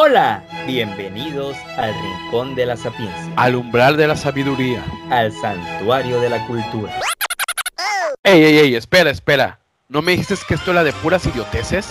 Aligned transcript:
Hola, 0.00 0.44
bienvenidos 0.64 1.56
al 1.76 1.92
Rincón 1.92 2.54
de 2.54 2.66
la 2.66 2.76
Sapiencia, 2.76 3.32
Al 3.34 3.56
umbral 3.56 3.96
de 3.96 4.06
la 4.06 4.14
sabiduría. 4.14 4.84
al 5.10 5.32
Santuario 5.32 6.20
de 6.20 6.30
la 6.30 6.46
Cultura. 6.46 7.00
Ey, 8.22 8.44
ey, 8.44 8.58
ey, 8.58 8.74
espera, 8.76 9.10
espera. 9.10 9.58
¿No 9.88 10.00
me 10.00 10.12
dijiste 10.12 10.36
que 10.46 10.54
esto 10.54 10.70
era 10.70 10.84
de 10.84 10.92
puras 10.92 11.26
idioteces? 11.26 11.88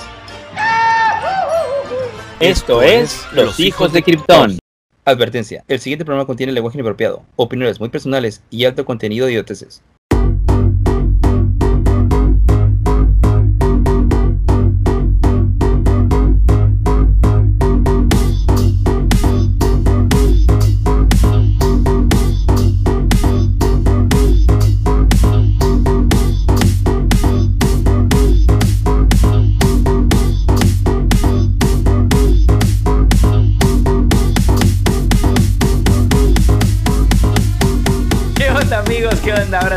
Esto 2.39 2.81
es 2.81 3.27
Los 3.33 3.59
Hijos 3.59 3.91
de 3.91 4.01
Krypton. 4.01 4.57
Advertencia, 5.03 5.65
el 5.67 5.81
siguiente 5.81 6.05
programa 6.05 6.25
contiene 6.25 6.53
lenguaje 6.53 6.77
inapropiado, 6.77 7.23
opiniones 7.35 7.77
muy 7.81 7.89
personales 7.89 8.41
y 8.49 8.63
alto 8.63 8.85
contenido 8.85 9.25
de 9.25 9.33
idioteces. 9.33 9.83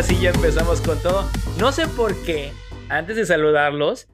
Ahora 0.00 0.14
sí 0.14 0.22
ya 0.22 0.30
empezamos 0.30 0.80
con 0.80 0.98
todo. 1.02 1.28
No 1.58 1.72
sé 1.72 1.86
por 1.86 2.14
qué, 2.24 2.54
antes 2.88 3.16
de 3.16 3.26
saludarlos, 3.26 4.08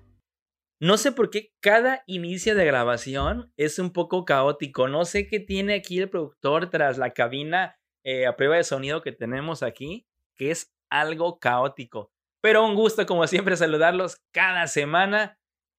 no 0.81 0.97
sé 0.97 1.13
por 1.13 1.31
qué 1.31 1.53
cada 1.61 2.03
inicio 2.09 2.57
de 2.57 2.65
grabación 2.65 3.53
es 3.57 3.79
un 3.79 3.93
poco 3.93 4.25
caótico. 4.25 4.89
No 4.89 5.05
sé 5.05 5.29
qué 5.29 5.39
tiene 5.39 5.75
aquí 5.75 6.01
el 6.01 6.11
productor 6.11 6.71
tras 6.71 6.99
la 6.99 7.13
cabina 7.13 7.77
eh, 8.05 8.27
a 8.27 8.35
prueba 8.35 8.57
de 8.57 8.65
sonido 8.65 9.01
que 9.01 9.13
tenemos 9.13 9.63
aquí, 9.63 10.09
que 10.37 10.51
es 10.51 10.75
algo 10.91 11.39
caótico. 11.39 12.11
Pero 12.43 12.67
un 12.67 12.75
gusto 12.75 13.07
como 13.07 13.25
siempre 13.29 13.57
saludarlos 13.57 14.17
cada 14.33 14.67
semana 14.67 15.39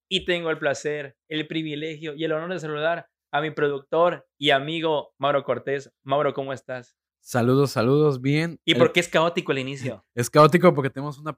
y 0.10 0.24
tengo 0.24 0.52
el 0.52 0.58
placer, 0.58 1.18
el 1.30 1.50
privilegio 1.50 2.14
y 2.16 2.24
el 2.24 2.32
honor 2.32 2.54
de 2.54 2.62
saludar 2.62 3.10
a 3.34 3.42
mi 3.42 3.52
productor 3.52 4.26
y 4.40 4.52
amigo 4.52 5.12
Mauro 5.20 5.44
Cortés. 5.44 5.92
Mauro, 6.06 6.34
¿cómo 6.34 6.54
estás? 6.54 6.96
Saludos, 7.22 7.72
saludos, 7.72 8.22
bien. 8.22 8.60
¿Y 8.66 8.72
El- 8.74 8.78
por 8.78 8.92
qué 8.94 9.00
es 9.02 9.08
caótico 9.10 9.52
el 9.52 9.60
inicio? 9.60 10.06
Es 10.16 10.30
caótico 10.30 10.74
porque 10.74 10.90
tenemos 10.90 11.18
una 11.20 11.38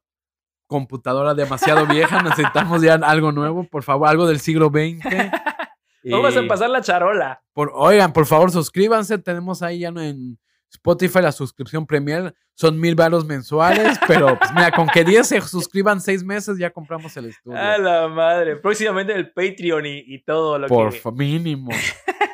computadora 0.67 1.33
demasiado 1.33 1.85
vieja, 1.87 2.21
necesitamos 2.23 2.81
ya 2.81 2.93
algo 2.95 3.31
nuevo, 3.31 3.63
por 3.63 3.83
favor, 3.83 4.07
algo 4.07 4.27
del 4.27 4.39
siglo 4.39 4.67
XX. 4.69 5.03
Vamos 6.11 6.35
a 6.37 6.47
pasar 6.47 6.69
la 6.69 6.81
charola. 6.81 7.41
Por, 7.53 7.71
oigan, 7.75 8.13
por 8.13 8.25
favor, 8.25 8.51
suscríbanse, 8.51 9.17
tenemos 9.17 9.61
ahí 9.61 9.79
ya 9.79 9.89
en 9.89 10.39
Spotify 10.71 11.21
la 11.21 11.31
suscripción 11.33 11.85
Premier, 11.85 12.33
son 12.53 12.79
mil 12.79 12.95
varos 12.95 13.25
mensuales, 13.25 13.97
pero 14.07 14.37
pues, 14.39 14.51
mira, 14.53 14.71
con 14.71 14.87
que 14.87 15.03
10 15.03 15.27
se 15.27 15.41
suscriban 15.41 15.99
seis 15.99 16.23
meses 16.23 16.57
ya 16.57 16.69
compramos 16.69 17.17
el 17.17 17.25
estudio. 17.25 17.57
A 17.57 17.77
la 17.77 18.07
madre. 18.07 18.55
Próximamente 18.57 19.13
el 19.13 19.31
Patreon 19.33 19.85
y, 19.87 20.03
y 20.05 20.23
todo 20.23 20.57
lo 20.59 20.67
por 20.67 20.91
que. 20.93 20.99
fa- 20.99 21.11
mínimo. 21.11 21.71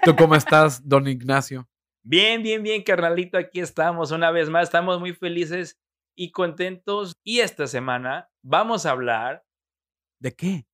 ¿Tú 0.03 0.15
cómo 0.15 0.35
estás, 0.35 0.87
don 0.87 1.07
Ignacio? 1.07 1.67
Bien, 2.07 2.43
bien, 2.43 2.61
bien, 2.61 2.83
carnalito. 2.83 3.37
Aquí 3.37 3.59
estamos 3.59 4.11
una 4.11 4.29
vez 4.31 4.49
más. 4.49 4.65
Estamos 4.65 4.99
muy 4.99 5.13
felices 5.13 5.79
y 6.15 6.31
contentos. 6.31 7.15
Y 7.23 7.39
esta 7.39 7.65
semana 7.67 8.29
vamos 8.43 8.85
a 8.85 8.91
hablar. 8.91 9.43
¿De 10.19 10.31
qué? 10.33 10.65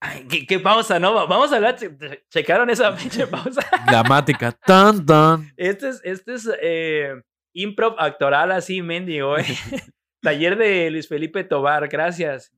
Ay, 0.00 0.26
¿qué, 0.28 0.46
qué 0.46 0.58
pausa, 0.58 0.98
no? 0.98 1.14
Vamos 1.28 1.52
a 1.52 1.56
hablar. 1.56 1.76
che- 1.76 2.24
¿Checaron 2.28 2.70
esa 2.70 2.94
pinche 2.96 3.26
pausa? 3.26 3.60
Dramática. 3.86 4.50
Tan, 4.52 5.06
tan. 5.06 5.52
Este 5.56 5.88
es, 5.90 6.00
este 6.04 6.34
es 6.34 6.50
eh, 6.60 7.22
improv 7.54 7.94
actoral 7.98 8.50
así, 8.50 8.82
mendigo, 8.82 9.38
¿eh? 9.38 9.44
Taller 10.22 10.56
de 10.58 10.90
Luis 10.90 11.06
Felipe 11.08 11.44
Tobar, 11.44 11.86
gracias. 11.88 12.50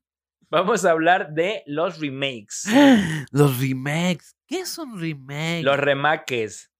Vamos 0.49 0.85
a 0.85 0.91
hablar 0.91 1.33
de 1.33 1.61
los 1.67 1.99
remakes, 1.99 2.63
Los 3.31 3.59
remakes. 3.59 4.33
¿Qué 4.47 4.65
son 4.65 4.97
remakes? 4.97 5.63
los 5.63 5.77
remakes. 5.77 6.71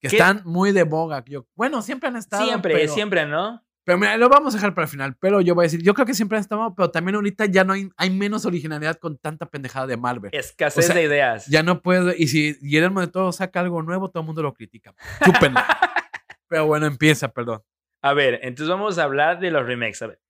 Que 0.00 0.08
¿Qué? 0.08 0.16
están 0.16 0.42
muy 0.44 0.72
de 0.72 0.84
boga. 0.84 1.24
Yo, 1.26 1.46
bueno, 1.54 1.82
siempre 1.82 2.08
han 2.08 2.16
estado. 2.16 2.44
Siempre, 2.44 2.74
pero, 2.74 2.92
siempre, 2.92 3.26
¿no? 3.26 3.64
Pero 3.84 3.98
mira, 3.98 4.16
lo 4.18 4.28
vamos 4.28 4.54
a 4.54 4.58
dejar 4.58 4.74
para 4.74 4.84
el 4.84 4.90
final. 4.90 5.16
Pero 5.18 5.40
yo 5.40 5.54
voy 5.54 5.62
a 5.62 5.66
decir, 5.66 5.82
yo 5.82 5.94
creo 5.94 6.06
que 6.06 6.14
siempre 6.14 6.36
han 6.36 6.42
estado, 6.42 6.74
pero 6.74 6.90
también 6.90 7.14
ahorita 7.16 7.46
ya 7.46 7.64
no 7.64 7.72
hay, 7.72 7.88
hay 7.96 8.10
menos 8.10 8.44
originalidad 8.44 8.98
con 8.98 9.16
tanta 9.16 9.46
pendejada 9.46 9.86
de 9.86 9.96
Marvel. 9.96 10.30
Escasez 10.34 10.84
O 10.84 10.86
sea, 10.86 10.94
de 10.94 11.04
ideas. 11.04 11.46
Ya 11.46 11.62
no 11.62 11.80
puedo. 11.80 12.12
Y 12.14 12.28
si 12.28 12.54
Guillermo 12.60 13.00
de 13.00 13.06
todo 13.06 13.32
saca 13.32 13.60
algo 13.60 13.82
nuevo, 13.82 14.10
todo 14.10 14.20
el 14.20 14.26
mundo 14.26 14.42
lo 14.42 14.52
critica. 14.52 14.94
Chúpenlo. 15.24 15.58
pero 16.48 16.66
bueno, 16.66 16.86
empieza, 16.86 17.28
perdón. 17.28 17.62
A 18.02 18.12
ver, 18.12 18.40
entonces 18.42 18.68
vamos 18.68 18.98
a 18.98 19.04
hablar 19.04 19.40
de 19.40 19.50
los 19.50 19.66
remakes. 19.66 20.02
A 20.02 20.08
ver, 20.08 20.20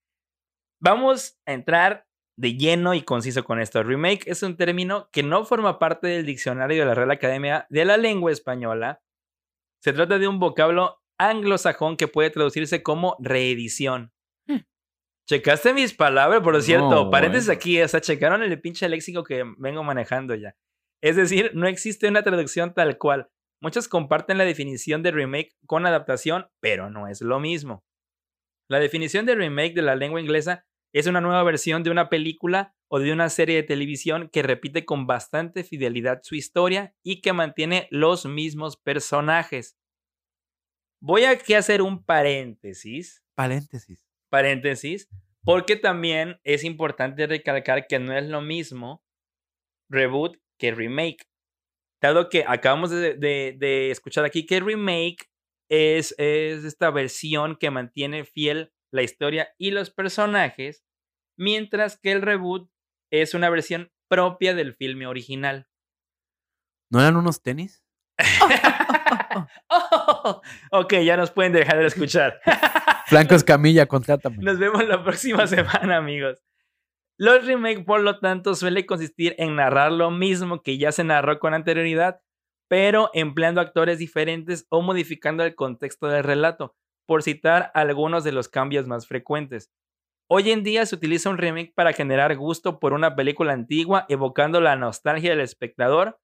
vamos 0.80 1.38
a 1.44 1.52
entrar 1.52 2.06
de 2.38 2.54
lleno 2.54 2.94
y 2.94 3.02
conciso 3.02 3.44
con 3.44 3.60
esto. 3.60 3.82
Remake 3.82 4.22
es 4.26 4.44
un 4.44 4.56
término 4.56 5.08
que 5.10 5.24
no 5.24 5.44
forma 5.44 5.80
parte 5.80 6.06
del 6.06 6.24
diccionario 6.24 6.82
de 6.82 6.86
la 6.86 6.94
Real 6.94 7.10
Academia 7.10 7.66
de 7.68 7.84
la 7.84 7.96
Lengua 7.96 8.30
Española. 8.30 9.02
Se 9.82 9.92
trata 9.92 10.18
de 10.18 10.28
un 10.28 10.38
vocablo 10.38 11.00
anglosajón 11.18 11.96
que 11.96 12.08
puede 12.08 12.30
traducirse 12.30 12.82
como 12.82 13.16
reedición. 13.20 14.12
¿Checaste 15.28 15.74
mis 15.74 15.92
palabras? 15.92 16.40
Por 16.40 16.60
cierto, 16.62 16.88
No, 16.88 17.10
paréntesis 17.10 17.48
bueno. 17.48 17.58
aquí, 17.58 17.82
o 17.82 17.86
sea, 17.88 18.00
checaron 18.00 18.42
el 18.42 18.60
pinche 18.62 18.88
léxico 18.88 19.24
que 19.24 19.44
vengo 19.58 19.84
manejando 19.84 20.34
ya. 20.34 20.56
Es 21.02 21.16
decir, 21.16 21.50
no 21.54 21.66
existe 21.68 22.08
una 22.08 22.22
traducción 22.22 22.72
tal 22.72 22.96
cual. 22.96 23.28
Muchos 23.60 23.88
comparten 23.88 24.38
la 24.38 24.44
definición 24.44 25.02
de 25.02 25.10
remake 25.10 25.54
con 25.66 25.84
adaptación, 25.84 26.48
pero 26.60 26.88
no 26.88 27.08
es 27.08 27.20
lo 27.20 27.40
mismo. 27.40 27.84
La 28.70 28.78
definición 28.78 29.26
de 29.26 29.34
remake 29.34 29.74
de 29.74 29.82
la 29.82 29.96
lengua 29.96 30.20
inglesa 30.20 30.64
es 30.92 31.06
una 31.06 31.20
nueva 31.20 31.42
versión 31.42 31.82
de 31.82 31.90
una 31.90 32.08
película 32.08 32.74
o 32.88 32.98
de 32.98 33.12
una 33.12 33.28
serie 33.28 33.56
de 33.56 33.62
televisión 33.62 34.28
que 34.32 34.42
repite 34.42 34.84
con 34.84 35.06
bastante 35.06 35.62
fidelidad 35.64 36.20
su 36.22 36.34
historia 36.34 36.94
y 37.02 37.20
que 37.20 37.32
mantiene 37.32 37.86
los 37.90 38.24
mismos 38.26 38.76
personajes. 38.76 39.76
Voy 41.00 41.24
aquí 41.24 41.54
a 41.54 41.58
hacer 41.58 41.82
un 41.82 42.02
paréntesis 42.04 43.22
Paréntesis. 43.34 44.04
paréntesis, 44.30 45.08
porque 45.44 45.76
también 45.76 46.40
es 46.44 46.64
importante 46.64 47.26
recalcar 47.26 47.86
que 47.86 47.98
no 47.98 48.16
es 48.16 48.26
lo 48.28 48.40
mismo 48.40 49.04
reboot 49.90 50.36
que 50.58 50.72
remake. 50.72 51.24
Dado 52.00 52.28
que 52.28 52.44
acabamos 52.46 52.90
de, 52.90 53.14
de- 53.14 53.54
de 53.58 53.90
escuchar 53.90 54.24
aquí 54.24 54.44
que 54.46 54.60
remake 54.60 55.28
es, 55.68 56.14
es 56.18 56.64
esta 56.64 56.90
versión 56.90 57.56
que 57.56 57.70
mantiene 57.70 58.24
fiel 58.24 58.72
la 58.90 59.02
historia 59.02 59.48
y 59.58 59.70
los 59.70 59.90
personajes, 59.90 60.84
mientras 61.36 61.98
que 61.98 62.12
el 62.12 62.22
reboot 62.22 62.70
es 63.10 63.34
una 63.34 63.50
versión 63.50 63.90
propia 64.08 64.54
del 64.54 64.74
filme 64.74 65.06
original. 65.06 65.68
¿No 66.90 67.00
eran 67.00 67.16
unos 67.16 67.42
tenis? 67.42 67.84
Oh, 69.70 70.40
ok, 70.72 70.94
ya 71.04 71.16
nos 71.16 71.30
pueden 71.30 71.52
dejar 71.52 71.78
de 71.78 71.86
escuchar. 71.86 72.40
Franco 73.06 73.34
Escamilla, 73.34 73.86
contrátame. 73.86 74.38
Nos 74.40 74.58
vemos 74.58 74.86
la 74.86 75.02
próxima 75.04 75.46
semana, 75.46 75.96
amigos. 75.96 76.42
Los 77.18 77.46
remakes, 77.46 77.84
por 77.84 78.00
lo 78.00 78.18
tanto, 78.18 78.54
suele 78.54 78.86
consistir 78.86 79.34
en 79.38 79.56
narrar 79.56 79.92
lo 79.92 80.10
mismo 80.10 80.62
que 80.62 80.78
ya 80.78 80.92
se 80.92 81.04
narró 81.04 81.38
con 81.38 81.54
anterioridad, 81.54 82.20
pero 82.68 83.10
empleando 83.14 83.60
actores 83.60 83.98
diferentes 83.98 84.66
o 84.70 84.82
modificando 84.82 85.42
el 85.44 85.54
contexto 85.54 86.08
del 86.08 86.24
relato, 86.24 86.76
por 87.08 87.22
citar 87.22 87.70
algunos 87.74 88.22
de 88.22 88.32
los 88.32 88.48
cambios 88.48 88.86
más 88.86 89.06
frecuentes. 89.06 89.72
Hoy 90.30 90.50
en 90.50 90.62
día 90.62 90.84
se 90.84 90.94
utiliza 90.94 91.30
un 91.30 91.38
remake 91.38 91.72
para 91.74 91.94
generar 91.94 92.36
gusto 92.36 92.78
por 92.78 92.92
una 92.92 93.16
película 93.16 93.54
antigua, 93.54 94.04
evocando 94.10 94.60
la 94.60 94.76
nostalgia 94.76 95.30
del 95.30 95.40
espectador, 95.40 96.20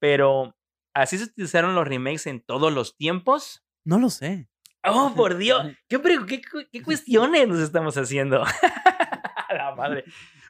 pero 0.00 0.54
¿así 0.94 1.18
se 1.18 1.24
utilizaron 1.24 1.74
los 1.74 1.88
remakes 1.88 2.28
en 2.28 2.40
todos 2.40 2.72
los 2.72 2.96
tiempos? 2.96 3.64
No 3.84 3.98
lo 3.98 4.10
sé. 4.10 4.48
Oh, 4.84 5.12
por 5.16 5.36
Dios. 5.38 5.60
¿Qué, 5.88 6.00
qué 6.00 6.40
cu- 6.40 6.68
qué 6.70 6.82
cuestiones 6.84 7.48
nos 7.48 7.58
estamos 7.58 7.96
haciendo? 7.98 8.44
La 9.50 9.74
madre. 9.74 10.04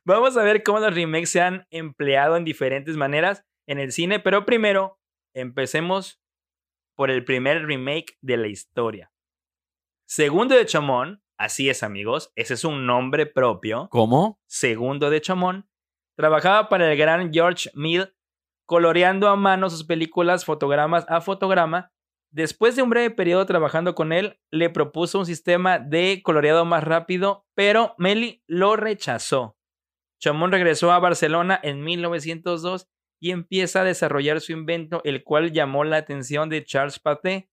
Vamos 0.05 0.37
a 0.37 0.43
ver 0.43 0.63
cómo 0.63 0.81
los 0.81 0.95
remakes 0.95 1.31
se 1.31 1.41
han 1.41 1.67
empleado 1.71 2.37
en 2.37 2.45
diferentes 2.45 2.97
maneras 2.97 3.43
en 3.67 3.79
el 3.79 3.93
cine, 3.93 4.21
pero 4.21 4.45
primero 4.45 4.99
empecemos 5.35 6.21
por 6.95 7.11
el 7.11 7.25
primer 7.25 7.65
remake 7.65 8.17
de 8.21 8.37
la 8.37 8.49
historia. 8.49 9.11
Segundo 10.11 10.55
de 10.55 10.65
Chamón, 10.65 11.23
así 11.37 11.69
es 11.69 11.83
amigos, 11.83 12.33
ese 12.35 12.55
es 12.55 12.65
un 12.65 12.87
nombre 12.87 13.27
propio. 13.27 13.91
¿Cómo? 13.91 14.41
Segundo 14.47 15.11
de 15.11 15.21
Chamón, 15.21 15.69
trabajaba 16.17 16.71
para 16.71 16.91
el 16.91 16.97
gran 16.97 17.31
George 17.31 17.69
Mill, 17.75 18.17
coloreando 18.65 19.29
a 19.29 19.37
mano 19.37 19.69
sus 19.69 19.85
películas 19.85 20.47
fotogramas 20.47 21.05
a 21.11 21.21
fotograma. 21.21 21.93
Después 22.31 22.75
de 22.75 22.81
un 22.81 22.89
breve 22.89 23.11
periodo 23.11 23.45
trabajando 23.45 23.95
con 23.95 24.15
él, 24.15 24.41
le 24.51 24.71
propuso 24.71 25.19
un 25.19 25.27
sistema 25.27 25.79
de 25.79 26.23
coloreado 26.25 26.65
más 26.65 26.85
rápido, 26.85 27.45
pero 27.55 27.95
Meli 27.99 28.43
lo 28.47 28.77
rechazó. 28.77 29.59
Chamón 30.19 30.53
regresó 30.53 30.91
a 30.91 31.01
Barcelona 31.01 31.61
en 31.63 31.85
1902 31.85 32.89
y 33.21 33.33
empieza 33.33 33.83
a 33.83 33.85
desarrollar 33.85 34.41
su 34.41 34.53
invento, 34.53 35.03
el 35.05 35.23
cual 35.23 35.53
llamó 35.53 35.85
la 35.85 35.99
atención 35.99 36.49
de 36.49 36.65
Charles 36.65 36.99
Pathé, 36.99 37.51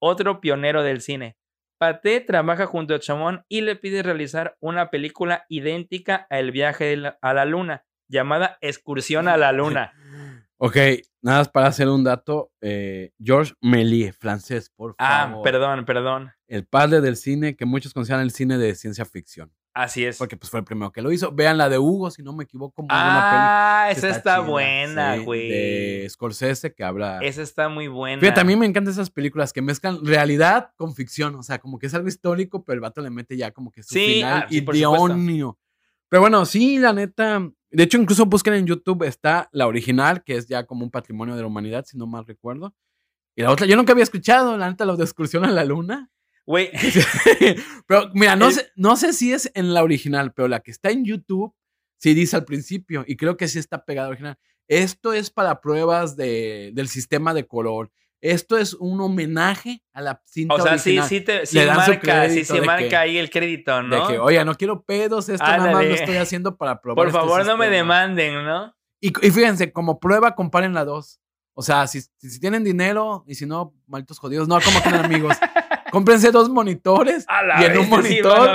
otro 0.00 0.40
pionero 0.40 0.82
del 0.82 1.02
cine. 1.02 1.37
Pathé 1.78 2.20
trabaja 2.20 2.66
junto 2.66 2.94
a 2.94 2.98
Chamon 2.98 3.44
y 3.48 3.60
le 3.60 3.76
pide 3.76 4.02
realizar 4.02 4.56
una 4.60 4.90
película 4.90 5.44
idéntica 5.48 6.26
a 6.28 6.38
El 6.40 6.50
viaje 6.50 6.96
la- 6.96 7.18
a 7.22 7.32
la 7.34 7.44
luna, 7.44 7.84
llamada 8.08 8.58
Excursión 8.60 9.28
a 9.28 9.36
la 9.36 9.52
luna. 9.52 9.92
Ok, 10.60 10.76
nada 11.22 11.38
más 11.38 11.48
para 11.50 11.68
hacer 11.68 11.86
un 11.88 12.02
dato. 12.02 12.50
eh, 12.60 13.12
Georges 13.22 13.54
Méliès, 13.60 14.16
francés, 14.16 14.70
por 14.74 14.96
Ah, 14.98 15.28
favor. 15.28 15.44
perdón, 15.44 15.84
perdón. 15.84 16.32
El 16.48 16.66
padre 16.66 17.00
del 17.00 17.14
cine, 17.16 17.54
que 17.54 17.64
muchos 17.64 17.94
consideran 17.94 18.24
el 18.24 18.32
cine 18.32 18.58
de 18.58 18.74
ciencia 18.74 19.04
ficción. 19.04 19.52
Así 19.78 20.04
es. 20.04 20.18
Porque 20.18 20.36
pues 20.36 20.50
fue 20.50 20.58
el 20.58 20.64
primero 20.64 20.90
que 20.90 21.00
lo 21.00 21.12
hizo. 21.12 21.30
Vean 21.30 21.56
la 21.56 21.68
de 21.68 21.78
Hugo, 21.78 22.10
si 22.10 22.20
no 22.20 22.32
me 22.32 22.42
equivoco. 22.42 22.82
Muy 22.82 22.88
buena 22.88 23.30
peli. 23.30 23.40
Ah, 23.40 23.86
que 23.86 23.98
esa 23.98 24.08
está, 24.08 24.34
chida, 24.34 24.40
buena, 24.40 25.14
sí, 25.14 25.24
güey. 25.24 25.48
De 25.48 26.06
Scorsese, 26.10 26.74
que 26.74 26.82
habla. 26.82 27.20
Esa 27.22 27.42
está 27.42 27.68
muy 27.68 27.86
buena. 27.86 28.18
Fíjate, 28.20 28.40
a 28.40 28.44
mí 28.44 28.56
me 28.56 28.66
encantan 28.66 28.92
esas 28.92 29.08
películas 29.08 29.52
que 29.52 29.62
mezclan 29.62 30.04
realidad 30.04 30.72
con 30.74 30.96
ficción. 30.96 31.36
O 31.36 31.44
sea, 31.44 31.60
como 31.60 31.78
que 31.78 31.86
es 31.86 31.94
algo 31.94 32.08
histórico, 32.08 32.64
pero 32.64 32.74
el 32.74 32.80
vato 32.80 33.00
le 33.00 33.10
mete 33.10 33.36
ya 33.36 33.52
como 33.52 33.70
que 33.70 33.84
su 33.84 33.94
Sí, 33.94 34.14
final 34.14 34.42
ah, 34.42 34.46
sí, 34.50 34.64
idóneo. 34.74 35.56
Pero 36.08 36.22
bueno, 36.22 36.44
sí, 36.44 36.78
la 36.78 36.92
neta. 36.92 37.48
De 37.70 37.82
hecho, 37.84 37.98
incluso 37.98 38.26
busquen 38.26 38.54
en 38.54 38.66
YouTube, 38.66 39.04
está 39.04 39.48
la 39.52 39.68
original, 39.68 40.24
que 40.24 40.34
es 40.34 40.48
ya 40.48 40.66
como 40.66 40.82
un 40.82 40.90
patrimonio 40.90 41.36
de 41.36 41.42
la 41.42 41.46
humanidad, 41.46 41.84
si 41.84 41.96
no 41.96 42.08
mal 42.08 42.26
recuerdo. 42.26 42.74
Y 43.36 43.42
la 43.42 43.52
otra, 43.52 43.64
yo 43.64 43.76
nunca 43.76 43.92
había 43.92 44.02
escuchado, 44.02 44.56
la 44.56 44.68
neta, 44.70 44.84
la 44.84 44.96
de 44.96 45.04
excursión 45.04 45.44
a 45.44 45.52
la 45.52 45.64
luna. 45.64 46.10
Güey, 46.48 46.70
pero 47.86 48.10
mira, 48.14 48.34
no 48.34 48.46
El- 48.46 48.52
sé, 48.54 48.68
no 48.74 48.96
sé 48.96 49.12
si 49.12 49.34
es 49.34 49.50
en 49.54 49.74
la 49.74 49.82
original, 49.82 50.32
pero 50.32 50.48
la 50.48 50.60
que 50.60 50.70
está 50.70 50.88
en 50.90 51.04
YouTube 51.04 51.54
sí 51.98 52.14
dice 52.14 52.36
al 52.36 52.46
principio, 52.46 53.04
y 53.06 53.16
creo 53.16 53.36
que 53.36 53.48
sí 53.48 53.58
está 53.58 53.84
pegada 53.84 54.06
al 54.06 54.12
original. 54.12 54.38
Esto 54.66 55.12
es 55.12 55.28
para 55.30 55.60
pruebas 55.60 56.16
de, 56.16 56.70
del 56.74 56.88
sistema 56.88 57.34
de 57.34 57.46
color. 57.46 57.90
Esto 58.22 58.56
es 58.56 58.72
un 58.72 58.98
homenaje 59.00 59.82
a 59.92 60.00
la 60.00 60.22
cinta 60.24 60.54
o 60.54 60.60
sea, 60.60 60.78
sí, 60.78 60.98
original. 60.98 61.08
sí, 61.08 61.20
te, 61.20 61.46
sí 61.46 61.58
dan 61.58 61.84
su 61.84 61.90
marca, 61.92 62.28
sí, 62.30 62.44
sí 62.44 62.54
de 62.54 62.62
marca 62.62 62.88
que- 62.88 62.96
ahí 62.96 63.18
el 63.18 63.28
crédito, 63.30 63.82
¿no? 63.82 64.08
De 64.08 64.14
que, 64.14 64.18
oye, 64.18 64.42
no 64.44 64.54
quiero 64.56 64.82
pedos, 64.82 65.28
esto 65.28 65.44
nada 65.44 65.58
más 65.58 65.72
lo 65.72 65.78
Ándale. 65.78 65.94
estoy 65.94 66.16
haciendo 66.16 66.56
para 66.56 66.80
probar. 66.80 66.96
Por 66.96 67.06
este 67.08 67.18
favor, 67.18 67.44
no 67.46 67.56
me 67.58 67.66
sistema". 67.66 67.76
demanden, 67.76 68.44
¿no? 68.44 68.74
Y, 69.02 69.08
y 69.26 69.30
fíjense, 69.30 69.70
como 69.70 70.00
prueba, 70.00 70.34
comparen 70.34 70.72
la 70.72 70.84
dos. 70.86 71.20
O 71.54 71.62
sea, 71.62 71.86
si, 71.88 72.00
si, 72.00 72.40
tienen 72.40 72.64
dinero 72.64 73.24
y 73.26 73.34
si 73.34 73.44
no, 73.44 73.74
malditos 73.86 74.18
jodidos, 74.18 74.48
no, 74.48 74.58
como 74.60 74.80
tienen 74.80 75.04
amigos. 75.04 75.36
Cómprense 75.90 76.30
dos 76.30 76.48
monitores 76.48 77.26
y 77.60 77.64
en 77.64 77.78
un 77.78 77.88
monitor. 77.88 78.50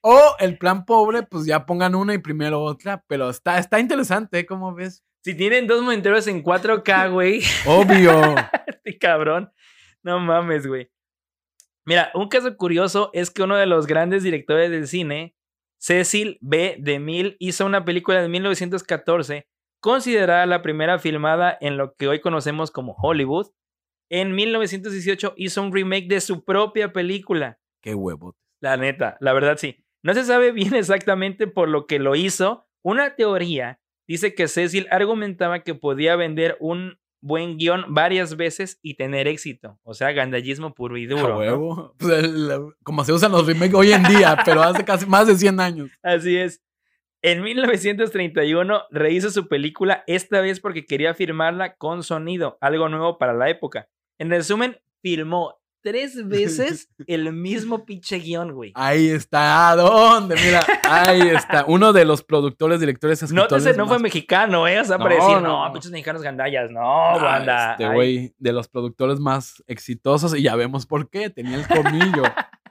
O 0.00 0.36
el 0.38 0.58
plan 0.58 0.84
pobre, 0.84 1.22
pues 1.22 1.46
ya 1.46 1.66
pongan 1.66 1.94
una 1.94 2.14
y 2.14 2.18
primero 2.18 2.62
otra. 2.62 3.02
Pero 3.08 3.30
está, 3.30 3.58
está 3.58 3.80
interesante, 3.80 4.40
¿eh? 4.40 4.46
¿cómo 4.46 4.74
ves? 4.74 5.04
Si 5.26 5.34
tienen 5.34 5.66
dos 5.66 5.82
monitores 5.82 6.28
en 6.28 6.44
4K, 6.44 7.10
güey, 7.12 7.42
Obvio. 7.66 8.36
este 8.66 8.98
cabrón. 8.98 9.50
No 10.02 10.20
mames, 10.20 10.66
güey. 10.66 10.88
Mira, 11.84 12.10
un 12.14 12.28
caso 12.28 12.56
curioso 12.56 13.10
es 13.12 13.30
que 13.30 13.42
uno 13.42 13.56
de 13.56 13.66
los 13.66 13.86
grandes 13.86 14.22
directores 14.22 14.70
del 14.70 14.86
cine, 14.86 15.34
Cecil 15.78 16.38
B. 16.40 16.76
DeMille, 16.78 17.36
hizo 17.38 17.66
una 17.66 17.84
película 17.84 18.22
de 18.22 18.28
1914, 18.28 19.48
considerada 19.80 20.46
la 20.46 20.62
primera 20.62 20.98
filmada 20.98 21.56
en 21.60 21.76
lo 21.76 21.94
que 21.94 22.08
hoy 22.08 22.20
conocemos 22.20 22.70
como 22.70 22.94
Hollywood. 22.96 23.48
En 24.08 24.34
1918 24.34 25.34
hizo 25.36 25.62
un 25.62 25.72
remake 25.72 26.06
de 26.08 26.20
su 26.20 26.44
propia 26.44 26.92
película. 26.92 27.58
Qué 27.82 27.94
huevo. 27.94 28.36
La 28.60 28.76
neta, 28.76 29.16
la 29.20 29.32
verdad 29.32 29.56
sí. 29.58 29.84
No 30.02 30.14
se 30.14 30.24
sabe 30.24 30.52
bien 30.52 30.74
exactamente 30.74 31.46
por 31.46 31.68
lo 31.68 31.86
que 31.86 31.98
lo 31.98 32.14
hizo. 32.14 32.66
Una 32.82 33.16
teoría 33.16 33.80
dice 34.06 34.34
que 34.34 34.46
Cecil 34.48 34.86
argumentaba 34.90 35.62
que 35.64 35.74
podía 35.74 36.14
vender 36.16 36.56
un 36.60 36.98
buen 37.20 37.56
guion 37.58 37.84
varias 37.88 38.36
veces 38.36 38.78
y 38.82 38.94
tener 38.94 39.26
éxito. 39.26 39.80
O 39.82 39.94
sea, 39.94 40.12
gandallismo 40.12 40.74
puro 40.74 40.96
y 40.96 41.06
A 41.06 41.08
duro. 41.08 41.28
¿no? 41.28 41.38
huevo. 41.38 41.94
Pues 41.98 42.22
el- 42.22 42.50
como 42.84 43.04
se 43.04 43.12
usan 43.12 43.32
los 43.32 43.46
remakes 43.46 43.74
hoy 43.74 43.92
en 43.92 44.04
día, 44.04 44.36
pero 44.44 44.62
hace 44.62 44.84
casi 44.84 45.06
más 45.06 45.26
de 45.26 45.34
100 45.34 45.58
años. 45.58 45.90
Así 46.02 46.36
es. 46.36 46.62
En 47.22 47.42
1931 47.42 48.82
rehizo 48.90 49.30
su 49.30 49.48
película, 49.48 50.04
esta 50.06 50.40
vez 50.40 50.60
porque 50.60 50.84
quería 50.84 51.14
firmarla 51.14 51.74
con 51.76 52.02
sonido, 52.04 52.58
algo 52.60 52.88
nuevo 52.88 53.18
para 53.18 53.32
la 53.32 53.48
época. 53.50 53.88
En 54.18 54.30
resumen, 54.30 54.78
filmó 55.02 55.58
tres 55.82 56.26
veces 56.26 56.88
el 57.06 57.32
mismo 57.32 57.84
pinche 57.84 58.18
guion, 58.18 58.52
güey. 58.52 58.72
Ahí 58.74 59.08
está. 59.08 59.70
¿A 59.70 59.76
dónde? 59.76 60.34
Mira, 60.36 60.64
ahí 60.84 61.20
está. 61.28 61.64
Uno 61.68 61.92
de 61.92 62.04
los 62.04 62.22
productores, 62.24 62.80
directores, 62.80 63.22
escritores. 63.22 63.52
Nótese, 63.52 63.76
no 63.78 63.86
fue 63.86 63.96
más- 63.96 64.02
mexicano, 64.02 64.66
¿eh? 64.66 64.80
O 64.80 64.84
sea, 64.84 64.98
No, 64.98 65.04
para 65.04 65.14
decir, 65.16 65.30
no, 65.34 65.40
no, 65.40 65.66
no. 65.68 65.72
pinches 65.72 65.92
mexicanos 65.92 66.22
gandallas, 66.22 66.70
no, 66.70 66.80
Ah, 66.82 67.18
banda. 67.22 67.70
Este 67.72 67.84
Ay. 67.84 67.94
güey, 67.94 68.34
de 68.38 68.52
los 68.52 68.68
productores 68.68 69.20
más 69.20 69.62
exitosos, 69.68 70.34
y 70.36 70.42
ya 70.42 70.56
vemos 70.56 70.86
por 70.86 71.08
qué. 71.08 71.30
Tenía 71.30 71.56
el 71.58 71.68
colmillo. 71.68 72.22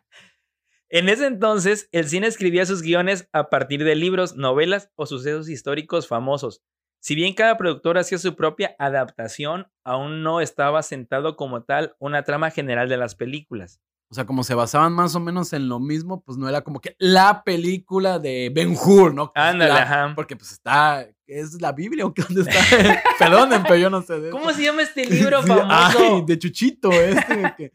En 0.89 1.09
ese 1.09 1.25
entonces, 1.25 1.89
el 1.91 2.07
cine 2.07 2.27
escribía 2.27 2.65
sus 2.65 2.81
guiones 2.81 3.27
a 3.33 3.49
partir 3.49 3.83
de 3.83 3.95
libros, 3.95 4.35
novelas 4.35 4.91
o 4.95 5.05
sucesos 5.05 5.49
históricos 5.49 6.07
famosos. 6.07 6.61
Si 7.05 7.13
bien 7.13 7.35
cada 7.35 7.55
productor 7.55 7.99
hacía 7.99 8.17
su 8.17 8.35
propia 8.35 8.75
adaptación, 8.79 9.67
aún 9.83 10.23
no 10.23 10.41
estaba 10.41 10.81
sentado 10.81 11.35
como 11.35 11.61
tal 11.61 11.95
una 11.99 12.23
trama 12.23 12.49
general 12.49 12.89
de 12.89 12.97
las 12.97 13.13
películas. 13.13 13.79
O 14.09 14.15
sea, 14.15 14.25
como 14.25 14.43
se 14.43 14.55
basaban 14.55 14.91
más 14.93 15.13
o 15.13 15.19
menos 15.19 15.53
en 15.53 15.69
lo 15.69 15.79
mismo, 15.79 16.23
pues 16.23 16.39
no 16.39 16.49
era 16.49 16.61
como 16.61 16.81
que 16.81 16.95
la 16.97 17.43
película 17.43 18.17
de 18.17 18.51
Ben 18.51 18.75
Hur, 18.75 19.13
¿no? 19.13 19.31
Ándale, 19.35 19.71
la- 19.71 19.83
ajá. 19.83 20.13
Porque 20.15 20.35
pues 20.35 20.51
está, 20.53 21.07
¿es 21.27 21.61
la 21.61 21.73
Biblia 21.73 22.07
o 22.07 22.11
qué 22.15 22.23
dónde 22.23 22.41
está? 22.41 23.03
Perdonen, 23.19 23.61
pero 23.61 23.75
yo 23.75 23.91
no 23.91 24.01
sé 24.01 24.19
de 24.19 24.31
¿Cómo 24.31 24.51
se 24.51 24.63
llama 24.63 24.81
este 24.81 25.05
libro 25.07 25.43
famoso? 25.43 25.67
Ay, 25.69 26.23
de 26.25 26.39
Chuchito, 26.39 26.91
este. 26.91 27.53
que- 27.55 27.71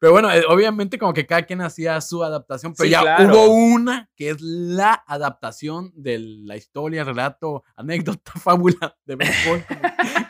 Pero 0.00 0.12
bueno, 0.12 0.30
eh, 0.32 0.44
obviamente 0.48 0.98
como 0.98 1.12
que 1.12 1.26
cada 1.26 1.42
quien 1.42 1.60
hacía 1.60 2.00
su 2.00 2.22
adaptación, 2.22 2.72
pero 2.76 2.86
Sí, 2.86 2.90
ya 2.92 3.00
claro. 3.00 3.24
hubo 3.32 3.46
una 3.48 4.08
que 4.16 4.30
es 4.30 4.40
la 4.40 5.02
adaptación 5.06 5.92
de 5.94 6.18
la 6.20 6.56
historia, 6.56 7.02
relato, 7.04 7.64
anécdota, 7.76 8.32
fábula 8.40 8.96
de 9.04 9.14
Hur, 9.14 9.64
como, 9.66 9.80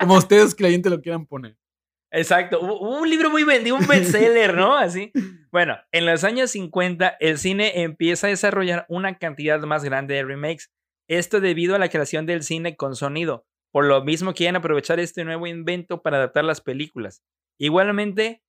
como 0.00 0.14
ustedes 0.16 0.54
creyentes 0.54 0.90
lo 0.90 1.00
quieran 1.02 1.26
poner. 1.26 1.56
Exacto, 2.10 2.60
hubo, 2.60 2.80
hubo 2.80 3.00
un 3.02 3.10
libro 3.10 3.28
muy 3.30 3.44
vendido, 3.44 3.76
un 3.76 3.86
bestseller, 3.86 4.54
¿no? 4.56 4.74
Así. 4.76 5.12
Bueno, 5.52 5.76
en 5.92 6.06
los 6.06 6.24
años 6.24 6.50
50 6.52 7.16
el 7.20 7.36
cine 7.36 7.82
empieza 7.82 8.26
a 8.26 8.30
desarrollar 8.30 8.86
una 8.88 9.18
cantidad 9.18 9.60
más 9.60 9.84
grande 9.84 10.14
de 10.14 10.24
remakes. 10.24 10.70
Esto 11.06 11.40
debido 11.40 11.74
a 11.74 11.78
la 11.78 11.90
creación 11.90 12.24
del 12.24 12.42
cine 12.42 12.76
con 12.76 12.96
sonido. 12.96 13.44
Por 13.70 13.84
lo 13.84 14.02
mismo 14.02 14.32
quieren 14.32 14.56
aprovechar 14.56 15.00
este 15.00 15.24
nuevo 15.24 15.46
invento 15.46 16.00
para 16.00 16.16
adaptar 16.16 16.44
las 16.44 16.62
películas. 16.62 17.22
Igualmente 17.58 18.42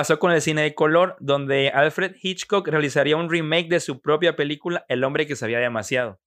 pasó 0.00 0.18
con 0.18 0.32
el 0.32 0.40
cine 0.40 0.62
de 0.62 0.74
color, 0.74 1.14
donde 1.20 1.68
Alfred 1.68 2.16
Hitchcock 2.22 2.66
realizaría 2.66 3.18
un 3.18 3.28
remake 3.28 3.68
de 3.68 3.80
su 3.80 4.00
propia 4.00 4.34
película 4.34 4.86
El 4.88 5.04
hombre 5.04 5.26
que 5.26 5.36
sabía 5.36 5.58
demasiado. 5.58 6.18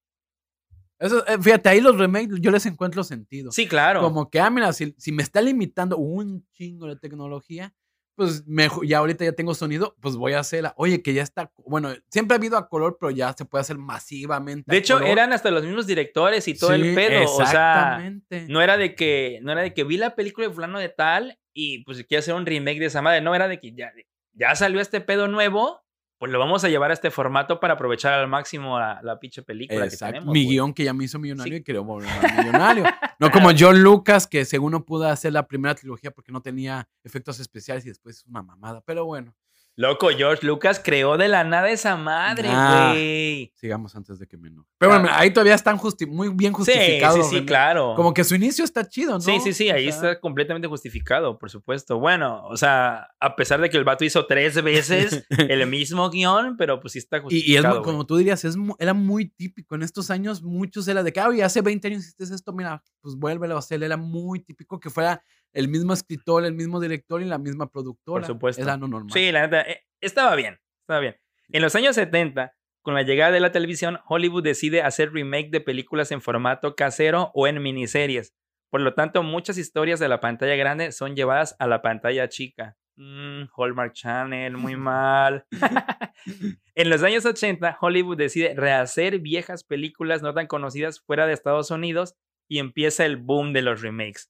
Eso, 0.99 1.25
eh, 1.25 1.39
fíjate, 1.41 1.69
ahí 1.69 1.81
los 1.81 1.97
remakes 1.97 2.39
yo 2.39 2.51
les 2.51 2.67
encuentro 2.67 3.03
sentido. 3.03 3.51
Sí, 3.51 3.67
claro. 3.67 4.01
Como 4.01 4.29
que, 4.29 4.39
ah, 4.39 4.51
mira, 4.51 4.73
si, 4.73 4.93
si 4.99 5.11
me 5.11 5.23
está 5.23 5.41
limitando 5.41 5.97
un 5.97 6.47
chingo 6.51 6.85
de 6.85 6.97
tecnología, 6.97 7.73
pues 8.15 8.45
mejor, 8.45 8.85
ya 8.85 8.99
ahorita 8.99 9.25
ya 9.25 9.31
tengo 9.33 9.53
sonido, 9.55 9.95
pues 9.99 10.15
voy 10.15 10.33
a 10.33 10.39
hacerla. 10.39 10.73
Oye, 10.77 11.01
que 11.01 11.13
ya 11.13 11.23
está, 11.23 11.51
bueno, 11.65 11.93
siempre 12.09 12.35
ha 12.35 12.37
habido 12.37 12.57
a 12.57 12.67
color, 12.69 12.97
pero 12.99 13.11
ya 13.11 13.33
se 13.33 13.45
puede 13.45 13.61
hacer 13.61 13.77
masivamente. 13.77 14.71
De 14.71 14.77
hecho, 14.77 14.95
color. 14.95 15.09
eran 15.09 15.33
hasta 15.33 15.51
los 15.51 15.63
mismos 15.63 15.87
directores 15.87 16.47
y 16.47 16.57
todo 16.57 16.75
Sí, 16.75 16.81
el 16.81 16.95
pedo. 16.95 17.23
O 17.23 17.37
sea, 17.37 17.45
Exactamente. 17.45 18.45
No 18.49 18.61
era 18.61 18.77
de 18.77 18.95
que, 18.95 19.39
no 19.41 19.51
era 19.51 19.61
de 19.61 19.73
que 19.73 19.83
vi 19.83 19.97
la 19.97 20.15
película 20.15 20.47
de 20.47 20.53
fulano 20.53 20.79
de 20.79 20.89
tal 20.89 21.39
y 21.53 21.83
pues 21.83 22.03
quiero 22.05 22.19
hacer 22.19 22.35
un 22.35 22.45
remake 22.45 22.79
de 22.79 22.85
esa 22.87 23.01
madre. 23.01 23.21
No, 23.21 23.35
era 23.35 23.47
de 23.47 23.59
que 23.59 23.73
ya, 23.73 23.91
ya 24.33 24.55
salió 24.55 24.81
este 24.81 25.01
pedo 25.01 25.27
nuevo, 25.27 25.82
pues 26.23 26.31
lo 26.31 26.39
vamos 26.39 26.63
a 26.63 26.69
llevar 26.69 26.89
a 26.89 26.93
este 26.93 27.11
formato 27.11 27.59
para 27.59 27.73
aprovechar 27.73 28.13
al 28.13 28.29
máximo 28.29 28.79
la, 28.79 29.01
la 29.03 29.19
pinche 29.19 29.43
película 29.43 29.81
que 29.81 29.87
Exacto. 29.87 30.13
tenemos. 30.13 30.31
Mi 30.33 30.47
guion 30.47 30.73
que 30.73 30.85
ya 30.85 30.93
me 30.93 31.03
hizo 31.03 31.19
millonario 31.19 31.55
Sí. 31.55 31.59
y 31.59 31.63
quería 31.63 31.81
volver 31.81 32.09
a 32.09 32.41
millonario. 32.41 32.85
No 33.19 33.29
como 33.29 33.49
John 33.59 33.83
Lucas, 33.83 34.25
que 34.25 34.45
según 34.45 34.71
no 34.71 34.85
pudo 34.85 35.05
hacer 35.09 35.33
la 35.33 35.45
primera 35.47 35.75
trilogía 35.75 36.11
porque 36.11 36.31
no 36.31 36.41
tenía 36.41 36.87
efectos 37.03 37.41
especiales 37.41 37.85
y 37.85 37.89
después 37.89 38.19
es 38.19 38.25
una 38.25 38.41
mamada. 38.41 38.81
Pero 38.85 39.03
bueno, 39.05 39.35
Loco, 39.75 40.09
George 40.15 40.45
Lucas 40.45 40.79
creó 40.83 41.17
de 41.17 41.27
la 41.27 41.43
nada 41.43 41.67
esa 41.71 41.95
madre, 41.95 42.47
Nah. 42.47 42.91
güey. 42.91 43.51
sigamos 43.55 43.95
antes 43.95 44.19
de 44.19 44.27
que 44.27 44.37
me 44.37 44.49
enoje. 44.49 44.69
Pero 44.77 44.91
bueno, 44.99 45.09
ahí 45.11 45.31
todavía 45.33 45.55
están 45.55 45.79
justi- 45.79 46.05
muy 46.05 46.29
bien 46.29 46.51
Sí, 46.51 46.57
justificados. 46.57 47.15
sí, 47.15 47.23
sí, 47.23 47.29
remakes. 47.37 47.47
claro. 47.47 47.93
Como 47.95 48.13
que 48.13 48.23
su 48.23 48.35
inicio 48.35 48.63
está 48.65 48.87
chido, 48.87 49.13
¿no? 49.13 49.19
Sí, 49.21 49.39
sí, 49.43 49.51
sí, 49.51 49.71
O 49.71 49.73
ahí 49.73 49.85
sea, 49.91 49.95
está 50.11 50.19
completamente 50.19 50.67
justificado, 50.67 51.39
por 51.39 51.49
supuesto. 51.49 51.97
Bueno, 51.97 52.43
o 52.45 52.55
sea, 52.55 53.07
a 53.19 53.35
pesar 53.35 53.61
de 53.61 53.69
que 53.71 53.77
el 53.77 53.83
vato 53.83 54.05
hizo 54.05 54.27
tres 54.27 54.61
veces 54.61 55.25
el 55.49 55.65
mismo 55.67 56.07
guion, 56.11 56.55
pero 56.55 56.79
pues 56.79 56.93
sí 56.93 56.99
está 56.99 57.17
Y, 57.17 57.21
y 57.21 57.37
es 57.37 57.41
justificado. 57.63 57.81
como 57.81 58.05
tú 58.05 58.17
dirías, 58.17 58.45
es 58.45 58.55
era 58.77 58.93
muy 58.93 59.29
típico. 59.29 59.73
En 59.73 59.81
estos 59.81 60.11
años, 60.11 60.43
muchos 60.43 60.87
era 60.87 61.01
de 61.01 61.11
que, 61.11 61.19
oye, 61.21 61.43
hace 61.43 61.61
20 61.61 61.87
años 61.87 62.01
hiciste 62.03 62.25
esto, 62.35 62.53
mira, 62.53 62.83
pues 63.01 63.15
vuélvelo 63.15 63.55
a 63.55 63.59
hacer. 63.59 63.81
Era 63.81 63.97
muy 63.97 64.39
típico 64.43 64.79
que 64.79 64.91
fuera 64.91 65.23
el 65.53 65.67
mismo 65.67 65.93
escritor, 65.93 66.45
el 66.45 66.53
mismo 66.53 66.79
director 66.79 67.21
y 67.21 67.25
la 67.25 67.37
misma 67.37 67.69
productora. 67.69 68.25
supuesto. 68.25 68.61
Era 68.61 68.77
lo 68.77 68.87
normal. 68.87 69.11
Sí, 69.11 69.31
la 69.31 69.41
neta, 69.43 69.61
eh, 69.61 69.85
estaba 70.01 70.35
bien, 70.35 70.59
estaba 70.81 70.99
bien. 70.99 71.15
En 71.49 71.61
los 71.61 71.75
años 71.75 71.95
70, 71.95 72.53
con 72.81 72.95
la 72.95 73.03
llegada 73.03 73.31
de 73.31 73.39
la 73.39 73.51
televisión, 73.51 73.99
Hollywood 74.07 74.43
decide 74.43 74.81
hacer 74.81 75.13
remake 75.13 75.49
de 75.51 75.61
películas 75.61 76.11
en 76.11 76.21
formato 76.21 76.75
casero 76.75 77.31
o 77.33 77.47
en 77.47 77.61
miniseries. 77.61 78.33
Por 78.69 78.81
lo 78.81 78.93
tanto, 78.95 79.21
muchas 79.23 79.57
historias 79.57 79.99
de 79.99 80.09
la 80.09 80.19
pantalla 80.19 80.55
grande 80.55 80.91
son 80.91 81.15
llevadas 81.15 81.55
a 81.59 81.67
la 81.67 81.81
pantalla 81.81 82.27
chica. 82.27 82.75
Mm, 82.95 83.43
Hallmark 83.55 83.93
Channel, 83.93 84.57
muy 84.57 84.75
mal. 84.75 85.45
en 86.75 86.89
los 86.89 87.03
años 87.03 87.25
80, 87.25 87.77
Hollywood 87.79 88.17
decide 88.17 88.53
rehacer 88.55 89.19
viejas 89.19 89.63
películas 89.63 90.21
no 90.21 90.33
tan 90.33 90.47
conocidas 90.47 90.99
fuera 91.01 91.27
de 91.27 91.33
Estados 91.33 91.71
Unidos 91.71 92.15
y 92.47 92.59
empieza 92.59 93.05
el 93.05 93.17
boom 93.17 93.53
de 93.53 93.61
los 93.61 93.81
remakes. 93.81 94.29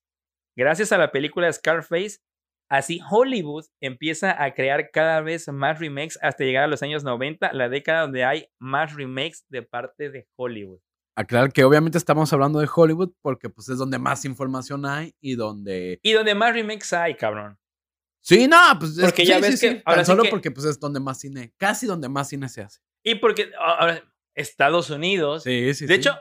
Gracias 0.56 0.92
a 0.92 0.98
la 0.98 1.12
película 1.12 1.52
Scarface, 1.52 2.20
así 2.70 3.00
Hollywood 3.10 3.66
empieza 3.82 4.44
a 4.44 4.54
crear 4.54 4.92
cada 4.92 5.22
vez 5.22 5.48
más 5.48 5.80
remakes 5.80 6.18
hasta 6.22 6.44
llegar 6.44 6.64
a 6.64 6.68
los 6.68 6.84
años 6.84 7.04
90, 7.04 7.54
la 7.54 7.70
década 7.70 8.02
donde 8.02 8.24
hay 8.24 8.48
más 8.60 8.94
remakes 8.96 9.46
de 9.50 9.64
parte 9.64 10.10
de 10.10 10.28
Hollywood. 10.36 10.80
Aclarar 11.16 11.52
que 11.54 11.64
obviamente 11.64 11.98
estamos 11.98 12.34
hablando 12.34 12.60
de 12.60 12.68
Hollywood 12.74 13.12
porque 13.22 13.50
pues 13.50 13.70
es 13.70 13.78
donde 13.78 14.00
más 14.00 14.26
información 14.26 14.86
hay 14.86 15.14
y 15.22 15.36
donde... 15.36 16.00
Y 16.02 16.12
donde 16.14 16.34
más 16.34 16.54
remakes 16.54 16.92
hay, 16.94 17.16
cabrón. 17.16 17.58
Sí, 18.22 18.48
no, 18.48 18.58
pues 18.80 18.98
es 18.98 19.04
Porque 19.04 19.26
ya 19.26 19.36
sí, 19.36 19.42
ves 19.42 19.60
sí, 19.60 19.68
que 19.68 19.76
sí, 19.76 19.82
ahora 19.86 19.98
tan 19.98 20.06
solo 20.06 20.24
que- 20.24 20.30
porque 20.30 20.50
pues 20.50 20.66
es 20.66 20.80
donde 20.80 21.00
más 21.00 21.20
cine, 21.20 21.54
casi 21.58 21.86
donde 21.86 22.10
más 22.10 22.30
cine 22.30 22.48
se 22.50 22.62
hace. 22.62 22.80
Y 23.04 23.16
porque 23.16 23.52
ahora, 23.60 24.02
Estados 24.34 24.90
Unidos. 24.90 25.44
Sí, 25.44 25.74
sí, 25.74 25.86
de 25.86 25.94
sí. 25.96 26.00
hecho, 26.00 26.18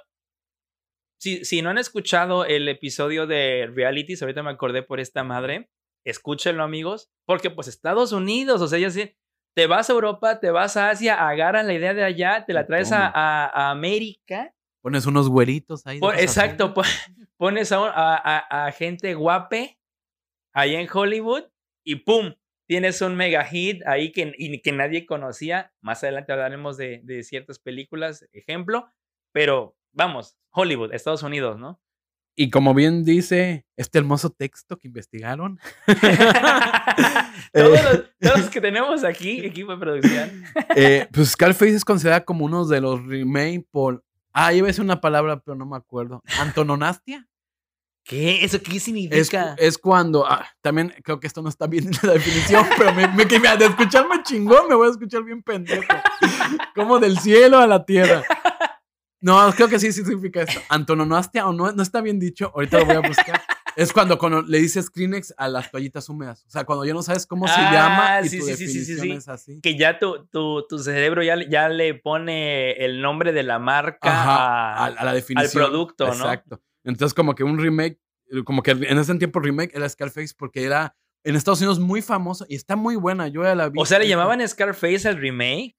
si, 1.23 1.45
si 1.45 1.63
no 1.63 1.71
han 1.71 1.79
escuchado 1.79 2.45
el 2.45 2.69
episodio 2.69 3.27
de 3.29 3.71
Realities, 3.73 4.21
ahorita 4.23 4.43
me 4.43 4.51
acordé 4.51 4.83
por 4.83 4.99
esta 4.99 5.23
madre, 5.23 5.71
escúchenlo, 6.05 6.65
amigos, 6.65 7.11
porque 7.27 7.49
pues 7.51 7.69
Estados 7.69 8.11
Unidos, 8.13 8.61
o 8.61 8.67
sea, 8.67 8.79
ya 8.81 8.91
sí, 8.91 9.15
te 9.57 9.67
vas 9.69 9.89
a 9.89 9.93
Europa, 9.93 10.41
te 10.41 10.51
vas 10.51 10.77
a 10.77 10.91
Asia, 10.91 11.29
agarras 11.29 11.65
la 11.65 11.75
idea 11.75 11.95
de 11.95 12.03
allá, 12.03 12.45
te 12.45 12.53
la 12.53 12.67
traes 12.67 12.91
a, 12.91 13.07
a- 13.07 13.47
a 13.47 13.71
América. 13.71 14.53
pones 14.83 15.07
unos 15.07 15.29
güeritos 15.29 15.87
ahí. 15.87 16.01
pon- 16.01 16.19
exacto, 16.19 16.75
pon- 16.75 16.85
pones 17.39 17.71
a, 17.73 18.73
gente 18.77 19.15
guape 19.15 19.79
allá 20.55 20.81
en 20.81 20.89
Hollywood 20.93 21.45
y 21.87 21.97
¡pum! 21.97 22.35
Tienes 22.69 23.01
un 23.03 23.15
mega 23.17 23.45
hit 23.45 23.83
ahí 23.87 24.13
que, 24.13 24.33
y 24.39 24.61
que 24.63 24.73
nadie 24.73 25.05
conocía. 25.07 25.73
Más 25.83 26.03
adelante 26.03 26.33
hablaremos 26.33 26.77
de, 26.79 27.01
de 27.05 27.23
ciertas 27.23 27.59
películas, 27.59 28.27
ejemplo. 28.33 28.89
Pero 29.33 29.77
vamos, 29.93 30.37
Hollywood, 30.51 30.93
Estados 30.93 31.23
Unidos, 31.23 31.59
¿no? 31.59 31.81
Y 32.35 32.49
como 32.49 32.73
bien 32.73 33.05
dice 33.05 33.67
este 33.77 33.99
hermoso 33.99 34.31
texto 34.31 34.79
que 34.79 34.89
investigaron. 34.89 35.61
todos, 35.87 37.79
Eh, 37.79 37.83
los, 37.83 38.05
todos 38.21 38.39
los 38.41 38.51
que 38.51 38.61
tenemos 38.61 39.05
aquí, 39.05 39.45
equipo 39.45 39.73
de 39.73 39.79
producción. 39.79 40.45
eh, 40.77 41.09
pues 41.13 41.31
Scarface 41.31 41.75
es 41.77 41.85
considerada 41.85 42.25
como 42.25 42.45
uno 42.45 42.67
de 42.67 42.81
los 42.81 43.05
remake 43.05 43.67
por. 43.71 44.03
Ah, 44.33 44.53
iba 44.55 44.67
a 44.67 44.69
decir 44.69 44.83
una 44.83 45.01
palabra, 45.01 45.41
pero 45.41 45.55
no 45.57 45.67
me 45.67 45.77
acuerdo. 45.77 46.23
¿Antononastia? 46.41 47.29
¿Qué? 48.05 48.45
¿Eso 48.45 48.61
qué 48.63 48.81
significa? 48.81 49.55
es 49.59 49.77
cuando. 49.79 50.27
ah, 50.27 50.49
también 50.63 50.93
creo 51.05 51.21
que 51.21 51.27
esto 51.27 51.43
no 51.43 51.49
está 51.51 51.67
bien 51.67 51.87
en 51.89 51.93
la 52.03 52.15
definición, 52.15 52.65
pero 52.79 52.93
me, 52.95 53.07
me- 53.09 53.27
de 53.27 53.67
escucharme 53.67 54.23
chingón 54.23 54.69
me 54.69 54.75
voy 54.75 54.89
a 54.89 54.91
escuchar 54.91 55.23
bien 55.23 55.43
pendejo. 55.43 55.83
Como 56.75 56.99
del 56.99 57.19
cielo 57.19 57.59
a 57.59 57.67
la 57.67 57.85
tierra. 57.85 58.23
No, 59.23 59.51
creo 59.55 59.69
que 59.69 59.79
sí, 59.79 59.93
sí 59.93 60.05
significa 60.05 60.43
esto. 60.43 60.61
Antononastia, 60.69 61.47
o 61.49 61.53
no, 61.55 61.73
no 61.73 61.83
está 61.83 62.01
bien 62.03 62.19
dicho, 62.19 62.53
ahorita 62.55 62.81
lo 62.81 62.85
voy 62.87 62.97
a 62.97 63.01
buscar. 63.01 63.41
Es 63.75 63.91
cuando, 63.93 64.19
cuando 64.19 64.43
le 64.43 64.59
dices 64.59 64.91
Kleenex 64.91 65.33
a 65.39 65.49
las 65.49 65.71
toallitas 65.71 66.07
húmedas. 66.11 66.45
O 66.47 66.51
sea, 66.51 66.65
cuando 66.65 66.85
ya 66.85 66.93
no 66.93 67.03
sabes 67.03 67.27
cómo 67.27 67.49
se 67.49 67.55
Ah, 67.57 67.73
llama 67.73 68.21
y 68.21 68.29
sí, 68.29 68.39
tu 68.41 68.45
sí, 68.45 68.57
sí, 68.57 68.67
sí, 68.67 68.85
sí, 68.85 68.95
definición 68.97 69.01
sí. 69.07 69.13
es 69.13 69.29
así. 69.29 69.61
que 69.63 69.79
ya 69.79 69.99
tu, 69.99 70.27
tu, 70.27 70.67
tu 70.69 70.79
cerebro 70.79 71.23
ya, 71.23 71.37
le- 71.37 71.49
ya 71.49 71.71
le 71.71 71.95
pone 71.95 72.73
el 72.73 73.01
nombre 73.01 73.33
de 73.33 73.43
la 73.45 73.59
marca 73.59 74.11
Ajá, 74.11 74.75
a- 74.75 74.85
a, 74.85 74.87
a 74.89 75.05
la 75.05 75.15
definición. 75.15 75.65
producto, 75.65 76.05
¿no? 76.07 76.13
Exacto. 76.13 76.61
Entonces, 76.85 77.15
como 77.15 77.35
que 77.35 77.45
un 77.45 77.59
remake, 77.59 77.99
como 78.45 78.63
que 78.63 78.73
en 78.73 78.99
ese 78.99 79.15
tiempo 79.15 79.41
remake 79.41 79.71
era 79.75 79.89
Scarface 79.89 80.35
porque 80.37 80.65
era 80.65 80.95
en 81.25 81.37
Estados 81.37 81.61
Unidos 81.61 81.79
muy 81.79 82.03
famoso 82.03 82.45
y 82.51 82.57
está 82.57 82.77
muy 82.77 82.97
buena. 82.97 83.29
Yo 83.29 83.43
ya 83.45 83.55
la 83.55 83.69
vi. 83.71 83.81
O 83.81 83.87
sea, 83.87 83.99
¿le 84.01 84.05
Esa- 84.05 84.11
llamaban 84.17 84.47
Scarface 84.47 85.09
al 85.09 85.17
remake? 85.17 85.79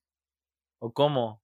¿O 0.79 0.91
cómo? 0.93 1.42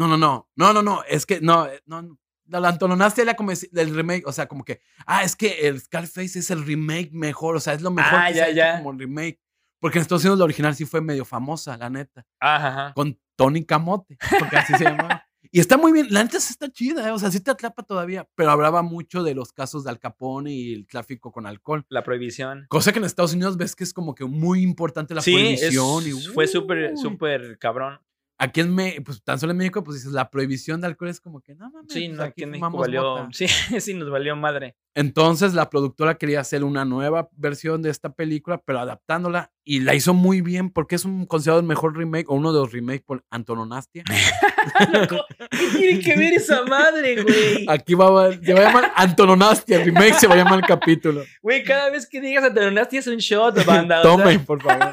No, 0.00 0.08
no, 0.08 0.16
no. 0.16 0.48
No, 0.56 0.72
no, 0.72 0.82
no. 0.82 1.02
Es 1.08 1.26
que 1.26 1.40
no, 1.40 1.66
eh, 1.66 1.80
no. 1.86 2.18
La 2.46 2.68
antononastia 2.68 3.22
era 3.22 3.34
como 3.34 3.52
del 3.70 3.94
remake. 3.94 4.26
O 4.26 4.32
sea, 4.32 4.48
como 4.48 4.64
que, 4.64 4.80
ah, 5.06 5.22
es 5.22 5.36
que 5.36 5.68
el 5.68 5.80
Scarface 5.80 6.38
es 6.38 6.50
el 6.50 6.64
remake 6.64 7.10
mejor. 7.12 7.54
O 7.56 7.60
sea, 7.60 7.74
es 7.74 7.82
lo 7.82 7.90
mejor 7.90 8.18
Ah, 8.18 8.28
que 8.28 8.34
ya, 8.34 8.46
se 8.46 8.54
ya. 8.54 8.78
como 8.82 8.92
remake. 8.98 9.38
Porque 9.78 9.98
en 9.98 10.02
Estados 10.02 10.22
Unidos 10.24 10.38
la 10.38 10.44
original 10.46 10.74
sí 10.74 10.84
fue 10.84 11.00
medio 11.00 11.24
famosa, 11.24 11.76
la 11.76 11.88
neta. 11.90 12.26
Ajá, 12.40 12.68
ajá. 12.68 12.92
Con 12.94 13.18
Tony 13.36 13.64
Camote, 13.64 14.16
porque 14.38 14.56
así 14.56 14.74
se 14.74 14.84
llamaba. 14.84 15.24
Y 15.52 15.58
está 15.58 15.76
muy 15.78 15.90
bien, 15.92 16.06
la 16.10 16.22
neta 16.22 16.38
sí 16.38 16.52
está 16.52 16.70
chida, 16.70 17.08
¿eh? 17.08 17.10
o 17.12 17.18
sea, 17.18 17.30
sí 17.30 17.40
te 17.40 17.50
atrapa 17.50 17.82
todavía, 17.82 18.28
pero 18.36 18.50
hablaba 18.50 18.82
mucho 18.82 19.22
de 19.24 19.34
los 19.34 19.52
casos 19.52 19.82
de 19.84 19.90
Al 19.90 19.98
Capone 19.98 20.52
y 20.52 20.74
el 20.74 20.86
tráfico 20.86 21.32
con 21.32 21.46
alcohol. 21.46 21.84
La 21.88 22.04
prohibición. 22.04 22.66
Cosa 22.68 22.92
que 22.92 22.98
en 22.98 23.04
Estados 23.06 23.32
Unidos 23.32 23.56
ves 23.56 23.74
que 23.74 23.82
es 23.84 23.92
como 23.94 24.14
que 24.14 24.24
muy 24.26 24.62
importante 24.62 25.14
la 25.14 25.22
sí, 25.22 25.34
es- 25.34 25.60
prohibición. 25.60 26.06
y, 26.06 26.12
fue 26.34 26.46
súper, 26.46 26.96
súper 26.98 27.58
cabrón. 27.58 27.98
Aquí 28.42 28.60
en 28.60 28.74
México, 28.74 29.02
pues 29.04 29.22
tan 29.22 29.38
solo 29.38 29.52
en 29.52 29.58
México, 29.58 29.84
pues 29.84 29.98
dices, 29.98 30.12
la 30.12 30.30
prohibición 30.30 30.80
de 30.80 30.86
alcohol 30.86 31.10
es 31.10 31.20
como 31.20 31.42
que, 31.42 31.54
no 31.54 31.70
mames, 31.70 31.92
Sí, 31.92 32.06
pues, 32.06 32.16
no, 32.18 32.24
aquí 32.24 32.42
en 32.44 32.50
México 32.52 32.70
valió. 32.78 33.02
mota". 33.02 33.28
Sí, 33.32 33.46
sí, 33.80 33.92
nos 33.92 34.08
valió 34.10 34.34
madre. 34.34 34.76
Entonces 34.94 35.52
la 35.54 35.68
productora 35.68 36.16
quería 36.16 36.40
hacer 36.40 36.64
una 36.64 36.84
nueva 36.86 37.28
versión 37.36 37.82
de 37.82 37.90
esta 37.90 38.12
película, 38.14 38.60
pero 38.64 38.80
adaptándola 38.80 39.52
y 39.62 39.80
la 39.80 39.94
hizo 39.94 40.14
muy 40.14 40.40
bien 40.40 40.70
porque 40.70 40.94
es 40.96 41.04
un 41.04 41.26
considerado 41.26 41.60
el 41.60 41.66
mejor 41.66 41.96
remake 41.96 42.28
o 42.28 42.34
uno 42.34 42.52
de 42.52 42.60
los 42.60 42.72
remakes 42.72 43.02
por 43.02 43.24
Antononastia. 43.30 44.04
Loco, 44.92 45.24
¿Qué 45.50 45.78
tiene 45.78 46.00
que 46.00 46.16
ver 46.16 46.32
esa 46.34 46.64
madre, 46.64 47.22
güey? 47.22 47.66
Aquí 47.68 47.94
va, 47.94 48.24
a- 48.26 48.32
se 48.32 48.54
va 48.54 48.60
a 48.60 48.64
llamar 48.64 48.92
Antononastia, 48.96 49.76
el 49.78 49.84
remake 49.84 50.14
se 50.14 50.26
va 50.26 50.34
a 50.34 50.38
llamar 50.38 50.60
el 50.60 50.66
capítulo. 50.66 51.22
Güey, 51.42 51.62
cada 51.62 51.90
vez 51.90 52.08
que 52.08 52.20
digas 52.20 52.42
Antononasti 52.44 52.96
es 52.96 53.06
un 53.06 53.18
shot, 53.18 53.64
banda. 53.64 54.00
o 54.00 54.02
sea, 54.02 54.10
Tomen, 54.16 54.44
por 54.44 54.62
favor. 54.62 54.92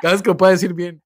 Cada 0.00 0.14
vez 0.14 0.22
que 0.22 0.30
lo 0.30 0.36
pueda 0.36 0.52
decir 0.52 0.72
bien. 0.74 1.02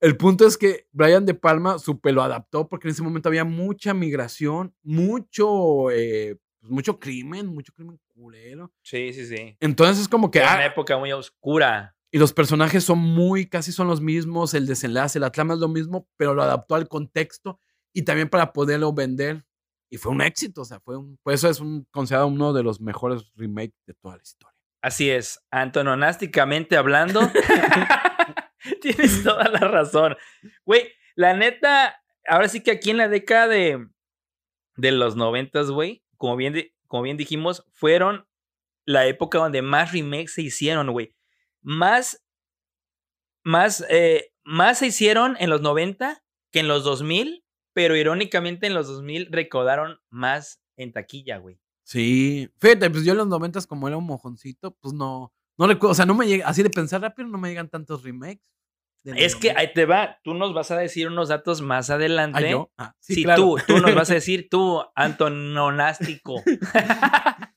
El 0.00 0.16
punto 0.16 0.46
es 0.46 0.56
que 0.56 0.86
Brian 0.92 1.26
De 1.26 1.34
Palma 1.34 1.78
super 1.78 2.14
lo 2.14 2.22
adaptó 2.22 2.68
porque 2.68 2.88
en 2.88 2.92
ese 2.92 3.02
momento 3.02 3.28
había 3.28 3.44
mucha 3.44 3.94
migración, 3.94 4.74
mucho, 4.82 5.90
eh, 5.90 6.38
pues, 6.60 6.70
mucho 6.70 6.98
crimen, 7.00 7.46
mucho 7.46 7.72
crimen 7.72 7.98
culero. 8.06 8.72
Sí, 8.82 9.12
sí, 9.12 9.26
sí. 9.26 9.56
Entonces 9.60 10.02
es 10.02 10.08
como 10.08 10.30
que... 10.30 10.38
Era 10.38 10.52
ah, 10.52 10.56
una 10.56 10.66
época 10.66 10.96
muy 10.98 11.12
oscura. 11.12 11.96
y 12.12 12.18
los 12.18 12.32
personajes 12.32 12.84
son 12.84 12.98
muy, 12.98 13.46
casi 13.46 13.72
son 13.72 13.88
los 13.88 14.00
mismos, 14.00 14.54
el 14.54 14.66
desenlace, 14.66 15.18
la 15.18 15.30
trama 15.30 15.54
es 15.54 15.60
lo 15.60 15.68
mismo, 15.68 16.08
pero 16.16 16.34
lo 16.34 16.42
adaptó 16.42 16.76
al 16.76 16.88
contexto 16.88 17.58
y 17.92 18.02
también 18.02 18.28
para 18.28 18.52
poderlo 18.52 18.92
vender. 18.92 19.44
Y 19.90 19.96
fue 19.96 20.12
un 20.12 20.20
éxito, 20.20 20.62
o 20.62 20.64
sea, 20.64 20.80
fue 20.80 20.96
un, 20.96 21.18
por 21.22 21.32
eso 21.32 21.48
es 21.48 21.60
un, 21.60 21.86
considerado 21.90 22.28
uno 22.28 22.52
de 22.52 22.62
los 22.62 22.80
mejores 22.80 23.32
remakes 23.34 23.74
de 23.86 23.94
toda 23.94 24.16
la 24.16 24.22
historia. 24.22 24.54
Así 24.82 25.10
es, 25.10 25.40
antononásticamente 25.50 26.76
hablando, 26.76 27.20
tienes 28.80 29.22
toda 29.22 29.48
la 29.48 29.60
razón. 29.60 30.16
Güey, 30.64 30.92
la 31.14 31.34
neta, 31.34 32.00
ahora 32.26 32.48
sí 32.48 32.62
que 32.62 32.70
aquí 32.70 32.90
en 32.90 32.98
la 32.98 33.08
década 33.08 33.48
de, 33.48 33.88
de 34.76 34.92
los 34.92 35.16
noventas, 35.16 35.70
güey, 35.70 36.04
como 36.16 36.36
bien, 36.36 36.54
como 36.86 37.02
bien 37.02 37.16
dijimos, 37.16 37.64
fueron 37.72 38.26
la 38.84 39.06
época 39.06 39.38
donde 39.38 39.62
más 39.62 39.92
remakes 39.92 40.34
se 40.34 40.42
hicieron, 40.42 40.90
güey. 40.90 41.14
Más, 41.60 42.24
más, 43.44 43.84
eh, 43.90 44.32
más 44.44 44.78
se 44.78 44.86
hicieron 44.86 45.36
en 45.40 45.50
los 45.50 45.60
90 45.60 46.22
que 46.50 46.60
en 46.60 46.68
los 46.68 46.84
2000, 46.84 47.44
pero 47.74 47.96
irónicamente 47.96 48.66
en 48.66 48.74
los 48.74 48.88
2000 48.88 49.28
recaudaron 49.30 49.98
más 50.08 50.62
en 50.76 50.92
taquilla, 50.92 51.38
güey. 51.38 51.60
Sí, 51.82 52.50
fíjate, 52.58 52.90
pues 52.90 53.04
yo 53.04 53.12
en 53.12 53.18
los 53.18 53.28
noventas 53.28 53.66
como 53.66 53.88
era 53.88 53.96
un 53.96 54.04
mojoncito, 54.04 54.72
pues 54.72 54.94
no, 54.94 55.32
no 55.58 55.66
recuerdo, 55.66 55.92
o 55.92 55.94
sea, 55.94 56.06
no 56.06 56.14
me 56.14 56.26
llega, 56.26 56.46
así 56.48 56.62
de 56.62 56.70
pensar 56.70 57.00
rápido, 57.02 57.28
no 57.28 57.38
me 57.38 57.48
llegan 57.48 57.68
tantos 57.68 58.02
remakes. 58.04 58.40
Es 59.04 59.36
que 59.36 59.48
90. 59.48 59.60
ahí 59.60 59.72
te 59.72 59.86
va, 59.86 60.18
tú 60.22 60.34
nos 60.34 60.52
vas 60.52 60.70
a 60.70 60.76
decir 60.76 61.06
unos 61.08 61.28
datos 61.28 61.62
más 61.62 61.88
Ah, 61.88 61.94
adelante. 61.94 62.50
¿yo? 62.50 62.70
Ah, 62.76 62.94
sí, 63.00 63.14
Sí, 63.14 63.24
claro. 63.24 63.42
tú, 63.42 63.58
tú 63.66 63.78
nos 63.78 63.94
vas 63.94 64.10
a 64.10 64.14
decir, 64.20 64.48
tú, 64.50 64.82
antononástico, 64.94 66.42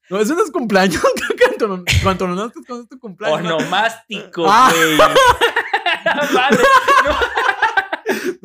No, 0.10 0.20
eso 0.20 0.36
no 0.36 0.44
es 0.44 0.52
cumpleaños, 0.52 1.02
creo 1.16 1.38
que 1.38 1.46
Antonon, 1.46 1.84
es 1.88 2.90
tu 2.90 3.00
cumpleaños. 3.00 3.44
¿no? 3.44 3.58
onomástico, 3.58 4.46
Ah. 4.48 4.72
güey. 4.74 4.98
Vale, 4.98 5.16
No 6.16 7.12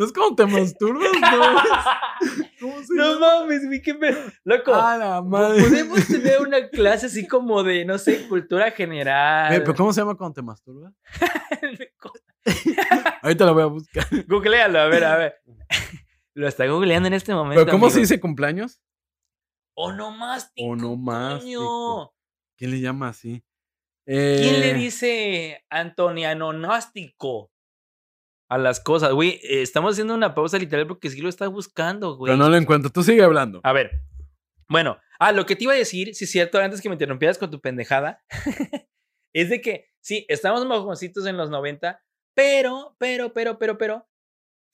es 0.04 0.12
como 0.12 0.34
te 0.36 0.46
masturbas, 0.46 1.08
no. 1.20 1.20
¿Cómo 2.60 2.82
se 2.82 2.94
no, 2.94 3.14
no 3.14 3.20
mames, 3.20 3.66
güey, 3.66 3.82
qué 3.82 3.94
pedo. 3.94 4.18
Loco, 4.44 4.72
Ah, 4.74 4.96
la 4.98 5.22
madre. 5.22 5.62
podemos 5.62 6.06
tener 6.06 6.40
una 6.40 6.68
clase 6.68 7.06
así 7.06 7.26
como 7.26 7.62
de, 7.62 7.84
no 7.84 7.98
sé, 7.98 8.26
cultura 8.28 8.70
general. 8.70 9.48
¿Pero 9.62 9.74
cómo 9.74 9.92
se 9.92 10.00
llama 10.00 10.14
cuando 10.16 10.34
te 10.34 10.42
masturbas? 10.42 10.92
Ahorita 13.22 13.44
lo 13.46 13.54
voy 13.54 13.62
a 13.62 13.66
buscar. 13.66 14.06
Googlealo, 14.26 14.78
a 14.78 14.86
ver, 14.86 15.04
a 15.04 15.16
ver. 15.16 15.34
Lo 16.34 16.46
está 16.48 16.66
googleando 16.66 17.06
en 17.08 17.14
este 17.14 17.34
momento. 17.34 17.64
¿Pero 17.64 17.72
cómo 17.76 17.90
se 17.90 18.00
dice 18.00 18.20
cumpleaños? 18.20 18.80
Onomástico. 19.74 20.68
Onomástico. 20.68 22.14
¿Quién 22.56 22.70
le 22.70 22.80
llama 22.80 23.08
así? 23.08 23.42
¿Quién 24.06 24.60
le 24.60 24.70
Eh, 24.70 24.74
dice 24.74 25.64
antonianonástico? 25.68 27.50
A 28.48 28.58
las 28.58 28.80
cosas, 28.80 29.12
güey. 29.12 29.40
eh, 29.42 29.62
Estamos 29.62 29.92
haciendo 29.92 30.14
una 30.14 30.34
pausa 30.34 30.58
literal 30.58 30.86
porque 30.86 31.10
sí 31.10 31.20
lo 31.20 31.28
está 31.28 31.48
buscando, 31.48 32.16
güey. 32.16 32.30
Pero 32.30 32.42
no 32.42 32.48
lo 32.48 32.56
encuentro. 32.56 32.90
Tú 32.90 33.02
sigue 33.02 33.22
hablando. 33.22 33.60
A 33.64 33.72
ver. 33.72 34.02
Bueno, 34.68 34.98
ah, 35.18 35.32
lo 35.32 35.46
que 35.46 35.56
te 35.56 35.64
iba 35.64 35.72
a 35.72 35.76
decir, 35.76 36.14
sí 36.14 36.24
es 36.24 36.30
cierto, 36.30 36.58
antes 36.58 36.80
que 36.80 36.88
me 36.88 36.94
interrumpieras 36.94 37.38
con 37.38 37.50
tu 37.50 37.60
pendejada, 37.60 38.24
es 39.32 39.48
de 39.48 39.60
que 39.60 39.90
sí, 40.00 40.26
estamos 40.28 40.66
mojoncitos 40.66 41.26
en 41.26 41.36
los 41.36 41.50
90, 41.50 42.00
pero, 42.34 42.96
pero, 42.98 43.32
pero, 43.32 43.58
pero, 43.58 43.78
pero, 43.78 44.08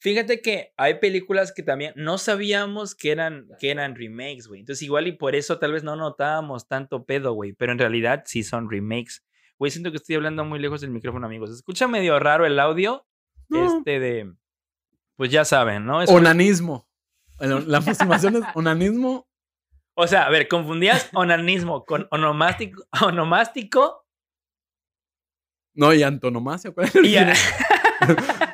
fíjate 0.01 0.41
que 0.41 0.73
hay 0.79 0.95
películas 0.99 1.53
que 1.53 1.63
también 1.63 1.93
no 1.95 2.17
sabíamos 2.17 2.95
que 2.95 3.11
eran, 3.11 3.49
que 3.61 3.71
eran 3.71 3.95
remakes, 3.95 4.47
güey. 4.49 4.61
Entonces, 4.61 4.83
igual 4.83 5.07
y 5.07 5.13
por 5.13 5.35
eso 5.35 5.59
tal 5.59 5.73
vez 5.73 5.85
no 5.85 5.95
notábamos 5.95 6.67
tanto 6.69 7.05
pedo, 7.05 7.35
güey, 7.35 7.53
pero 7.53 7.73
en 7.73 7.79
realidad 7.79 8.23
sí 8.25 8.43
son 8.43 8.71
remakes. 8.71 9.23
Güey, 9.59 9.71
siento 9.71 9.91
que 9.91 9.99
estoy 9.99 10.17
hablando 10.17 10.45
muy 10.45 10.59
lejos 10.59 10.81
del 10.81 10.91
micrófono, 10.91 11.27
amigos. 11.27 11.51
Escucha 11.51 11.87
medio 11.87 12.19
raro 12.19 12.47
el 12.47 12.59
audio, 12.59 13.07
No. 13.53 13.79
este 13.79 14.01
de, 14.01 14.35
pues 15.17 15.31
ya 15.31 15.45
saben, 15.45 15.85
¿no? 15.87 16.03
Es 16.03 16.11
Onanismo. 16.11 16.89
La 17.39 17.79
aproximación 17.79 18.37
es 18.37 18.43
onanismo. 18.55 19.27
O 19.95 20.07
sea, 20.07 20.25
a 20.27 20.31
ver, 20.31 20.49
confundías 20.49 21.11
onanismo 21.13 21.85
con 21.85 22.07
onomástico, 22.11 22.85
onomástico 23.03 24.07
No, 25.75 25.93
y 25.93 26.03
antonomasia. 26.03 26.71
¿Cuál 26.73 26.87
es 26.87 26.95
el 26.97 27.07
y 27.07 27.17
a- 27.17 27.23
original? 27.27 27.39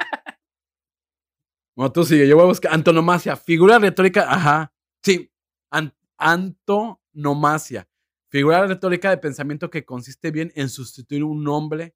No, 1.77 1.93
tú 1.93 2.05
sigue. 2.05 2.27
Yo 2.27 2.35
voy 2.35 2.45
a 2.45 2.49
buscar 2.49 2.73
antonomasia. 2.75 3.37
Figura 3.37 3.79
retórica. 3.79 4.23
Ajá. 4.29 4.73
Sí. 5.03 5.31
an- 5.71 5.95
antonomasia. 6.17 7.89
Figura 8.31 8.67
retórica 8.67 9.11
de 9.11 9.19
pensamiento 9.19 9.71
que 9.71 9.85
consiste 9.85 10.31
bien 10.33 10.51
en 10.57 10.69
sustituir 10.69 11.23
un 11.23 11.45
nombre 11.45 11.95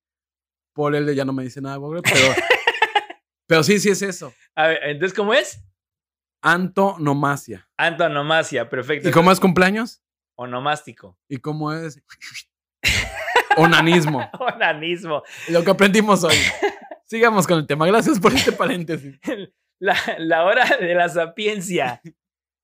por 0.72 0.94
el 0.94 1.04
de 1.04 1.14
ya 1.16 1.24
no 1.24 1.32
me 1.32 1.42
dice 1.42 1.60
nada, 1.60 1.76
Google, 1.76 2.02
pero, 2.02 2.32
pero 3.52 3.62
sí, 3.62 3.78
sí 3.78 3.90
es 3.90 4.00
eso. 4.00 4.32
A 4.54 4.68
ver, 4.68 4.78
entonces, 4.84 5.14
¿cómo 5.14 5.34
es? 5.34 5.62
Antonomasia. 6.40 7.68
Antonomasia, 7.76 8.66
perfecto. 8.70 9.10
¿Y 9.10 9.12
cómo 9.12 9.30
es 9.30 9.38
cumpleaños? 9.38 10.00
Onomástico. 10.38 11.18
¿Y 11.28 11.36
cómo 11.36 11.70
es? 11.70 12.02
Onanismo. 13.58 14.26
Onanismo. 14.40 15.22
Lo 15.50 15.62
que 15.62 15.70
aprendimos 15.70 16.24
hoy. 16.24 16.34
Sigamos 17.04 17.46
con 17.46 17.58
el 17.58 17.66
tema. 17.66 17.86
Gracias 17.86 18.18
por 18.18 18.32
este 18.32 18.52
paréntesis. 18.52 19.18
La, 19.78 19.96
la 20.18 20.44
hora 20.44 20.64
de 20.80 20.94
la 20.94 21.08
sapiencia. 21.10 22.00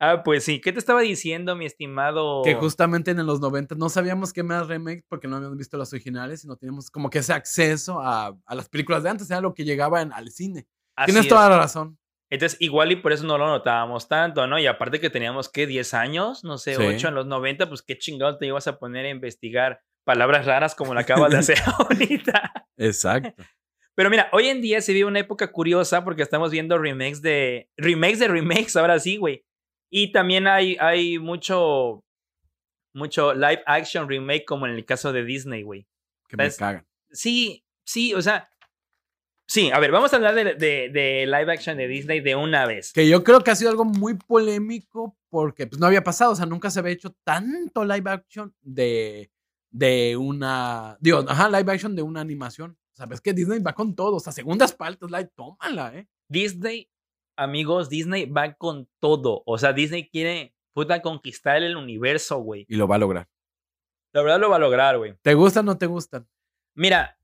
Ah, 0.00 0.22
pues 0.22 0.44
sí. 0.44 0.60
¿Qué 0.60 0.72
te 0.72 0.78
estaba 0.78 1.00
diciendo, 1.00 1.56
mi 1.56 1.66
estimado? 1.66 2.42
Que 2.44 2.54
justamente 2.54 3.10
en 3.10 3.26
los 3.26 3.40
90 3.40 3.74
no 3.74 3.88
sabíamos 3.88 4.32
qué 4.32 4.44
más 4.44 4.68
remake 4.68 5.04
porque 5.08 5.26
no 5.26 5.34
habíamos 5.36 5.58
visto 5.58 5.76
las 5.76 5.92
originales 5.92 6.44
y 6.44 6.46
no 6.46 6.56
teníamos 6.56 6.90
como 6.90 7.10
que 7.10 7.18
ese 7.18 7.32
acceso 7.32 8.00
a, 8.00 8.38
a 8.46 8.54
las 8.54 8.68
películas 8.68 9.02
de 9.02 9.10
antes. 9.10 9.28
Era 9.28 9.40
lo 9.40 9.52
que 9.52 9.64
llegaba 9.64 10.00
en- 10.00 10.12
al 10.12 10.30
cine. 10.30 10.68
Así 10.98 11.06
Tienes 11.12 11.24
es. 11.24 11.28
toda 11.28 11.48
la 11.48 11.58
razón. 11.58 11.98
Entonces, 12.30 12.60
igual 12.60 12.92
y 12.92 12.96
por 12.96 13.12
eso 13.12 13.24
no 13.24 13.38
lo 13.38 13.46
notábamos 13.46 14.06
tanto, 14.08 14.46
¿no? 14.46 14.58
Y 14.58 14.66
aparte 14.66 15.00
que 15.00 15.08
teníamos, 15.08 15.48
¿qué? 15.48 15.66
10 15.66 15.94
años, 15.94 16.44
no 16.44 16.58
sé, 16.58 16.74
Sí. 16.74 16.82
8 16.82 17.08
en 17.08 17.14
los 17.14 17.26
90, 17.26 17.68
pues 17.68 17.80
qué 17.82 17.96
chingados 17.96 18.38
te 18.38 18.46
ibas 18.46 18.66
a 18.66 18.78
poner 18.78 19.06
a 19.06 19.10
investigar 19.10 19.80
palabras 20.04 20.44
raras 20.44 20.74
como 20.74 20.92
la 20.92 21.00
acabas 21.02 21.30
de 21.30 21.38
hacer 21.38 21.58
ahorita. 21.78 22.52
Exacto. 22.76 23.42
Pero 23.94 24.10
mira, 24.10 24.28
hoy 24.32 24.48
en 24.48 24.60
día 24.60 24.80
se 24.82 24.92
vive 24.92 25.08
una 25.08 25.20
época 25.20 25.50
curiosa 25.50 26.04
porque 26.04 26.22
estamos 26.22 26.50
viendo 26.50 26.76
remakes 26.78 27.22
de 27.22 27.70
remakes 27.76 28.18
de 28.18 28.28
remakes, 28.28 28.76
ahora 28.76 28.98
sí, 29.00 29.16
güey. 29.16 29.44
Y 29.90 30.12
también 30.12 30.46
hay, 30.46 30.76
hay 30.80 31.18
mucho, 31.18 32.04
mucho 32.94 33.32
live 33.34 33.62
action 33.66 34.08
remake 34.08 34.44
como 34.44 34.66
en 34.66 34.74
el 34.74 34.84
caso 34.84 35.12
de 35.12 35.24
Disney, 35.24 35.62
güey. 35.62 35.86
Que 36.28 36.36
me 36.36 36.50
cagan. 36.52 36.86
Sí, 37.10 37.64
sí, 37.86 38.12
o 38.14 38.20
sea, 38.20 38.50
sí, 39.48 39.70
a 39.72 39.78
ver, 39.80 39.90
vamos 39.90 40.12
a 40.12 40.16
hablar 40.16 40.34
de, 40.34 40.44
de- 40.54 40.88
de 40.90 41.26
live 41.26 41.52
action 41.52 41.76
de 41.76 41.88
Disney 41.88 42.20
de 42.20 42.36
una 42.36 42.66
vez. 42.66 42.92
Que 42.92 43.08
yo 43.08 43.24
creo 43.24 43.40
que 43.40 43.50
ha 43.50 43.56
sido 43.56 43.70
algo 43.70 43.84
muy 43.84 44.14
polémico 44.14 45.16
porque 45.30 45.66
pues, 45.66 45.80
no 45.80 45.86
había 45.86 46.04
pasado. 46.04 46.32
O 46.32 46.36
sea, 46.36 46.46
nunca 46.46 46.70
se 46.70 46.78
había 46.80 46.92
hecho 46.92 47.14
tanto 47.24 47.84
live 47.84 48.10
action 48.10 48.54
de, 48.62 49.30
de 49.70 50.16
una. 50.16 50.96
Digo, 51.00 51.24
ajá, 51.26 51.48
live 51.48 51.72
action 51.72 51.96
de 51.96 52.02
una 52.02 52.20
animación. 52.20 52.78
O 52.92 52.96
sea, 52.96 53.06
ves 53.06 53.20
que 53.20 53.32
Disney 53.32 53.60
va 53.60 53.72
con 53.74 53.94
todo. 53.94 54.16
O 54.16 54.20
sea, 54.20 54.32
segundas 54.32 54.72
partes, 54.72 55.10
live, 55.10 55.30
tómala, 55.36 55.94
¿eh? 55.94 56.08
Disney, 56.28 56.90
amigos, 57.36 57.88
Disney 57.88 58.26
va 58.26 58.52
con 58.54 58.88
todo. 59.00 59.42
O 59.46 59.56
sea, 59.58 59.72
Disney 59.72 60.08
quiere, 60.08 60.54
puta, 60.74 61.00
conquistar 61.00 61.62
el 61.62 61.76
universo, 61.76 62.38
güey. 62.38 62.66
Y 62.68 62.76
lo 62.76 62.88
va 62.88 62.96
a 62.96 62.98
lograr. 62.98 63.28
La 64.12 64.22
verdad 64.22 64.40
lo 64.40 64.50
va 64.50 64.56
a 64.56 64.60
lograr, 64.60 64.98
güey. 64.98 65.14
¿Te 65.22 65.34
gustan 65.34 65.68
o 65.68 65.72
no 65.72 65.78
te 65.78 65.86
gustan? 65.86 66.26
Mira, 66.74 67.18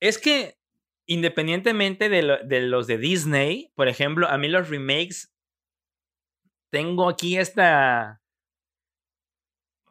es 0.00 0.18
que 0.18 0.56
independientemente 1.06 2.08
de, 2.08 2.22
lo- 2.22 2.42
de 2.44 2.60
los 2.62 2.86
de 2.86 2.98
Disney, 2.98 3.72
por 3.74 3.88
ejemplo, 3.88 4.28
a 4.28 4.38
mí 4.38 4.48
los 4.48 4.68
remakes, 4.70 5.32
tengo 6.70 7.08
aquí 7.08 7.36
esta... 7.36 8.20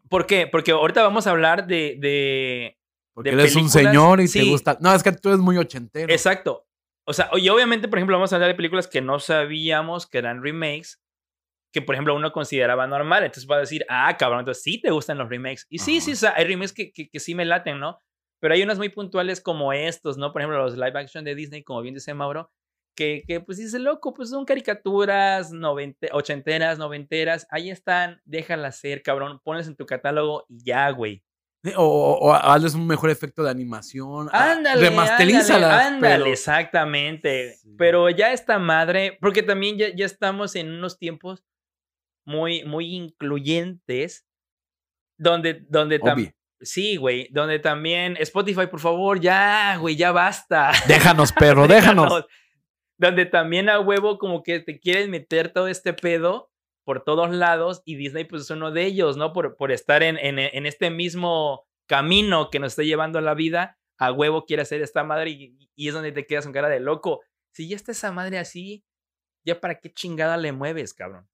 ¿Por 0.09 0.25
qué? 0.25 0.47
Porque 0.47 0.71
ahorita 0.71 1.03
vamos 1.03 1.27
a 1.27 1.31
hablar 1.31 1.67
de... 1.67 1.95
de... 1.99 2.77
Porque 3.13 3.31
De 3.31 3.41
eres 3.41 3.55
un 3.55 3.69
señor 3.69 4.19
y 4.19 4.23
te 4.23 4.39
sí. 4.39 4.49
gusta. 4.49 4.77
No, 4.81 4.93
es 4.95 5.03
que 5.03 5.11
tú 5.11 5.29
eres 5.29 5.39
muy 5.41 5.57
ochentero. 5.57 6.11
Exacto. 6.11 6.65
O 7.05 7.13
sea, 7.13 7.29
y 7.35 7.49
obviamente, 7.49 7.87
por 7.87 7.97
ejemplo, 7.99 8.15
vamos 8.15 8.31
a 8.31 8.35
hablar 8.37 8.49
de 8.49 8.55
películas 8.55 8.87
que 8.87 9.01
no 9.01 9.19
sabíamos 9.19 10.07
que 10.07 10.17
eran 10.17 10.41
remakes, 10.41 11.01
que 11.73 11.81
por 11.81 11.95
ejemplo 11.95 12.15
uno 12.15 12.31
consideraba 12.31 12.87
normal. 12.87 13.23
Entonces 13.23 13.49
va 13.49 13.57
a 13.57 13.61
decir, 13.61 13.85
ah, 13.89 14.15
cabrón, 14.17 14.39
entonces 14.39 14.63
sí 14.63 14.79
te 14.81 14.91
gustan 14.91 15.17
los 15.17 15.29
remakes. 15.29 15.65
Y 15.69 15.79
sí, 15.79 15.99
sí, 15.99 16.11
Ajá. 16.11 16.15
o 16.15 16.19
sea, 16.19 16.33
hay 16.37 16.45
remakes 16.45 16.73
que, 16.73 16.91
que, 16.91 17.09
que 17.09 17.19
sí 17.19 17.35
me 17.35 17.43
laten, 17.45 17.79
¿no? 17.79 17.99
Pero 18.41 18.53
hay 18.55 18.63
unas 18.63 18.77
muy 18.77 18.89
puntuales 18.89 19.39
como 19.39 19.71
estos, 19.71 20.17
¿no? 20.17 20.33
Por 20.33 20.41
ejemplo, 20.41 20.61
los 20.61 20.75
live 20.75 20.99
action 20.99 21.23
de 21.23 21.35
Disney, 21.35 21.63
como 21.63 21.81
bien 21.81 21.93
dice 21.95 22.13
Mauro, 22.13 22.51
que, 22.97 23.23
que 23.27 23.39
pues 23.39 23.57
dice, 23.59 23.79
loco, 23.79 24.13
pues 24.13 24.29
son 24.31 24.43
caricaturas 24.45 25.51
ochenteras, 26.11 26.77
noventeras, 26.77 27.47
ahí 27.49 27.69
están, 27.69 28.19
déjalas 28.25 28.77
ser, 28.79 29.01
cabrón, 29.03 29.39
pones 29.43 29.67
en 29.67 29.75
tu 29.75 29.85
catálogo 29.85 30.45
y 30.49 30.63
ya, 30.65 30.89
güey. 30.89 31.23
O, 31.77 31.83
o- 31.85 32.29
o 32.29 32.33
hazles 32.33 32.73
un 32.73 32.87
mejor 32.87 33.11
efecto 33.11 33.43
de 33.43 33.51
animación. 33.51 34.27
Ándale, 34.31 34.89
Remasterízalas. 34.89 35.85
ándale, 35.85 36.15
pero- 36.23 36.25
exactamente. 36.31 37.53
Sí. 37.57 37.75
Pero 37.77 38.09
ya 38.09 38.33
esta 38.33 38.57
madre, 38.57 39.17
porque 39.21 39.43
también 39.43 39.77
ya, 39.77 39.95
ya 39.95 40.05
estamos 40.05 40.55
en 40.55 40.71
unos 40.71 40.97
tiempos 40.97 41.43
muy, 42.25 42.63
muy 42.65 42.95
incluyentes, 42.95 44.25
donde, 45.19 45.63
donde 45.69 45.99
también, 45.99 46.33
sí, 46.61 46.97
güey, 46.97 47.27
donde 47.31 47.59
también, 47.59 48.17
Spotify, 48.19 48.67
por 48.67 48.79
favor, 48.79 49.19
ya, 49.19 49.77
güey, 49.77 49.95
ya 49.95 50.11
basta. 50.11 50.71
Déjanos, 50.87 51.31
perro, 51.31 51.67
déjanos. 51.67 52.25
Donde 52.97 53.25
también 53.25 53.69
a 53.69 53.79
huevo 53.79 54.17
como 54.17 54.43
que 54.43 54.59
te 54.59 54.79
quieren 54.79 55.09
meter 55.09 55.51
todo 55.51 55.67
este 55.67 55.93
pedo 55.93 56.51
por 56.83 57.03
todos 57.03 57.31
lados 57.31 57.81
y 57.85 57.95
Disney 57.95 58.25
pues 58.25 58.43
es 58.43 58.49
uno 58.49 58.71
de 58.71 58.85
ellos, 58.85 59.17
¿no? 59.17 59.33
Por, 59.33 59.55
por 59.55 59.71
estar 59.71 60.03
en, 60.03 60.17
en, 60.17 60.39
en 60.39 60.65
este 60.65 60.89
mismo 60.89 61.65
camino 61.87 62.49
que 62.49 62.59
nos 62.59 62.73
está 62.73 62.83
llevando 62.83 63.19
a 63.19 63.21
la 63.21 63.33
vida, 63.33 63.77
a 63.97 64.11
huevo 64.11 64.45
quiere 64.45 64.63
hacer 64.63 64.81
esta 64.81 65.03
madre 65.03 65.31
y, 65.31 65.69
y 65.75 65.87
es 65.87 65.93
donde 65.93 66.11
te 66.11 66.25
quedas 66.25 66.45
con 66.45 66.53
cara 66.53 66.69
de 66.69 66.79
loco. 66.79 67.21
Si 67.53 67.67
ya 67.67 67.75
está 67.75 67.91
esa 67.91 68.11
madre 68.11 68.37
así, 68.39 68.83
ya 69.43 69.59
para 69.59 69.79
qué 69.79 69.91
chingada 69.91 70.37
le 70.37 70.51
mueves, 70.51 70.93
cabrón. 70.93 71.27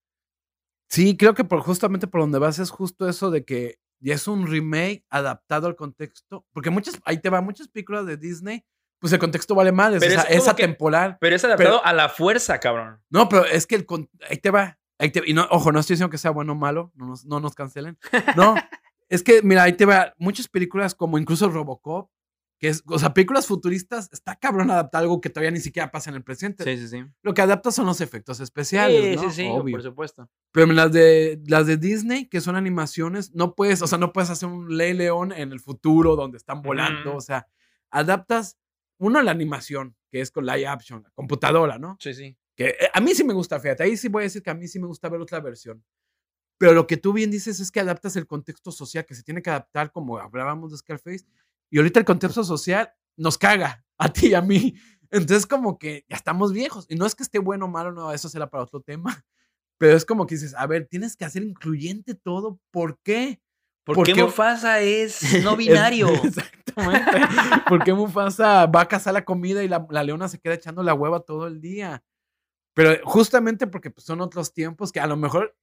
Sí, 0.90 1.18
creo 1.18 1.34
que 1.34 1.44
por 1.44 1.60
justamente 1.62 2.08
por 2.08 2.22
donde 2.22 2.40
vas 2.40 2.60
es 2.60 2.70
justo 2.70 3.10
eso 3.10 3.30
de 3.30 3.44
que 3.44 3.80
ya 4.00 4.16
es 4.16 4.28
un 4.28 4.48
remake 4.48 5.04
adaptado 5.10 5.68
al 5.68 5.76
contexto. 5.76 6.46
Porque 6.54 6.70
muchas, 6.70 7.00
ahí 7.06 7.20
te 7.20 7.30
va, 7.30 7.42
muchas 7.42 7.68
películas 7.68 8.06
de 8.06 8.18
Disney, 8.18 8.64
pues 9.00 9.14
el 9.14 9.20
contexto 9.20 9.54
vale 9.56 9.72
madres. 9.72 10.00
Pero 10.00 10.20
o 10.20 10.24
sea, 10.24 10.30
es 10.32 10.48
atemporal. 10.48 11.18
Pero 11.20 11.36
es 11.36 11.44
adaptado 11.44 11.84
a 11.86 11.94
la 11.94 12.10
fuerza, 12.10 12.60
cabrón. 12.60 13.00
No, 13.10 13.30
pero 13.30 13.46
es 13.46 13.68
que 13.68 13.76
el 13.76 13.86
ahí 14.30 14.38
te 14.38 14.50
va. 14.52 14.78
ahí 15.00 15.12
te- 15.12 15.24
y 15.26 15.34
no, 15.34 15.48
ojo, 15.52 15.72
no 15.72 15.80
estoy 15.80 15.96
diciendo 15.96 16.10
que 16.12 16.18
sea 16.18 16.32
bueno 16.32 16.54
o 16.54 16.56
malo, 16.56 16.92
no 16.96 17.08
nos, 17.08 17.26
no 17.26 17.40
nos 17.40 17.54
cancelen. 17.56 17.98
No, 18.36 18.56
es 19.10 19.22
que, 19.24 19.42
mira, 19.44 19.64
ahí 19.64 19.74
te 19.74 19.86
va. 19.86 20.14
Muchas 20.18 20.48
películas, 20.48 20.96
como 20.96 21.18
incluso 21.18 21.50
Robocop, 21.50 22.10
que 22.60 22.70
es, 22.70 22.84
o 22.88 22.98
sea, 22.98 23.13
películas 23.13 23.46
futuristas, 23.46 24.10
está 24.12 24.36
cabrón 24.36 24.72
adaptar 24.72 25.04
algo 25.04 25.22
que 25.22 25.30
todavía 25.30 25.52
ni 25.52 25.60
siquiera 25.60 25.91
pasa 25.91 26.10
en 26.10 26.15
el 26.15 26.24
presente. 26.24 26.63
sí, 26.63 26.88
sí. 26.88 27.04
Lo 27.22 27.34
que 27.34 27.41
adapta 27.41 27.72
son 27.72 27.86
los 27.86 28.02
efectos 28.02 28.39
especiales. 28.39 29.04
Sí, 29.04 29.15
¿no? 29.15 29.30
sí, 29.30 29.36
sí, 29.36 29.48
Obvio. 29.52 29.74
por 29.74 29.84
supuesto. 29.84 30.30
Pero 30.52 30.65
las 30.67 30.91
de, 30.91 31.39
las 31.46 31.67
de 31.67 31.78
Disney, 31.78 32.28
que 32.28 32.41
son 32.41 32.56
animaciones, 32.56 33.34
no 33.36 33.54
puedes, 33.54 33.82
o 33.82 33.88
sea, 33.88 33.98
no 33.98 34.12
puedes 34.12 34.30
hacer 34.30 34.50
un 34.50 34.76
Ley 34.76 34.93
León 34.93 35.32
en 35.32 35.52
el 35.52 35.60
futuro 35.60 36.15
donde 36.15 36.38
están 36.38 36.62
volando. 36.62 37.12
Ujú. 37.12 37.17
O 37.20 37.22
sea, 37.22 37.48
adaptas, 37.91 38.58
uno, 38.98 39.22
la 39.22 39.32
animación, 39.32 39.96
que 40.10 40.22
es 40.22 40.32
con 40.32 40.46
live 40.46 40.67
action, 40.67 41.04
la 41.04 41.12
computadora, 41.12 41.78
¿no? 41.78 41.98
Sí, 42.00 42.13
sí. 42.13 42.36
Que 42.56 42.70
eh, 42.70 42.89
a 42.91 43.00
mí 43.02 43.13
sí 43.13 43.24
me 43.24 43.34
gusta, 43.34 43.60
fíjate, 43.60 43.84
ahí 43.84 43.96
sí 43.98 44.08
voy 44.08 44.22
a 44.22 44.24
decir 44.24 44.41
que 44.41 44.50
a 44.50 44.56
mí 44.56 44.67
sí 44.67 44.80
me 44.80 44.88
gusta 44.88 45.10
ver 45.10 45.22
otra 45.22 45.39
versión. 45.39 45.84
Pero 46.58 46.74
lo 46.74 46.88
que 46.88 46.98
tú 46.98 47.13
bien 47.13 47.30
dices 47.30 47.60
es 47.60 47.70
que 47.70 47.80
adaptas 47.80 48.15
el 48.15 48.26
contexto 48.26 48.72
social, 48.72 49.06
que 49.06 49.13
se 49.13 49.22
tiene 49.22 49.43
que 49.43 49.52
adaptar, 49.52 49.91
como 49.91 50.17
hablábamos 50.17 50.72
de 50.72 50.78
Scarface. 50.78 51.26
Y 51.69 51.77
ahorita 51.77 51.99
el 51.99 52.06
contexto 52.06 52.43
social 52.43 52.91
nos 53.15 53.38
caga, 53.38 53.84
a 53.97 54.12
ti 54.12 54.27
y 54.27 54.34
a 54.34 54.41
mí. 54.41 54.75
Entonces, 55.10 55.45
como 55.45 55.77
que 55.77 56.06
ya 56.10 56.15
estamos 56.15 56.51
viejos. 56.53 56.86
Y 56.89 56.95
no 56.95 57.06
es 57.06 57.15
que 57.15 57.23
esté 57.23 57.39
bueno 57.39 57.65
o 57.65 57.69
malo, 57.69 57.91
no, 57.91 58.12
eso 58.12 58.30
será 58.30 58.49
para 58.49 58.63
otro 58.63 58.82
tema. 58.82 59.23
Pero 59.80 59.95
es 59.95 60.06
como 60.06 60.25
que 60.25 60.36
dices, 60.36 60.56
a 60.56 60.65
ver, 60.65 60.88
tienes 60.88 61.15
que 61.15 61.25
hacer 61.25 61.43
incluyente 61.43 62.15
todo. 62.15 62.60
¿Por 62.71 62.99
qué? 63.03 63.39
¿Por 63.86 63.95
Porque- 63.95 64.13
qué 64.13 64.23
Mufasa 64.23 64.82
es 64.82 65.21
no 65.43 65.56
binario? 65.56 66.10
Exactamente. 66.10 67.21
¿Por 67.69 67.84
qué 67.84 67.93
Mufasa 67.93 68.65
va 68.65 68.82
a 68.82 68.88
cazar 68.88 69.13
la 69.13 69.23
comida 69.23 69.63
y 69.63 69.67
la, 69.69 69.86
la 69.89 70.03
leona 70.03 70.27
se 70.27 70.39
queda 70.39 70.56
echando 70.56 70.84
la 70.84 70.93
hueva 70.93 71.21
todo 71.21 71.47
el 71.47 71.62
día? 71.62 72.03
Pero 72.73 72.99
justamente 73.06 73.65
porque 73.65 73.89
pues, 73.89 74.06
son 74.06 74.19
otros 74.21 74.53
tiempos 74.53 74.91
que 74.91 74.99
a 74.99 75.08
lo 75.08 75.15
mejor, 75.15 75.56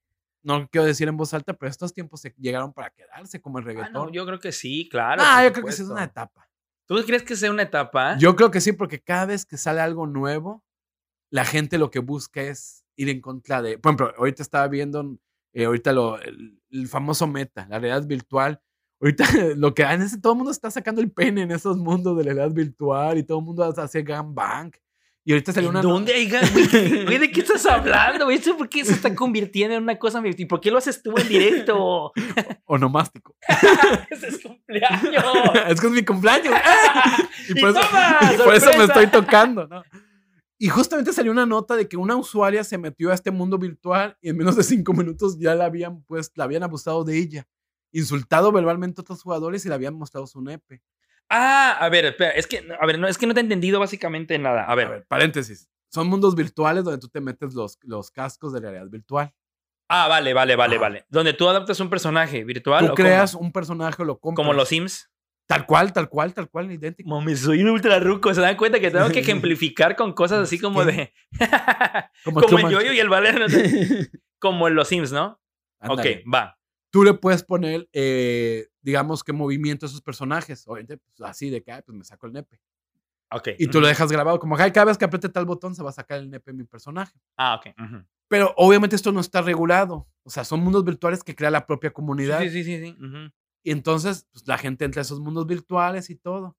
no 0.45 0.69
quiero 0.69 0.87
decir 0.87 1.09
en 1.09 1.17
voz 1.17 1.35
alta, 1.35 1.55
pero 1.55 1.69
estos 1.71 1.93
tiempos 1.93 2.21
se 2.21 2.33
llegaron 2.39 2.73
para 2.73 2.91
quedarse, 2.91 3.41
como 3.41 3.59
el 3.59 3.65
Ah, 3.65 3.67
reggaetón. 3.67 3.93
no, 3.93 4.11
yo 4.13 4.25
creo 4.27 4.39
que 4.39 4.53
sí, 4.53 4.89
claro. 4.91 5.23
Ah, 5.25 5.43
yo 5.45 5.53
creo 5.53 5.65
que 5.67 5.73
sí 5.73 5.83
es 5.83 5.89
una 5.89 6.05
etapa. 6.05 6.49
¿Tú 6.87 6.97
crees 7.07 7.23
que 7.23 7.35
sea 7.35 7.51
una 7.51 7.63
etapa? 7.63 8.17
Yo 8.19 8.37
creo 8.37 8.51
que 8.51 8.61
sí, 8.61 8.73
porque 8.73 9.01
cada 9.01 9.27
vez 9.27 9.47
que 9.47 9.57
sale 9.57 9.81
algo 9.81 10.07
nuevo, 10.07 10.63
la 11.31 11.45
gente 11.45 11.79
lo 11.79 11.91
que 11.91 11.99
busca 11.99 12.43
es 12.43 12.85
ir 12.97 13.09
en 13.09 13.21
contra 13.21 13.63
de. 13.63 13.79
Por 13.79 13.91
ejemplo, 13.91 14.13
ahorita 14.19 14.43
estaba 14.43 14.69
viendo, 14.69 15.17
eh, 15.55 15.65
ahorita 15.65 15.93
lo, 15.93 16.21
el, 16.21 16.61
el 16.71 16.87
famoso 16.89 17.27
meta, 17.27 17.67
la 17.71 17.79
realidad 17.79 18.07
virtual. 18.07 18.61
Ahorita 19.01 19.25
lo 19.57 19.75
que 19.75 19.83
en 19.83 20.03
ese, 20.03 20.21
todo 20.21 20.35
el 20.35 20.37
mundo 20.37 20.53
está 20.53 20.71
sacando 20.71 21.01
el 21.01 21.11
pene 21.11 21.43
en 21.43 21.51
esos 21.53 21.79
mundos 21.79 22.17
de 22.19 22.25
la 22.25 22.35
realidad 22.35 22.55
virtual 22.55 23.17
y 23.19 23.23
todo 23.23 23.39
el 23.39 23.45
mundo 23.47 23.65
hace 23.65 24.03
gangbang. 24.03 24.71
Y 25.27 25.33
ahorita 25.33 25.53
salió 25.55 25.71
¿En 25.71 25.77
una. 25.77 25.83
¿Dónde 25.83 26.13
gan- 26.29 27.05
güey? 27.07 27.19
¿De 27.19 27.31
qué 27.31 27.41
estás 27.41 27.65
hablando? 27.65 28.27
¿Por 28.59 28.69
qué 28.69 28.85
se 28.85 28.93
está 28.93 29.15
convirtiendo 29.15 29.75
en 29.75 29.83
una 29.83 29.99
cosa? 29.99 30.23
¿Y 30.25 30.45
por 30.45 30.61
qué 30.61 30.71
lo 30.71 30.79
haces 30.79 31.03
tú 31.03 31.15
en 31.17 31.29
directo? 31.29 32.13
Onomástico. 32.67 33.35
¡Ese 34.11 34.29
es 34.29 34.43
cumpleaños! 34.43 35.25
es 35.69 35.81
que 35.81 35.87
es 35.87 35.93
mi 35.93 36.05
cumpleaños. 36.05 36.55
y 37.49 37.53
¡Y 37.53 37.61
por 37.61 37.71
eso, 37.71 37.81
y 37.81 38.37
por 38.37 38.55
eso 38.55 38.71
me 38.77 38.85
estoy 38.85 39.07
tocando, 39.07 39.67
¿no? 39.67 39.83
Y 40.59 40.69
justamente 40.69 41.13
salió 41.13 41.33
una 41.33 41.47
nota 41.47 41.75
de 41.75 41.89
que 41.89 41.97
una 41.97 42.17
usuaria 42.17 42.63
se 42.63 42.79
metió 42.79 43.11
a 43.11 43.15
este 43.15 43.31
mundo 43.31 43.59
virtual 43.59 44.17
y 44.21 44.29
en 44.29 44.37
menos 44.37 44.57
de 44.57 44.63
cinco 44.63 44.93
minutos 44.93 45.39
ya 45.39 45.55
la 45.55 45.65
habían, 45.65 46.03
pues, 46.05 46.31
la 46.37 46.45
habían 46.45 46.63
abusado 46.63 47.03
de 47.03 47.19
ella. 47.19 47.47
Insultado 47.93 48.53
verbalmente 48.53 49.01
a 49.01 49.03
otros 49.03 49.23
jugadores 49.23 49.65
y 49.65 49.69
le 49.69 49.75
habían 49.75 49.95
mostrado 49.95 50.27
su 50.27 50.41
nepe. 50.43 50.83
Ah, 51.29 51.77
a 51.81 51.89
ver, 51.89 52.05
espera, 52.07 52.31
es 52.31 52.47
que, 52.47 52.67
a 52.79 52.87
ver, 52.87 52.99
no, 52.99 53.09
es 53.09 53.19
que 53.19 53.27
no 53.27 53.35
te 53.35 53.41
he 53.41 53.43
entendido 53.43 53.81
básicamente 53.81 54.39
nada. 54.39 54.65
A 54.65 54.75
ver, 54.75 54.87
A 54.87 54.91
ver, 54.91 55.07
paréntesis. 55.07 55.69
Son 55.89 56.07
mundos 56.09 56.35
virtuales 56.35 56.85
donde 56.85 56.99
tú 56.99 57.09
te 57.09 57.21
metes 57.21 57.55
los, 57.55 57.79
los 57.83 58.11
cascos 58.11 58.53
de 58.53 58.61
realidad 58.61 58.89
virtual. 58.89 59.33
ah, 59.89 60.09
vale, 60.09 60.35
vale, 60.35 60.57
vale, 60.57 60.79
vale. 60.79 61.07
Donde 61.09 61.33
tú 61.33 61.49
adaptas 61.49 61.79
un 61.81 61.89
personaje 61.89 62.45
virtual. 62.45 62.87
Tú 62.87 62.93
o 62.93 62.95
creas 62.95 63.35
un 63.35 63.53
personaje 63.53 64.03
o 64.03 64.05
lo 64.05 64.19
compras. 64.19 64.45
como 64.45 64.53
los 64.55 64.69
Sims. 64.69 65.11
Tal 65.47 65.67
cual, 65.67 65.93
tal 65.93 66.09
cual, 66.09 66.33
tal 66.33 66.49
cual, 66.49 66.73
idéntico. 66.73 67.11
Mami, 67.11 67.37
soy 67.37 67.63
un 67.63 67.69
ultra 67.69 68.01
ruco. 68.01 68.33
Se 68.33 68.41
dan 68.41 68.57
cuenta 68.57 68.81
que 68.81 68.91
tengo 68.91 69.09
que 69.11 69.21
ejemplificar 69.21 69.95
con 69.95 70.13
cosas 70.15 70.41
así 70.41 70.59
como 70.59 70.85
de. 70.85 71.13
Como, 72.25 72.41
como 72.41 72.59
el 72.59 72.71
yoyo 72.71 72.93
y 72.93 72.99
el 72.99 73.09
balón. 73.09 73.39
no 73.41 73.49
sé. 73.49 74.11
Como 74.41 74.69
en 74.69 74.75
los 74.75 74.89
Sims, 74.89 75.11
¿no? 75.11 75.41
Ándale. 75.81 76.23
Ok, 76.27 76.35
va. 76.35 76.59
Tú 76.95 77.03
le 77.03 77.13
puedes 77.13 77.43
poner, 77.43 77.89
eh, 77.93 78.69
digamos, 78.81 79.25
qué 79.25 79.33
movimiento 79.33 79.85
a 79.85 79.89
esos 79.89 80.01
personajes. 80.01 80.63
Obviamente, 80.69 80.99
pues, 80.99 81.29
así 81.29 81.51
de 81.51 81.61
que, 81.61 81.73
pues 81.85 81.99
me 81.99 82.05
saco 82.05 82.29
el 82.29 82.33
nepe. 82.33 82.61
Ok. 83.33 83.49
Y 83.59 83.67
tú 83.67 83.81
lo 83.81 83.89
dejas 83.89 84.13
grabado, 84.13 84.39
como 84.39 84.57
ay, 84.57 84.71
cada 84.71 84.85
vez 84.87 84.97
que 84.97 85.05
apriete 85.05 85.29
tal 85.29 85.45
botón 85.45 85.75
se 85.75 85.83
va 85.83 85.91
a 85.91 85.93
sacar 85.93 86.21
el 86.21 86.31
nepe 86.31 86.53
de 86.53 86.59
mi 86.59 86.63
personaje. 86.63 87.19
Ah, 87.37 87.57
ok. 87.57 87.75
ujú. 87.77 88.05
Pero 88.29 88.55
obviamente 88.57 88.95
esto 88.95 89.11
no 89.11 89.19
está 89.19 89.43
regulado. 89.43 90.07
O 90.23 90.31
sea, 90.31 90.45
son 90.45 90.61
mundos 90.61 90.85
virtuales 90.85 91.25
que 91.25 91.35
crea 91.35 91.51
la 91.51 91.67
propia 91.67 91.93
comunidad. 91.93 92.41
Sí, 92.43 92.51
sí, 92.51 92.63
sí, 92.63 92.79
sí. 92.79 92.97
ujú. 92.97 93.33
Y 93.65 93.73
entonces, 93.73 94.29
pues, 94.31 94.47
la 94.47 94.57
gente 94.57 94.85
entra 94.85 95.01
a 95.01 95.03
esos 95.03 95.19
mundos 95.19 95.49
virtuales 95.49 96.11
y 96.11 96.15
todo. 96.15 96.57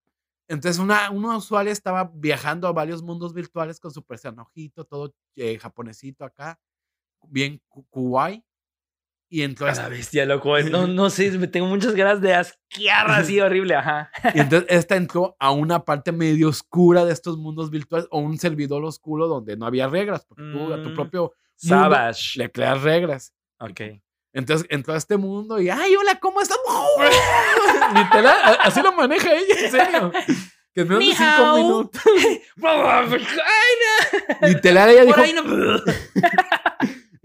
Entonces, 0.50 0.82
una, 0.82 1.12
una 1.12 1.38
usuaria 1.38 1.72
estaba 1.72 2.12
viajando 2.14 2.68
a 2.68 2.74
varios 2.74 3.02
mundos 3.02 3.34
virtuales 3.34 3.80
con 3.80 3.92
su 3.92 4.04
personajito, 4.04 4.84
todo 4.84 5.16
eh, 5.38 5.58
japonesito 5.60 6.26
acá, 6.26 6.60
bien 7.30 7.62
kawaii. 7.90 8.44
Y 9.28 9.42
entró, 9.42 9.68
a 9.68 9.74
la 9.74 9.90
bestia, 9.90 10.26
loco. 10.26 10.58
No, 10.60 10.88
no 10.88 11.10
sé, 11.10 11.32
me 11.38 11.48
tengo 11.48 11.66
muchas 11.68 11.96
ganas 11.96 12.22
de 12.22 12.34
asquear 12.36 13.10
así 13.12 13.40
horrible, 13.42 13.76
ajá. 13.76 14.10
y 14.34 14.40
entonces 14.40 14.68
esta 14.70 14.96
entró 14.96 15.36
a 15.40 15.52
una 15.52 15.84
parte 15.84 16.12
medio 16.12 16.50
oscura 16.50 17.04
de 17.06 17.12
estos 17.14 17.38
mundos 17.38 17.70
virtuales 17.72 18.08
o 18.12 18.20
un 18.20 18.38
servidor 18.38 18.84
oscuro 18.86 19.28
donde 19.28 19.58
no 19.58 19.66
había 19.66 19.88
reglas, 19.88 20.26
porque 20.26 20.44
tú 20.54 20.74
a 20.74 20.82
tu 20.82 20.90
Mm. 20.92 20.96
propio 20.96 21.34
Savage. 21.56 22.40
le 22.40 22.52
creas 22.52 22.82
reglas. 22.82 23.34
Ok. 23.60 23.82
Entonces 24.34 24.68
entró 24.70 24.94
a 24.94 24.98
este 24.98 25.16
mundo 25.18 25.60
y, 25.62 25.70
ay, 25.70 25.96
hola, 25.96 26.16
¿cómo 26.20 26.42
estás? 26.42 26.58
Literal, 27.96 28.58
así 28.62 28.82
lo 28.82 28.92
maneja 28.94 29.30
ella, 29.34 29.56
en 29.66 29.72
serio. 29.72 30.12
Que 30.74 30.82
en 30.82 30.88
menos 30.90 31.04
de 31.08 31.16
cinco 31.16 31.56
minutos. 31.56 32.02
Literal, 34.42 34.90
ella 34.90 35.06
dijo. 35.06 35.22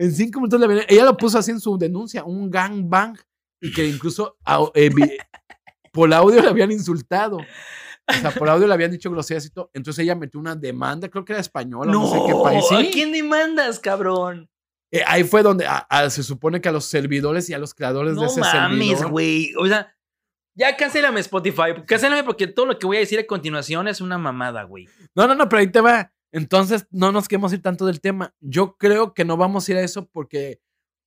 En 0.01 0.13
cinco 0.13 0.41
minutos 0.41 0.59
le 0.61 0.67
venía- 0.67 0.85
ella 0.89 1.05
lo 1.05 1.17
puso 1.17 1.39
así 1.39 1.51
en 1.51 1.61
su 1.61 1.77
denuncia, 1.79 2.25
un 2.25 2.51
gangbang, 2.51 3.17
y 3.61 3.73
que 3.73 3.87
incluso 3.87 4.37
au- 4.45 4.71
eh, 4.75 4.91
por 5.93 6.13
audio 6.13 6.41
le 6.43 6.49
habían 6.49 6.73
insultado. 6.73 7.39
O 7.39 8.13
sea, 8.13 8.31
por 8.33 8.49
audio 8.49 8.67
le 8.67 8.75
habían 8.75 8.91
dicho 8.91 9.11
groserías 9.11 9.47
y 9.47 9.51
todo. 9.51 9.71
Entonces 9.73 10.03
ella 10.03 10.15
metió 10.17 10.41
una 10.41 10.57
demanda, 10.57 11.09
creo 11.09 11.25
que 11.25 11.33
era 11.33 11.41
española, 11.41 11.93
no, 11.93 12.11
sé 12.11 12.19
qué 12.27 12.33
país. 12.43 12.65
¿A 12.73 12.81
Sí. 12.81 12.91
quién 12.93 13.13
demandas, 13.13 13.79
cabrón? 13.79 14.49
Eh, 14.93 15.03
ahí 15.07 15.23
fue 15.23 15.43
donde 15.43 15.67
a- 15.67 15.87
a- 15.89 16.11
se 16.11 16.23
supone 16.25 16.61
que 16.61 16.69
a 16.69 16.73
los 16.73 16.87
servidores 16.87 17.49
y 17.49 17.55
a 17.55 17.59
los 17.59 17.75
creadores 17.75 18.15
de 18.15 18.21
No 18.23 18.27
ese 18.27 18.41
mames, 18.41 18.89
servidor. 18.89 19.11
güey. 19.13 19.53
O 19.59 19.67
sea, 19.67 19.95
ya 20.57 20.77
cancélame 20.77 21.21
Spotify. 21.21 21.85
Cancélame 21.87 22.25
porque 22.25 22.49
todo 22.49 22.67
lo 22.67 22.79
que 22.79 22.87
voy 22.87 22.97
a 22.97 23.01
decir 23.01 23.19
a 23.21 23.27
continuación 23.27 23.87
es 23.87 24.01
una 24.01 24.19
mamada, 24.19 24.65
güey. 24.65 24.89
No, 25.15 25.29
no, 25.29 25.35
no, 25.37 25.49
pero 25.49 25.61
ahí 25.61 25.71
te 25.71 25.81
va. 25.81 26.13
Entonces, 26.33 26.87
no 26.91 27.13
nos 27.13 27.29
queremos 27.29 27.53
ir 27.53 27.63
tanto 27.63 27.87
del 27.87 28.01
tema. 28.01 28.35
Yo 28.41 28.77
creo 28.77 29.15
que 29.15 29.25
no 29.25 29.37
vamos 29.37 29.69
a 29.69 29.73
ir 29.73 29.79
a 29.79 29.83
eso 29.83 30.09
porque, 30.11 30.61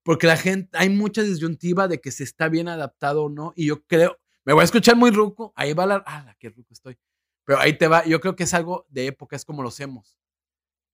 porque 0.04 0.28
la 0.28 0.36
gente, 0.38 0.70
hay 0.78 0.90
mucha 0.90 1.22
disyuntiva 1.24 1.88
de 1.88 2.02
que 2.02 2.12
se 2.12 2.24
está 2.24 2.50
bien 2.50 2.68
adaptado 2.68 3.24
o 3.26 3.30
no. 3.30 3.54
Y 3.56 3.68
yo 3.68 3.84
creo, 3.86 4.20
me 4.44 4.54
voy 4.54 4.62
a 4.62 4.66
escuchar 4.66 4.96
muy 4.98 5.12
ruco. 5.12 5.54
Ahí 5.56 5.74
va 5.74 5.86
la, 5.86 6.04
ah, 6.06 6.36
qué 6.40 6.50
ruco 6.50 6.74
estoy. 6.74 6.98
Pero 7.46 7.60
ahí 7.60 7.78
te 7.78 7.88
va. 7.88 8.06
Yo 8.06 8.20
creo 8.20 8.36
que 8.36 8.44
es 8.44 8.54
algo 8.54 8.86
de 8.90 9.08
época, 9.08 9.36
es 9.36 9.46
como 9.46 9.64
los 9.64 9.80
hemos. 9.80 10.18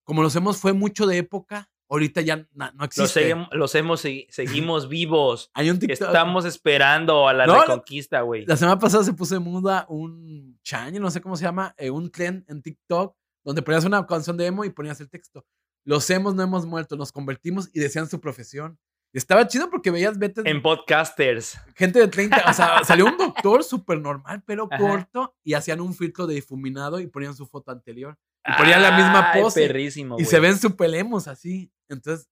Como 0.03 0.21
los 0.23 0.35
hemos 0.35 0.57
fue 0.57 0.73
mucho 0.73 1.05
de 1.05 1.17
época, 1.19 1.69
ahorita 1.87 2.21
ya 2.21 2.47
na- 2.53 2.71
no 2.75 2.83
existe. 2.85 3.35
los 3.51 3.73
hemos, 3.75 4.03
segui- 4.05 4.27
seguimos 4.29 4.89
vivos. 4.89 5.49
Hay 5.53 5.69
un 5.69 5.77
TikTok. 5.79 6.07
Estamos 6.07 6.45
esperando 6.45 7.27
a 7.27 7.33
la 7.33 7.45
No, 7.47 7.61
reconquista, 7.61 8.21
güey. 8.21 8.45
La 8.45 8.57
semana 8.57 8.79
pasada 8.79 9.03
se 9.03 9.13
puso 9.13 9.33
de 9.35 9.39
moda 9.39 9.85
un 9.89 10.59
chaño, 10.63 10.99
no 10.99 11.09
sé 11.11 11.19
cómo 11.21 11.35
se 11.35 11.43
llama, 11.45 11.73
eh, 11.77 11.89
un 11.91 12.09
tren 12.11 12.43
en 12.47 12.61
TikTok, 12.63 13.15
donde 13.49 13.63
ponías 13.63 13.83
una 13.83 14.05
canción 14.05 14.37
de 14.37 14.45
emo 14.45 14.63
y 14.63 14.69
ponías 14.69 15.01
el 15.01 15.09
texto. 15.09 15.43
Los 15.83 16.07
hemos 16.11 16.35
no 16.35 16.43
hemos 16.43 16.67
muerto, 16.67 16.95
nos 16.95 17.11
convertimos 17.11 17.67
y 17.73 17.79
decían 17.79 18.07
su 18.07 18.21
profesión. 18.21 18.77
Y 19.11 19.17
estaba 19.17 19.47
chido 19.47 19.71
porque 19.71 19.89
veías 19.89 20.19
vete, 20.19 20.47
En 20.47 20.61
podcasters. 20.61 21.57
gente 21.75 21.97
de 21.97 22.07
30, 22.07 22.43
o 22.47 22.53
sea, 22.53 22.83
salió 22.83 23.07
un 23.07 23.17
doctor 23.17 23.63
súper 23.63 23.99
normal, 23.99 24.43
pero 24.45 24.67
Ajá. 24.69 24.77
corto, 24.77 25.35
y 25.43 25.55
hacían 25.55 25.81
un 25.81 25.95
filtro 25.95 26.27
de 26.27 26.35
difuminado 26.35 26.99
y 26.99 27.07
ponían 27.07 27.35
su 27.35 27.47
foto 27.47 27.71
anterior. 27.71 28.19
Y 28.45 28.55
ponían 28.55 28.83
la 28.83 28.91
misma 28.95 29.31
pose. 29.33 29.65
perrísimo, 29.65 30.17
Y 30.19 30.25
se 30.25 30.39
ven 30.39 30.55
súper 30.55 30.93
emos 30.93 31.27
así. 31.27 31.73
Entonces, 31.87 32.29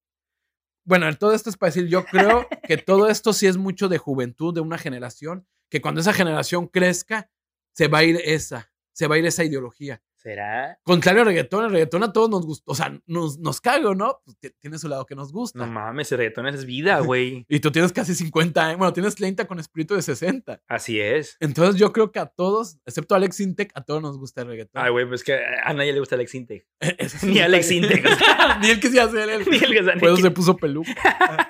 bueno, 0.86 1.12
todo 1.18 1.34
esto 1.34 1.50
es 1.50 1.58
para 1.58 1.70
decir, 1.72 1.88
yo 1.88 2.06
creo 2.06 2.48
que 2.68 2.78
todo 2.78 3.10
esto 3.10 3.34
sí 3.34 3.48
es 3.48 3.58
mucho 3.58 3.90
de 3.90 3.98
juventud, 3.98 4.54
de 4.54 4.62
una 4.62 4.78
generación, 4.78 5.48
que 5.72 5.82
cuando 5.82 6.00
esa 6.02 6.14
generación 6.14 6.68
crezca, 6.68 7.32
se 7.74 7.88
va 7.88 7.98
a 7.98 8.04
ir 8.04 8.22
esa, 8.24 8.72
se 8.94 9.08
va 9.08 9.16
a 9.16 9.18
ir 9.18 9.26
esa 9.26 9.44
ideología. 9.44 10.04
¿Será? 10.28 10.78
Contrario 10.84 11.22
al 11.22 11.28
reggaetón, 11.28 11.64
el 11.64 11.72
reggaetón 11.72 12.04
a 12.04 12.12
todos 12.12 12.30
nos 12.30 12.46
gusta, 12.46 12.64
o 12.70 12.76
sea, 12.76 13.00
nos, 13.06 13.40
nos 13.40 13.62
caga, 13.62 13.96
¿no? 13.96 14.20
Pues 14.26 14.38
ti- 14.38 14.52
tiene 14.60 14.78
su 14.78 14.90
lado 14.90 15.06
que 15.06 15.16
nos 15.16 15.32
gusta. 15.32 15.58
No 15.58 15.68
mames, 15.68 16.12
el 16.12 16.18
reggaetón 16.18 16.48
es 16.48 16.66
vida, 16.66 17.00
güey. 17.02 17.46
y 17.48 17.62
tú 17.62 17.72
tienes 17.72 17.94
casi 17.94 18.14
50 18.14 18.66
años, 18.66 18.78
bueno, 18.78 18.92
tienes 18.92 19.16
30 19.16 19.48
con 19.48 19.58
espíritu 19.60 19.96
de 19.96 20.02
60. 20.02 20.62
Así 20.68 21.00
es. 21.00 21.38
Entonces 21.40 21.80
yo 21.80 21.94
creo 21.94 22.12
que 22.12 22.20
a 22.20 22.26
todos, 22.26 22.78
excepto 22.86 23.16
a 23.16 23.20
Alex 23.20 23.40
Intec, 23.40 23.72
a 23.74 23.86
todos 23.86 24.02
nos 24.02 24.18
gusta 24.18 24.42
el 24.42 24.48
reggaetón. 24.50 24.84
Ay, 24.84 24.92
güey, 24.92 25.08
pues 25.08 25.24
que 25.24 25.34
a 25.64 25.74
nadie 25.74 25.94
le 25.94 26.00
gusta 26.00 26.16
Alex 26.16 26.36
Intec. 26.36 26.68
Ni 27.24 27.40
Alex. 27.40 27.72
Intec. 27.72 28.06
o 28.06 28.16
sea, 28.16 28.58
Ni 28.62 28.70
él 28.70 28.82
quisiera 28.82 29.10
ser 29.10 29.30
él. 29.30 29.46
ni 29.50 29.56
el 29.56 29.72
que 29.72 29.84
Por 29.98 30.10
eso 30.10 30.18
se 30.18 30.32
puso 30.32 30.58
peluca. 30.58 30.92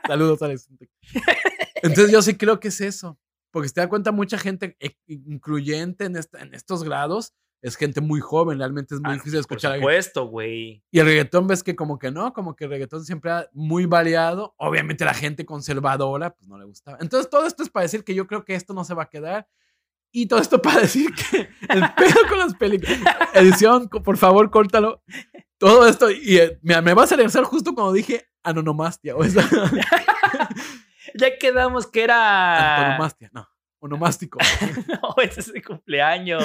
Saludos, 0.06 0.40
Alex. 0.44 0.70
Entonces 1.82 2.12
yo 2.12 2.22
sí 2.22 2.36
creo 2.36 2.60
que 2.60 2.68
es 2.68 2.82
eso. 2.82 3.18
Porque 3.52 3.70
si 3.70 3.74
te 3.74 3.82
das 3.82 3.88
cuenta, 3.90 4.12
mucha 4.12 4.38
gente 4.38 4.76
eh, 4.80 4.96
incluyente 5.08 6.06
en, 6.06 6.16
esta- 6.18 6.42
en 6.42 6.54
estos 6.54 6.84
grados 6.84 7.34
es 7.62 7.76
gente 7.76 8.02
muy 8.02 8.20
joven. 8.20 8.58
Realmente 8.60 8.96
es 8.96 9.02
muy 9.02 9.12
Ah, 9.12 9.14
difícil 9.16 9.34
Por 9.34 9.40
escuchar. 9.42 9.72
alguien. 9.74 9.84
supuesto, 9.90 10.28
güey. 10.28 10.84
Y 10.92 11.00
el 11.00 11.06
reggaetón 11.06 11.48
ves 11.48 11.64
que 11.64 11.76
como 11.76 11.98
que 12.00 12.12
no, 12.12 12.34
como 12.34 12.56
que 12.56 12.66
el 12.66 12.70
reggaetón 12.70 13.04
siempre 13.06 13.32
era 13.32 13.50
muy 13.54 13.86
variado. 13.86 14.54
Obviamente 14.58 15.06
la 15.06 15.14
gente 15.14 15.46
conservadora, 15.46 16.36
pues 16.36 16.48
no 16.48 16.58
le 16.58 16.66
gustaba. 16.66 16.98
Entonces 17.02 17.30
todo 17.30 17.46
esto 17.48 17.64
es 17.64 17.70
para 17.70 17.84
decir 17.84 18.04
que 18.04 18.14
yo 18.16 18.28
creo 18.28 18.46
que 18.46 18.56
esto 18.56 18.74
no 18.74 18.84
se 18.84 18.94
va 18.94 19.04
a 19.04 19.10
quedar. 19.10 19.48
Y 20.12 20.28
todo 20.28 20.40
esto 20.40 20.62
para 20.62 20.82
decir 20.82 21.12
que 21.14 21.50
el 21.70 21.82
pedo 21.96 22.28
con 22.30 22.40
las 22.40 22.54
películas. 22.56 22.98
Edición, 23.34 23.90
por 23.90 24.18
favor, 24.18 24.50
córtalo. 24.52 25.04
Todo 25.58 25.88
esto. 25.88 26.10
Y 26.12 26.38
eh, 26.38 26.60
mira, 26.62 26.82
me 26.82 26.94
vas 26.94 27.12
a 27.12 27.16
regresar 27.16 27.44
justo 27.44 27.74
cuando 27.74 27.92
dije 27.94 28.28
anonomastia. 28.44 29.16
O 29.16 29.24
esa, 29.24 29.42
Ya 31.16 31.38
quedamos 31.40 31.88
que 31.88 32.04
era. 32.04 32.76
antonomastia, 32.78 33.30
no. 33.34 33.48
Onomástico. 33.80 34.40
No, 34.88 35.16
ese 35.22 35.40
es 35.42 35.50
el 35.50 35.64
cumpleaños. 35.64 36.44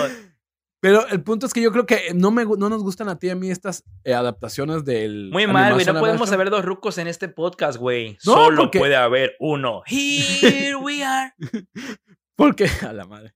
Pero 0.83 1.07
el 1.07 1.23
punto 1.23 1.47
es 1.47 1.53
que 1.55 1.63
yo 1.63 1.71
creo 1.71 1.87
que 1.87 2.13
no, 2.13 2.33
me, 2.33 2.45
no 2.45 2.69
nos 2.69 2.83
gustan 2.83 3.09
a 3.09 3.17
ti 3.17 3.29
y 3.29 3.31
a 3.31 3.37
mí 3.37 3.53
estas 3.53 3.85
eh, 4.03 4.15
adaptaciones 4.15 4.85
del. 4.85 5.31
Muy 5.33 5.47
mal, 5.47 5.75
güey. 5.75 5.87
No 5.87 5.93
podemos 5.95 6.23
action. 6.23 6.35
haber 6.35 6.51
dos 6.51 6.65
rucos 6.65 6.99
en 6.99 7.07
este 7.07 7.29
podcast, 7.29 7.79
güey. 7.79 8.19
No, 8.27 8.33
Solo 8.35 8.63
porque- 8.63 8.81
puede 8.81 8.97
haber 8.97 9.37
uno. 9.39 9.83
Here 9.87 10.75
we 10.75 11.05
are. 11.05 11.33
Porque, 12.35 12.67
a 12.85 12.93
la 12.93 13.07
madre. 13.07 13.35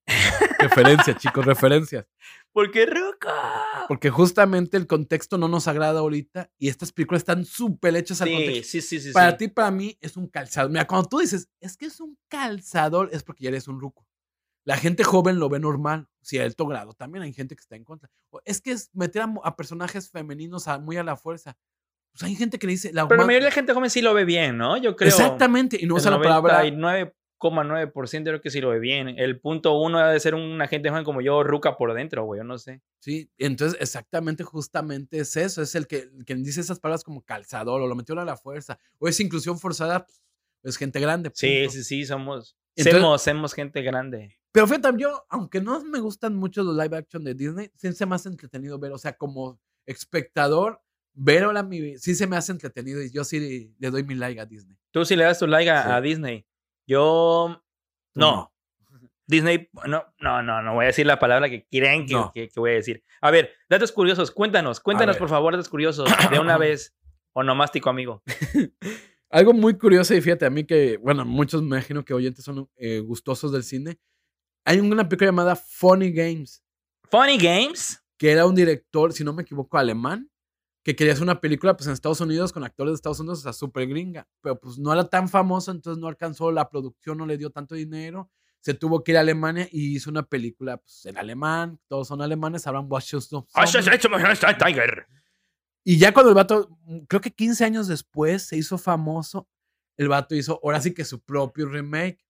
referencias, 0.59 1.18
chicos, 1.18 1.44
referencias. 1.44 2.06
Porque 2.50 2.87
ruco. 2.87 3.28
Porque 3.87 4.11
justamente 4.11 4.76
el 4.78 4.87
contexto 4.88 5.38
no 5.38 5.46
nos 5.46 5.68
agrada 5.68 6.00
ahorita 6.00 6.50
y 6.59 6.68
estas 6.68 6.90
películas 6.90 7.20
están 7.20 7.44
súper 7.44 7.94
hechas 7.94 8.22
al 8.22 8.30
contexto. 8.32 8.64
sí, 8.64 8.80
sí, 8.80 8.98
sí. 8.98 9.12
Para 9.12 9.32
sí. 9.32 9.37
ti, 9.37 9.48
para 9.48 9.70
mí, 9.70 9.96
es 10.00 10.16
un 10.16 10.26
calzador. 10.26 10.70
Mira, 10.72 10.87
cuando 10.87 11.09
tú 11.09 11.18
dices, 11.18 11.48
es 11.61 11.76
que 11.76 11.87
es 11.87 12.00
un 12.00 12.18
calzador, 12.28 13.11
es 13.12 13.22
porque 13.22 13.44
ya 13.44 13.50
eres 13.50 13.68
un 13.68 13.78
ruco. 13.80 14.04
La 14.66 14.76
gente 14.76 15.05
joven 15.05 15.38
lo 15.38 15.48
ve 15.48 15.59
normal, 15.61 16.09
cierto 16.20 16.66
grado. 16.66 16.92
También 16.92 17.22
hay 17.22 17.33
gente 17.33 17.55
que 17.57 17.61
está 17.61 17.76
en 17.76 17.85
contra. 17.85 18.11
Es 18.44 18.61
que 18.61 18.72
es 18.72 18.90
meter 18.94 19.22
a, 19.42 19.57
personajes 19.57 20.11
femeninos 20.11 20.68
a- 20.68 20.79
muy 20.79 20.96
a 20.98 21.02
la 21.05 21.16
fuerza. 21.16 21.57
Pues 22.12 22.24
hay 22.24 22.35
gente 22.35 22.59
que 22.59 22.66
le 22.66 22.72
dice. 22.72 22.92
La 22.92 23.07
Pero 23.07 23.18
la 23.18 23.22
ma- 23.22 23.26
mayoría 23.29 23.46
de 23.46 23.50
la 23.50 23.55
gente 23.55 23.72
joven 23.72 23.88
sí 23.90 24.02
lo 24.02 24.12
ve 24.12 24.24
bien, 24.24 24.59
¿no? 24.59 24.76
Yo 24.76 24.96
creo. 24.96 25.09
Exactamente, 25.09 25.79
y 25.81 25.87
no 25.87 25.94
usa 25.94 26.11
la 26.11 26.18
palabra. 26.20 26.64
99,9% 27.40 28.24
creo 28.24 28.40
que 28.40 28.50
sí 28.50 28.61
lo 28.61 28.70
ve 28.70 28.79
bien. 28.81 29.09
El 29.09 29.38
punto 29.40 29.79
uno 29.79 29.98
debe 30.05 30.18
ser 30.20 30.35
una 30.35 30.66
gente 30.66 30.88
joven 30.90 31.05
como 31.05 31.20
yo, 31.20 31.42
ruca 31.42 31.76
por 31.76 31.94
dentro, 31.94 32.24
güey. 32.24 32.38
Yo 32.40 32.44
no 32.44 32.59
sé. 32.59 32.81
Sí, 33.00 33.31
entonces 33.38 33.79
exactamente, 33.81 34.42
justamente 34.44 35.18
es 35.20 35.37
eso. 35.37 35.62
Es 35.62 35.74
el 35.74 35.87
que, 35.87 36.09
dice 36.26 36.61
esas 36.61 36.81
palabras 36.81 37.05
como 37.05 37.22
calzador 37.22 37.81
o 37.83 37.87
lo 37.87 37.94
metió 37.94 38.18
a 38.18 38.24
la 38.24 38.37
fuerza. 38.37 38.79
O 38.98 39.09
es 39.09 39.20
inclusión 39.20 39.59
forzada, 39.59 40.07
pues, 40.07 40.22
es 40.64 40.76
gente 40.76 40.98
grande. 41.00 41.31
Sí, 41.35 41.59
punto. 41.64 41.72
sí, 41.72 41.85
sí, 41.85 42.05
somos. 42.05 42.57
Entonces- 42.74 43.00
Semos, 43.00 43.22
semos 43.22 43.55
gente 43.55 43.83
grande. 43.83 44.37
Pero 44.56 44.66
fíjate, 44.66 44.88
yo, 44.96 45.26
aunque 45.28 45.60
no 45.60 45.84
me 45.84 46.00
gustan 46.00 46.34
mucho 46.34 46.62
los 46.62 46.74
live 46.74 46.96
action 46.96 47.22
de 47.22 47.34
Disney, 47.34 47.70
sí 47.74 47.92
se 47.92 48.06
me 48.06 48.14
hace 48.14 48.30
entretenido 48.30 48.78
ver, 48.78 48.90
o 48.92 48.96
sea, 48.96 49.12
como 49.14 49.60
espectador, 49.84 50.80
ver 51.12 51.44
ahora 51.44 51.62
mi, 51.62 51.98
sí 51.98 52.14
se 52.14 52.26
me 52.26 52.36
hace 52.38 52.52
entretenido 52.52 53.02
y 53.02 53.10
yo 53.10 53.22
sí 53.22 53.74
le 53.78 53.90
doy 53.90 54.02
mi 54.04 54.14
like 54.14 54.40
a 54.40 54.46
Disney. 54.46 54.74
Tú 54.92 55.04
sí 55.04 55.14
le 55.14 55.24
das 55.24 55.38
tu 55.40 55.46
like 55.46 55.68
a, 55.70 55.82
Sí. 55.82 55.88
a 55.90 56.00
Disney. 56.00 56.46
Yo. 56.86 57.62
No. 58.14 58.50
Disney, 59.26 59.68
no, 59.86 60.06
no, 60.20 60.42
no, 60.42 60.62
no 60.62 60.72
voy 60.72 60.84
a 60.84 60.86
decir 60.86 61.04
la 61.04 61.18
palabra 61.18 61.50
que 61.50 61.66
creen 61.70 62.06
que, 62.06 62.14
No. 62.14 62.32
que- 62.32 62.48
que 62.48 62.58
voy 62.58 62.70
a 62.70 62.74
decir. 62.76 63.04
A 63.20 63.30
ver, 63.30 63.50
datos 63.68 63.92
curiosos, 63.92 64.30
cuéntanos, 64.30 64.80
cuéntanos 64.80 65.18
por 65.18 65.28
favor 65.28 65.52
datos 65.52 65.68
curiosos 65.68 66.08
de 66.30 66.38
una 66.38 66.56
vez. 66.58 66.94
Onomástico, 67.34 67.90
amigo. 67.90 68.22
Algo 69.28 69.52
muy 69.52 69.76
curioso 69.76 70.14
y 70.14 70.22
fíjate, 70.22 70.46
a 70.46 70.50
mí 70.50 70.64
que, 70.64 70.96
bueno, 70.96 71.26
muchos 71.26 71.60
me 71.60 71.76
imagino 71.76 72.02
que 72.06 72.14
oyentes 72.14 72.42
son 72.42 72.70
eh, 72.76 73.00
gustosos 73.00 73.52
del 73.52 73.62
cine. 73.62 73.98
Hay 74.68 74.81
una 74.81 75.09
película 75.09 75.29
llamada 75.29 75.55
Funny 75.55 76.11
Games, 76.11 76.61
Funny 77.09 77.38
Games. 77.38 78.02
que 78.18 78.33
era 78.33 78.46
un 78.46 78.55
director, 78.57 79.12
si 79.12 79.22
no 79.22 79.33
me 79.33 79.42
equivoco, 79.42 79.79
alemán, 79.79 80.29
que 80.83 80.96
quería 80.96 81.12
hacer 81.12 81.22
una 81.22 81.40
película 81.40 81.76
pues 81.76 81.87
en 81.87 81.92
Estados 81.92 82.20
Unidos 82.20 82.52
con 82.52 82.64
actores 82.64 82.90
de 82.90 82.94
Estados 82.96 83.20
Unidos, 83.20 83.38
o 83.38 83.42
sea, 83.42 83.52
súper 83.52 83.87
gringa, 83.87 84.26
pero 84.40 84.59
pues 84.59 84.76
no 84.76 84.92
era 84.92 85.09
tan 85.09 85.29
famoso, 85.29 85.70
entonces 85.70 86.00
no 86.00 86.09
alcanzó 86.09 86.50
la 86.50 86.68
producción, 86.68 87.16
no 87.16 87.26
le 87.26 87.38
dio 87.38 87.50
tanto 87.50 87.76
dinero, 87.76 88.29
se 88.59 88.74
tuvo 88.74 89.05
que 89.05 89.12
ir 89.12 89.18
a 89.18 89.20
Alemania 89.20 89.68
y 89.70 89.94
hizo 89.94 90.11
una 90.11 90.24
película 90.24 90.79
pues 90.79 91.07
en 91.07 91.16
alemán, 91.16 91.79
todos 91.87 92.09
son 92.09 92.20
alemanes, 92.20 92.66
hablan 92.66 92.87
Washington. 92.90 93.46
Tiger. 94.59 95.07
Y 95.85 95.96
ya 95.98 96.12
cuando 96.12 96.31
el 96.31 96.35
vato, 96.35 96.76
creo 97.07 97.20
que 97.20 97.31
15 97.31 97.64
años 97.64 97.87
después 97.87 98.42
se 98.42 98.57
hizo 98.57 98.79
famoso, 98.79 99.48
el 99.96 100.09
vato 100.09 100.35
hizo 100.35 100.59
ahora 100.64 100.81
sí 100.81 100.92
que 100.92 101.05
su 101.05 101.20
propio 101.20 101.68
remake. 101.68 102.25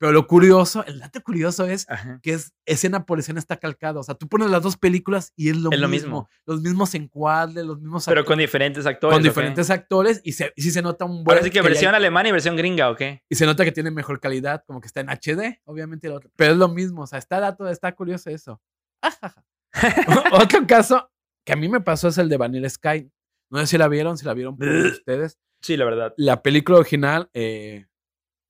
Pero 0.00 0.12
lo 0.12 0.26
curioso, 0.26 0.82
el 0.86 0.98
dato 0.98 1.22
curioso 1.22 1.66
es 1.66 1.86
Ajá. 1.88 2.20
que 2.22 2.32
es 2.32 2.54
escena 2.64 3.04
por 3.04 3.18
escena 3.18 3.38
está 3.38 3.58
calcado. 3.58 4.00
O 4.00 4.02
sea, 4.02 4.14
tú 4.14 4.28
pones 4.28 4.48
las 4.50 4.62
dos 4.62 4.78
películas 4.78 5.34
y 5.36 5.50
es 5.50 5.58
lo, 5.58 5.70
Es 5.70 5.78
lo 5.78 5.88
mismo. 5.88 6.26
Los 6.46 6.62
mismos 6.62 6.94
encuadres, 6.94 7.66
los 7.66 7.78
mismos 7.80 8.06
Pero 8.06 8.24
con 8.24 8.38
diferentes 8.38 8.86
actores. 8.86 9.14
con 9.14 9.22
diferentes 9.22 9.68
actores 9.68 10.22
y, 10.24 10.32
se, 10.32 10.54
y 10.56 10.62
sí 10.62 10.70
se 10.70 10.80
nota 10.80 11.04
un 11.04 11.22
buen. 11.22 11.36
Ahora 11.36 11.44
sí 11.44 11.50
que 11.50 11.56
ya- 11.56 11.62
versión 11.62 11.94
alemana 11.94 12.30
y 12.30 12.32
versión 12.32 12.56
gringa, 12.56 12.88
¿o 12.90 12.96
qué? 12.96 13.22
y 13.28 13.34
se 13.34 13.44
nota 13.44 13.62
que 13.64 13.72
tiene 13.72 13.90
mejor 13.90 14.20
calidad, 14.20 14.64
como 14.66 14.80
que 14.80 14.86
está 14.86 15.00
en 15.00 15.10
HD, 15.10 15.60
obviamente. 15.64 16.06
el 16.06 16.14
otro. 16.14 16.30
Pero 16.34 16.52
es 16.52 16.58
lo 16.58 16.68
mismo, 16.68 17.02
o 17.02 17.06
sea, 17.06 17.18
está 17.18 17.38
dato, 17.38 17.68
está 17.68 17.94
curioso 17.94 18.30
eso. 18.30 18.58
Otro 20.32 20.66
caso 20.66 21.10
que 21.44 21.52
a 21.52 21.56
mí 21.56 21.68
me 21.68 21.80
pasó 21.80 22.08
es 22.08 22.18
el 22.18 22.28
de 22.28 22.36
Vanilla 22.36 22.68
Sky. 22.68 23.10
No 23.50 23.58
sé 23.60 23.66
si 23.66 23.78
la 23.78 23.88
vieron, 23.88 24.16
si 24.16 24.24
la 24.24 24.34
vieron 24.34 24.56
por 24.56 24.66
ustedes. 24.68 25.38
Sí, 25.62 25.76
la 25.76 25.84
verdad. 25.84 26.14
La 26.16 26.42
película 26.42 26.78
original, 26.78 27.28
eh, 27.34 27.86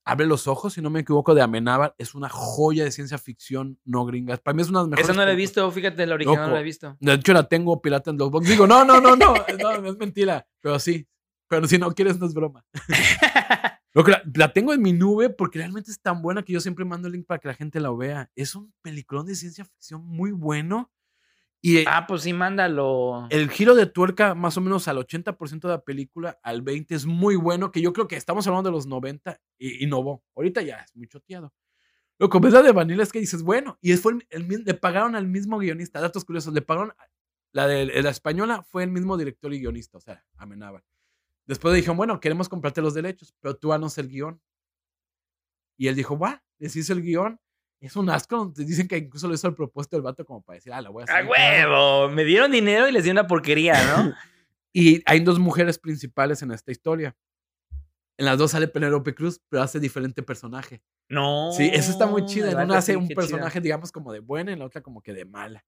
Abre 0.05 0.27
los 0.27 0.49
ojos, 0.49 0.73
si 0.73 0.81
no 0.81 0.91
me 0.91 1.01
equivoco, 1.01 1.35
de 1.35 1.43
Amenábar, 1.43 1.95
es 1.99 2.15
una 2.15 2.29
joya 2.29 2.85
de 2.85 2.91
ciencia 2.91 3.19
ficción 3.19 3.79
no 3.85 4.05
gringa. 4.05 4.37
Para 4.39 4.55
mí 4.55 4.63
es 4.63 4.71
una 4.71 4.81
de 4.81 4.85
las 4.85 4.91
mejores. 4.91 5.09
Esa 5.09 5.19
no 5.19 5.25
la 5.25 5.33
he 5.33 5.37
visto, 5.37 5.71
fíjate, 5.71 6.07
la 6.07 6.15
original 6.15 6.49
no 6.49 6.55
la 6.55 6.61
he 6.61 6.65
visto. 6.65 6.97
De 7.01 7.15
hecho, 7.15 7.33
la 7.33 7.49
tengo 7.49 7.81
pirata 7.81 8.11
en 8.11 8.17
Dropbox. 8.17 8.49
Digo, 8.49 8.67
no, 8.67 8.85
no, 8.85 9.01
no, 9.01 9.15
no, 9.15 9.35
no, 9.35 9.79
no 9.81 9.89
es 9.89 9.97
mentira. 9.99 10.47
Pero 10.61 10.79
sí. 10.79 11.07
Pero 11.49 11.67
si 11.67 11.79
no 11.79 11.93
quieres, 11.93 12.19
no 12.19 12.27
es 12.27 12.35
broma. 12.35 12.65
Lo 13.93 14.05
que 14.05 14.13
la, 14.13 14.23
la 14.35 14.53
tengo 14.53 14.73
en 14.73 14.81
mi 14.81 14.93
nube 14.93 15.31
porque 15.31 15.59
realmente 15.59 15.91
es 15.91 16.01
tan 16.01 16.23
buena 16.23 16.45
que 16.45 16.53
yo 16.53 16.61
siempre 16.61 16.85
mando 16.85 17.09
el 17.09 17.13
link 17.15 17.27
para 17.27 17.41
que 17.41 17.49
la 17.49 17.55
gente 17.55 17.81
la 17.81 17.91
vea. 17.91 18.31
Es 18.37 18.55
un 18.55 18.73
peliculón 18.83 19.27
de 19.27 19.35
ciencia 19.35 19.65
ficción 19.65 20.07
muy 20.07 20.31
bueno. 20.31 20.91
Y 21.63 21.85
ah, 21.87 22.07
pues 22.09 22.23
sí, 22.23 22.33
mándalo. 22.33 23.27
el 23.29 23.51
giro 23.51 23.75
de 23.75 23.87
tuerca, 23.87 24.35
más 24.35 24.57
o 24.57 24.63
menos 24.63 24.89
al 24.89 24.97
80% 24.97 25.61
de 25.61 25.69
la 25.69 25.83
película, 25.83 26.39
al 26.43 26.65
20% 26.65 26.87
es 26.91 27.07
muy 27.07 27.37
bueno. 27.37 27.71
Que 27.71 27.83
yo 27.83 27.93
creo 27.93 28.09
que 28.09 28.17
estamos 28.17 28.47
hablando 28.47 28.71
de 28.71 28.77
los 28.77 28.87
90 28.87 29.39
y 29.59 29.85
innovó. 29.85 30.25
Ahorita 30.35 30.63
ya 30.63 30.77
es 30.77 30.97
muy 30.97 31.07
choteado. 31.07 31.53
Lo 32.19 32.29
que 32.29 32.39
ves 32.39 32.53
la 32.53 32.63
de 32.63 32.73
Vanilla 32.73 33.03
es 33.03 33.13
que 33.13 33.21
dices, 33.21 33.43
bueno, 33.43 33.79
y 33.81 33.95
fue 33.97 34.19
el, 34.31 34.47
le 34.47 34.75
pagaron 34.75 35.15
al 35.17 35.27
mismo 35.27 35.59
guionista. 35.59 36.01
Datos 36.01 36.25
curiosos, 36.25 36.53
le 36.55 36.63
pagaron. 36.63 36.93
La 37.53 37.67
de 37.67 37.87
la 38.03 38.11
española 38.11 38.63
fue 38.63 38.85
el 38.85 38.91
mismo 38.91 39.17
director 39.17 39.53
y 39.53 39.61
guionista, 39.61 39.99
o 39.99 40.01
sea, 40.01 40.25
Amenábar. 40.37 40.85
Después 41.47 41.73
le 41.73 41.79
dijeron, 41.79 41.97
bueno, 41.97 42.21
queremos 42.21 42.49
comprarte 42.49 42.81
los 42.81 42.95
derechos, 42.95 43.35
pero 43.41 43.57
tú 43.57 43.71
danos 43.71 43.99
el 43.99 44.09
guion. 44.09 44.41
Y 45.77 45.89
él 45.89 45.97
dijo, 45.97 46.19
va, 46.19 46.45
les 46.59 46.77
hizo 46.77 46.93
el 46.93 47.03
guion. 47.03 47.41
Es 47.81 47.97
un 47.97 48.11
asco. 48.11 48.53
te 48.55 48.65
Dicen 48.65 48.87
que 48.87 48.99
incluso 48.99 49.27
lo 49.27 49.35
hizo 49.35 49.49
el 49.49 49.55
propósito 49.55 49.97
del 49.97 50.03
vato 50.03 50.25
como 50.25 50.43
para 50.43 50.57
decir, 50.57 50.73
ah, 50.73 50.83
la 50.83 50.91
voy 50.91 51.03
a 51.03 51.05
hacer. 51.05 51.17
¡A 51.17 51.29
huevo! 51.29 52.11
Me 52.11 52.25
dieron 52.25 52.53
dinero 52.53 52.87
y 52.87 52.93
les 52.93 53.05
di 53.05 53.11
una 53.11 53.27
porquería, 53.27 53.75
¿no? 53.97 54.15
Y 54.73 55.03
hay 55.05 55.19
dos 55.19 55.41
mujeres 55.41 55.81
principales 55.81 56.43
en 56.43 56.53
esta 56.53 56.71
historia. 56.71 57.17
En 58.17 58.27
las 58.27 58.39
dos 58.39 58.53
sale 58.53 58.69
Penélope 58.69 59.17
Cruz, 59.17 59.41
pero 59.49 59.65
hace 59.65 59.81
diferente 59.81 60.23
personaje. 60.23 60.81
No. 61.09 61.51
Sí, 61.51 61.69
eso 61.73 61.91
está 61.91 62.07
muy 62.07 62.25
chido. 62.27 62.49
En 62.49 62.57
una 62.57 62.79
hace 62.79 62.97
un 62.97 63.09
chida. 63.09 63.17
personaje, 63.17 63.61
digamos, 63.61 63.91
como 63.91 64.13
de 64.13 64.21
buena, 64.21 64.53
en 64.53 64.61
la 64.61 64.67
otra 64.67 64.81
como 64.81 65.03
que 65.03 65.13
de 65.13 65.25
mala. 65.25 65.65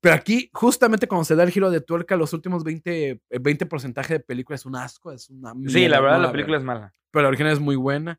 Pero 0.00 0.14
aquí, 0.14 0.48
justamente 0.54 1.06
cuando 1.06 1.24
se 1.24 1.34
da 1.34 1.42
el 1.42 1.50
giro 1.50 1.70
de 1.70 1.82
tuerca, 1.82 2.16
los 2.16 2.32
últimos 2.32 2.64
20, 2.64 3.10
eh, 3.10 3.38
20 3.38 3.66
porcentaje 3.66 4.14
de 4.14 4.20
película 4.20 4.56
es 4.56 4.64
un 4.64 4.76
asco, 4.76 5.12
es 5.12 5.28
una 5.28 5.52
Sí, 5.66 5.86
la 5.88 6.00
verdad, 6.00 6.22
la 6.22 6.32
película 6.32 6.56
es 6.56 6.62
mala. 6.62 6.94
Pero 7.10 7.22
la 7.24 7.28
original 7.28 7.52
es 7.52 7.60
muy 7.60 7.76
buena. 7.76 8.18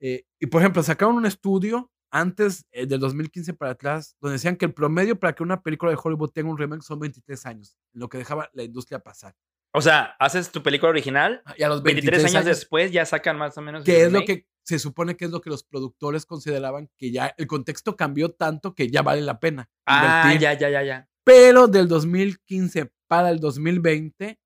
Eh, 0.00 0.24
y 0.40 0.46
por 0.46 0.62
ejemplo, 0.62 0.82
sacaron 0.82 1.16
un 1.16 1.26
estudio 1.26 1.90
antes 2.14 2.64
eh, 2.70 2.86
del 2.86 3.00
2015 3.00 3.54
para 3.54 3.72
atrás, 3.72 4.16
donde 4.20 4.34
decían 4.34 4.54
que 4.54 4.66
el 4.66 4.72
promedio 4.72 5.18
para 5.18 5.34
que 5.34 5.42
una 5.42 5.62
película 5.62 5.90
de 5.90 5.98
Hollywood 6.00 6.30
tenga 6.30 6.48
un 6.48 6.56
remake 6.56 6.82
son 6.82 7.00
23 7.00 7.44
años, 7.46 7.76
lo 7.92 8.08
que 8.08 8.18
dejaba 8.18 8.48
la 8.52 8.62
industria 8.62 9.00
pasar. 9.00 9.34
O 9.72 9.82
sea, 9.82 10.14
haces 10.20 10.52
tu 10.52 10.62
película 10.62 10.90
original, 10.90 11.42
Y 11.56 11.64
a 11.64 11.68
los 11.68 11.82
23, 11.82 12.24
años, 12.26 12.44
después 12.44 12.92
ya 12.92 13.04
sacan 13.04 13.36
más 13.36 13.58
o 13.58 13.62
menos. 13.62 13.82
que 13.82 14.04
es 14.04 14.12
lo 14.12 14.24
que 14.24 14.46
se 14.62 14.78
supone 14.78 15.16
que 15.16 15.24
es 15.24 15.32
lo 15.32 15.40
que 15.40 15.50
los 15.50 15.64
productores 15.64 16.24
consideraban 16.24 16.88
que 16.96 17.10
ya 17.10 17.34
el 17.36 17.48
contexto 17.48 17.96
cambió 17.96 18.30
tanto 18.30 18.74
que 18.76 18.88
ya 18.88 19.02
vale 19.02 19.20
la 19.20 19.40
pena. 19.40 19.68
Ah, 19.84 20.22
invertir. 20.26 20.40
ya, 20.40 20.52
ya, 20.54 20.70
ya, 20.70 20.82
ya. 20.84 21.08
Pero 21.24 21.66
del 21.66 21.88
2015 21.88 22.92
para 23.08 23.30
el 23.30 23.40
2020 23.40 24.38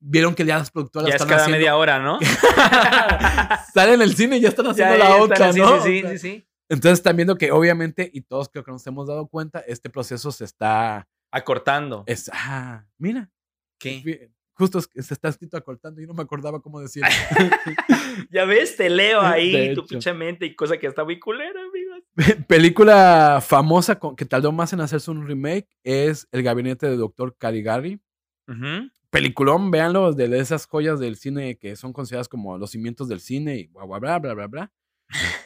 vieron 0.00 0.34
que 0.34 0.44
ya 0.44 0.58
las 0.58 0.72
productoras 0.72 1.08
Ya 1.08 1.14
es 1.14 1.22
están 1.22 1.28
cada 1.28 1.42
haciendo 1.42 1.58
media 1.58 1.76
hora, 1.76 2.00
¿no? 2.00 2.18
salen 3.72 3.94
en 3.94 4.02
el 4.02 4.16
cine 4.16 4.38
y 4.38 4.40
ya 4.40 4.48
están 4.48 4.66
haciendo 4.70 4.96
Ya, 4.96 4.98
la 4.98 5.08
ya 5.10 5.22
otra, 5.22 5.52
¿no? 5.52 5.80
Sí, 5.80 6.02
sí, 6.02 6.08
sí, 6.08 6.18
sí. 6.18 6.48
Entonces 6.72 7.00
están 7.00 7.16
viendo 7.16 7.36
que 7.36 7.52
obviamente 7.52 8.10
y 8.14 8.22
todos 8.22 8.48
creo 8.48 8.64
que 8.64 8.70
nos 8.72 8.86
hemos 8.86 9.06
dado 9.06 9.26
cuenta, 9.26 9.60
este 9.60 9.90
proceso 9.90 10.32
se 10.32 10.44
está 10.44 11.06
Acortando. 11.30 12.02
es 12.06 12.30
ah, 12.32 12.86
mira, 12.96 13.30
¿Qué? 13.78 14.00
fi- 14.02 14.18
justo 14.54 14.80
se 14.80 15.12
está 15.14 15.28
escrito 15.28 15.56
acortando 15.58 16.00
y 16.00 16.06
no 16.06 16.14
me 16.14 16.22
acordaba 16.22 16.60
cómo 16.62 16.80
decirlo. 16.80 17.08
Ya 18.30 18.44
ves, 18.46 18.76
te 18.76 18.88
leo 18.90 19.20
De 19.22 19.26
ahí 19.26 19.74
tu 19.74 19.86
pinche 19.86 20.12
mente 20.14 20.46
y 20.46 20.54
cosa 20.54 20.78
que 20.78 20.86
está 20.86 21.04
muy 21.04 21.18
culera, 21.18 21.60
amigos. 21.60 22.02
Película 22.46 23.42
famosa 23.46 23.98
con, 23.98 24.16
que 24.16 24.24
tardó 24.24 24.50
más 24.52 24.72
en 24.72 24.80
hacerse 24.80 25.10
un 25.10 25.26
remake 25.26 25.68
es 25.82 26.26
El 26.32 26.42
gabinete 26.42 26.88
del 26.88 26.98
doctor 26.98 27.36
Caligari. 27.36 28.00
Ujú. 28.48 28.90
Peliculón, 29.10 29.70
véanlo, 29.70 30.12
de 30.14 30.38
esas 30.38 30.66
joyas 30.66 30.98
del 31.00 31.16
cine 31.16 31.58
que 31.58 31.76
son 31.76 31.92
consideradas 31.92 32.28
como 32.28 32.56
los 32.56 32.70
cimientos 32.70 33.08
del 33.08 33.20
cine 33.20 33.56
y 33.56 33.66
bla, 33.66 33.84
bla, 33.84 33.98
bla, 33.98 34.18
bla, 34.18 34.34
bla, 34.34 34.46
bla. 34.46 34.72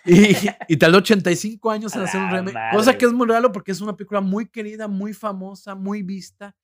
Y, 0.05 0.35
y 0.69 0.77
tardó 0.77 0.99
85 0.99 1.71
años 1.71 1.95
en 1.97 2.03
hacer 2.03 2.21
un 2.21 2.31
la 2.31 2.37
remake. 2.39 2.77
Cosa 2.77 2.97
que 2.97 3.07
es 3.07 3.13
muy 3.13 3.27
raro 3.27 3.51
porque 3.53 3.73
es 3.73 3.81
una 3.81 3.97
película 3.97 4.21
muy 4.21 4.47
querida, 4.47 4.89
muy 4.89 5.13
famosa, 5.13 5.75
muy 5.75 6.03
vista. 6.03 6.55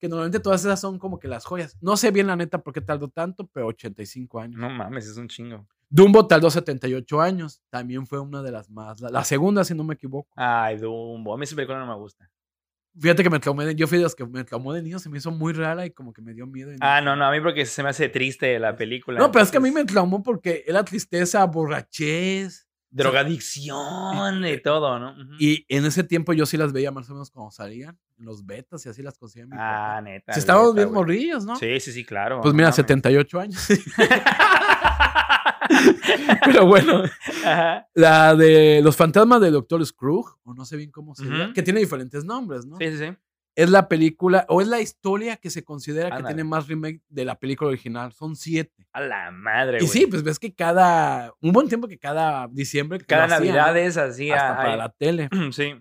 Que 0.00 0.08
normalmente 0.08 0.40
todas 0.40 0.64
esas 0.64 0.80
son 0.80 0.98
como 0.98 1.18
que 1.18 1.28
las 1.28 1.44
joyas. 1.44 1.76
No 1.80 1.96
sé 1.96 2.10
bien 2.10 2.28
la 2.28 2.36
neta 2.36 2.62
por 2.62 2.72
qué 2.72 2.80
tardó 2.80 3.08
tanto, 3.08 3.48
pero 3.52 3.66
85 3.68 4.40
años. 4.40 4.60
No 4.60 4.70
mames, 4.70 5.06
es 5.06 5.16
un 5.16 5.28
chingo. 5.28 5.66
Dumbo 5.90 6.26
tardó 6.26 6.50
78 6.50 7.20
años. 7.20 7.62
También 7.70 8.06
fue 8.06 8.20
una 8.20 8.42
de 8.42 8.52
las 8.52 8.70
más. 8.70 9.00
La, 9.00 9.10
la 9.10 9.24
segunda, 9.24 9.64
si 9.64 9.74
no 9.74 9.84
me 9.84 9.94
equivoco. 9.94 10.28
Ay, 10.36 10.76
Dumbo. 10.76 11.34
A 11.34 11.38
mí 11.38 11.44
esa 11.44 11.56
película 11.56 11.78
no 11.78 11.86
me 11.86 11.96
gusta. 11.96 12.30
Fíjate 13.00 13.22
que 13.22 13.30
me 13.30 13.38
traumé 13.38 13.64
de, 13.64 13.74
yo 13.74 13.86
fui 13.86 13.98
de 13.98 14.04
los 14.04 14.14
que 14.14 14.26
me 14.26 14.44
traumó 14.44 14.72
de 14.72 14.82
niño, 14.82 14.98
se 14.98 15.08
me 15.08 15.18
hizo 15.18 15.30
muy 15.30 15.52
rara 15.52 15.86
y 15.86 15.90
como 15.90 16.12
que 16.12 16.20
me 16.20 16.34
dio 16.34 16.46
miedo. 16.46 16.72
Ah, 16.80 17.00
no, 17.00 17.14
no, 17.16 17.26
a 17.26 17.30
mí 17.30 17.40
porque 17.40 17.64
se 17.64 17.82
me 17.82 17.90
hace 17.90 18.08
triste 18.08 18.58
la 18.58 18.76
película. 18.76 19.18
No, 19.20 19.30
pero 19.30 19.44
es 19.44 19.50
que 19.50 19.58
a 19.58 19.60
mí 19.60 19.70
me 19.70 19.84
traumó 19.84 20.22
porque 20.22 20.64
era 20.66 20.84
tristeza, 20.84 21.44
borrachez. 21.44 22.66
drogadicción 22.90 24.44
y 24.46 24.58
todo, 24.60 24.98
¿no? 24.98 25.12
Ujú. 25.12 25.34
Y 25.38 25.64
en 25.68 25.84
ese 25.84 26.02
tiempo 26.04 26.32
yo 26.32 26.46
sí 26.46 26.56
las 26.56 26.72
veía 26.72 26.90
más 26.90 27.08
o 27.10 27.12
menos 27.12 27.30
cuando 27.30 27.50
salían, 27.50 27.98
en 28.18 28.24
los 28.24 28.44
betas 28.44 28.84
y 28.86 28.88
así 28.88 29.02
las 29.02 29.16
conseguía 29.18 29.46
mi 29.46 29.52
papá. 29.52 29.96
ah, 29.98 30.00
neta. 30.00 30.32
Si 30.32 30.40
estábamos 30.40 30.74
bien 30.74 30.92
morrillos, 30.92 31.44
¿no? 31.44 31.56
Sí, 31.56 31.78
sí, 31.80 31.92
sí, 31.92 32.04
claro. 32.04 32.40
Pues 32.40 32.54
mira, 32.54 32.66
mames. 32.66 32.76
78 32.76 33.40
años. 33.40 33.68
Pero 36.44 36.66
bueno, 36.66 37.02
Ajá. 37.44 37.88
la 37.94 38.34
de 38.34 38.80
Los 38.82 38.96
fantasmas 38.96 39.40
de 39.40 39.50
Doctor 39.50 39.84
Scrooge, 39.84 40.34
o 40.44 40.54
no 40.54 40.64
sé 40.64 40.76
bien 40.76 40.90
cómo 40.90 41.14
se 41.14 41.24
llama, 41.24 41.52
que 41.52 41.62
tiene 41.62 41.80
diferentes 41.80 42.24
nombres, 42.24 42.66
¿no? 42.66 42.76
Sí, 42.78 42.90
sí, 42.90 42.98
sí. 42.98 43.16
Es 43.54 43.70
la 43.70 43.88
película, 43.88 44.46
o 44.48 44.60
es 44.60 44.68
la 44.68 44.80
historia 44.80 45.36
que 45.36 45.50
se 45.50 45.64
considera 45.64 46.16
que 46.16 46.22
tiene 46.22 46.44
más 46.44 46.68
remake 46.68 47.02
de 47.08 47.24
la 47.24 47.40
película 47.40 47.70
original. 47.70 48.12
Son 48.12 48.36
siete. 48.36 48.86
A 48.92 49.00
la 49.00 49.32
madre, 49.32 49.78
Y 49.78 49.80
güey. 49.80 49.90
sí, 49.90 50.06
pues 50.06 50.22
ves 50.22 50.38
que 50.38 50.54
cada. 50.54 51.34
Un 51.40 51.52
buen 51.52 51.68
tiempo 51.68 51.88
que 51.88 51.98
cada 51.98 52.46
diciembre. 52.46 53.00
que 53.00 53.06
Cada 53.06 53.26
Navidad 53.26 53.76
es 53.76 53.96
así. 53.96 54.30
Hasta 54.30 54.52
ah, 54.52 54.56
para 54.56 54.76
la 54.76 54.88
tele. 54.90 55.28
Sí. 55.52 55.74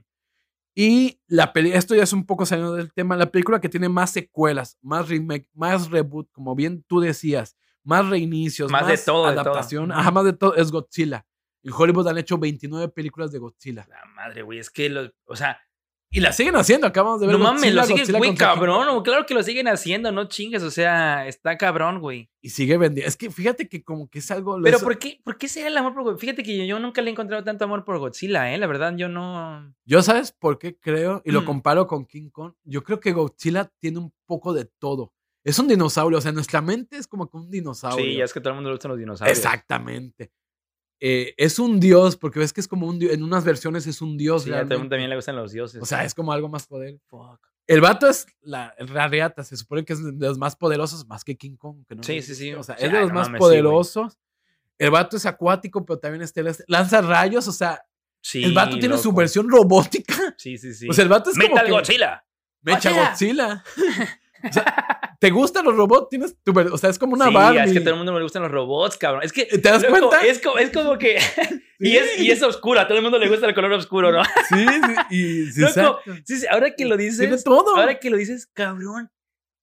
Y 0.80 1.20
la 1.28 1.54
peli, 1.54 1.72
esto 1.72 1.96
ya 1.96 2.04
es 2.04 2.14
un 2.14 2.26
poco 2.28 2.46
saliendo 2.46 2.76
del 2.76 2.94
tema, 2.94 3.16
la 3.18 3.32
película 3.32 3.60
que 3.60 3.68
tiene 3.68 3.90
más 3.90 4.12
secuelas, 4.12 4.78
más 4.84 5.10
remake, 5.10 5.50
más 5.56 5.90
reboot, 5.90 6.32
como 6.32 6.54
bien 6.54 6.84
tú 6.88 7.00
decías, 7.00 7.58
más 7.88 8.08
reinicios, 8.10 8.70
Más 8.72 8.84
más, 8.84 8.92
de 8.92 8.98
todo, 8.98 9.26
de 9.28 9.32
todo. 9.34 9.42
adaptación, 9.42 9.92
ajá, 9.92 10.12
más 10.12 10.26
de 10.26 10.34
todo, 10.34 10.56
es 10.56 10.72
Godzilla. 10.72 11.26
En 11.64 11.74
Hollywood 11.74 12.08
han 12.08 12.18
hecho 12.18 12.38
29 12.38 12.90
películas 12.90 13.32
de 13.32 13.40
Godzilla. 13.40 13.86
La 13.90 14.06
madre, 14.16 14.42
güey. 14.44 14.60
Es 14.60 14.70
que, 14.70 14.90
lo, 14.90 15.10
o 15.26 15.36
sea, 15.36 15.60
Y 16.10 16.22
la 16.22 16.32
siguen 16.32 16.56
haciendo, 16.56 16.88
acabamos 16.88 17.20
de 17.20 17.28
ver 17.28 17.38
no 17.38 17.44
mames, 17.44 17.74
lo 17.74 17.84
siguen, 17.84 18.18
güey, 18.18 18.34
cabrón. 18.36 18.88
O- 18.88 19.04
Claro 19.04 19.26
que 19.26 19.34
lo 19.34 19.44
siguen 19.44 19.68
haciendo, 19.68 20.10
no 20.14 20.30
chingues. 20.30 20.64
O 20.64 20.72
sea, 20.72 21.28
está 21.28 21.58
cabrón, 21.58 22.00
güey. 22.00 22.30
Y 22.42 22.50
sigue 22.52 22.78
vendiendo. 22.78 23.10
Es 23.10 23.18
que 23.18 23.30
fíjate 23.30 23.68
que 23.68 23.84
como 23.84 24.10
que 24.10 24.20
es 24.20 24.32
algo... 24.32 24.58
Pero 24.64 24.80
¿por 24.80 24.98
qué, 24.98 25.20
¿por 25.26 25.38
qué 25.38 25.50
será 25.50 25.68
el 25.68 25.76
amor 25.76 25.94
por 25.94 26.04
Godzilla? 26.04 26.20
Fíjate 26.22 26.44
que 26.44 26.58
yo, 26.60 26.64
yo 26.64 26.80
nunca 26.80 27.02
le 27.02 27.10
he 27.10 27.12
encontrado 27.12 27.44
tanto 27.44 27.66
amor 27.66 27.84
por 27.84 27.98
Godzilla, 28.00 28.54
¿eh? 28.54 28.58
La 28.58 28.68
verdad, 28.68 28.94
yo 28.96 29.10
no. 29.10 29.74
Yo 29.84 30.02
sabes 30.02 30.32
por 30.32 30.58
qué 30.60 30.78
creo, 30.80 31.22
y 31.26 31.32
lo 31.32 31.42
Mm. 31.42 31.46
comparo 31.46 31.88
con 31.88 32.06
King 32.06 32.30
Kong, 32.30 32.54
yo 32.64 32.84
creo 32.86 33.02
que 33.02 33.12
Godzilla 33.12 33.70
tiene 33.80 34.00
un 34.00 34.14
poco 34.26 34.54
de 34.54 34.64
todo. 34.80 35.14
Es 35.48 35.58
un 35.60 35.68
dinosaurio, 35.68 36.18
o 36.18 36.22
sea, 36.22 36.32
nuestra 36.34 36.62
mente 36.62 36.98
es 36.98 37.08
como 37.08 37.30
que 37.30 37.38
un 37.38 37.50
dinosaurio. 37.50 38.04
Sí, 38.06 38.16
ya 38.18 38.26
es 38.26 38.34
que 38.34 38.42
todo 38.42 38.50
el 38.50 38.56
mundo 38.56 38.70
le 38.70 38.76
gustan 38.76 38.90
los 38.90 39.00
dinosaurios. 39.00 39.38
Exactamente. 39.38 40.32
Eh, 41.00 41.34
es 41.38 41.58
un 41.58 41.80
dios, 41.80 42.18
porque 42.18 42.40
ves 42.40 42.52
que 42.52 42.60
es 42.60 42.68
como 42.68 42.86
un 42.88 43.00
dios, 43.00 43.14
en 43.14 43.24
unas 43.24 43.46
versiones 43.46 43.88
es 43.88 44.02
un 44.02 44.18
dios. 44.18 44.44
Sí, 44.44 44.52
a 44.52 44.64
todo 44.64 44.74
el 44.74 44.80
mundo 44.80 44.90
también 44.96 45.10
le 45.10 45.16
gustan 45.16 45.36
los 45.38 45.52
dioses. 45.54 45.82
O 45.82 45.86
sea, 45.86 46.04
es 46.04 46.14
como 46.14 46.34
algo 46.34 46.50
más 46.50 46.68
poder. 46.68 47.00
Fuck. 47.06 47.40
El 47.66 47.80
vato 47.80 48.10
es 48.10 48.26
la, 48.42 48.74
el 48.78 48.88
rariata, 48.90 49.44
se 49.44 49.56
supone 49.56 49.86
que 49.86 49.94
es 49.94 50.04
de 50.04 50.28
los 50.28 50.38
más 50.38 50.56
poderosos, 50.56 51.08
más 51.08 51.24
que 51.24 51.38
King 51.38 51.56
Kong. 51.56 51.86
Que 51.88 51.96
no 51.96 52.04
Sí, 52.04 52.22
sí, 52.22 52.36
sí. 52.36 52.54
O 52.54 52.64
sea, 52.64 52.76
es 52.76 52.92
de 52.92 53.00
los 53.00 53.10
no 53.10 53.16
más 53.16 53.28
mames, 53.28 53.40
sí, 53.40 53.46
güey. 53.48 53.62
poderosos. 53.62 54.18
el 54.78 54.92
vato 54.92 55.16
es 55.18 55.26
acuático, 55.26 55.86
pero 55.86 55.98
también 55.98 56.24
es 56.24 56.34
terrestre. 56.34 56.66
Lanza 56.68 57.02
rayos, 57.02 57.48
o 57.48 57.52
sea, 57.54 57.82
Sí, 58.20 58.44
el 58.44 58.54
vato 58.54 58.78
tiene 58.78 58.98
su 58.98 59.14
versión 59.14 59.50
robótica. 59.50 60.14
Sí, 60.38 60.58
sí, 60.58 60.74
sí. 60.74 60.90
O 60.90 60.94
sea, 60.94 61.04
el 61.04 61.10
vato 61.10 61.30
es 61.30 61.38
como 61.38 61.50
Metal 61.50 61.66
que- 61.66 61.72
Godzilla. 61.72 62.26
Mecha 62.62 62.92
Godzilla. 62.92 63.64
O 64.44 64.54
sea, 64.54 65.18
¿te 65.20 65.30
gustan 65.30 65.66
los 65.66 65.76
robots? 65.76 66.10
Tienes 66.10 66.36
tu 66.44 66.58
o 66.58 66.78
sea, 66.78 66.90
es 66.90 67.00
como 67.00 67.14
una 67.14 67.28
sí, 67.28 67.34
Barbie. 67.34 67.60
es 67.60 67.72
que 67.74 67.78
a 67.80 67.82
todo 67.82 67.92
el 67.92 67.98
mundo 67.98 68.14
le 68.18 68.24
gustan 68.24 68.44
los 68.44 68.52
robots, 68.52 68.98
cabrón. 68.98 69.24
Es 69.24 69.34
que. 69.34 69.46
¿Te 69.46 69.58
das 69.60 69.82
loco, 69.84 70.10
cuenta? 70.10 70.26
Es 70.26 70.40
como, 70.42 70.58
es 70.58 70.70
como 70.72 70.98
que. 70.98 71.20
y, 71.80 71.98
es, 71.98 72.20
y 72.20 72.32
es 72.32 72.42
oscuro, 72.44 72.80
a 72.80 72.88
todo 72.88 72.98
el 72.98 73.04
mundo 73.04 73.18
le 73.20 73.28
gusta 73.30 73.48
el 73.48 73.56
color 73.56 73.72
oscuro, 73.74 74.12
¿no? 74.12 74.24
Sí, 74.50 74.66
sí, 74.66 75.16
y, 75.16 75.52
sí, 75.52 75.62
Loco. 75.62 76.00
Sí, 76.26 76.38
sí, 76.40 76.46
ahora 76.50 76.74
que 76.76 76.86
lo 76.86 76.98
Tiene 76.98 77.12
dices. 77.12 77.44
todo. 77.44 77.76
Ahora 77.76 78.00
que 78.00 78.10
lo 78.10 78.18
dices, 78.18 78.48
cabrón. 78.54 79.12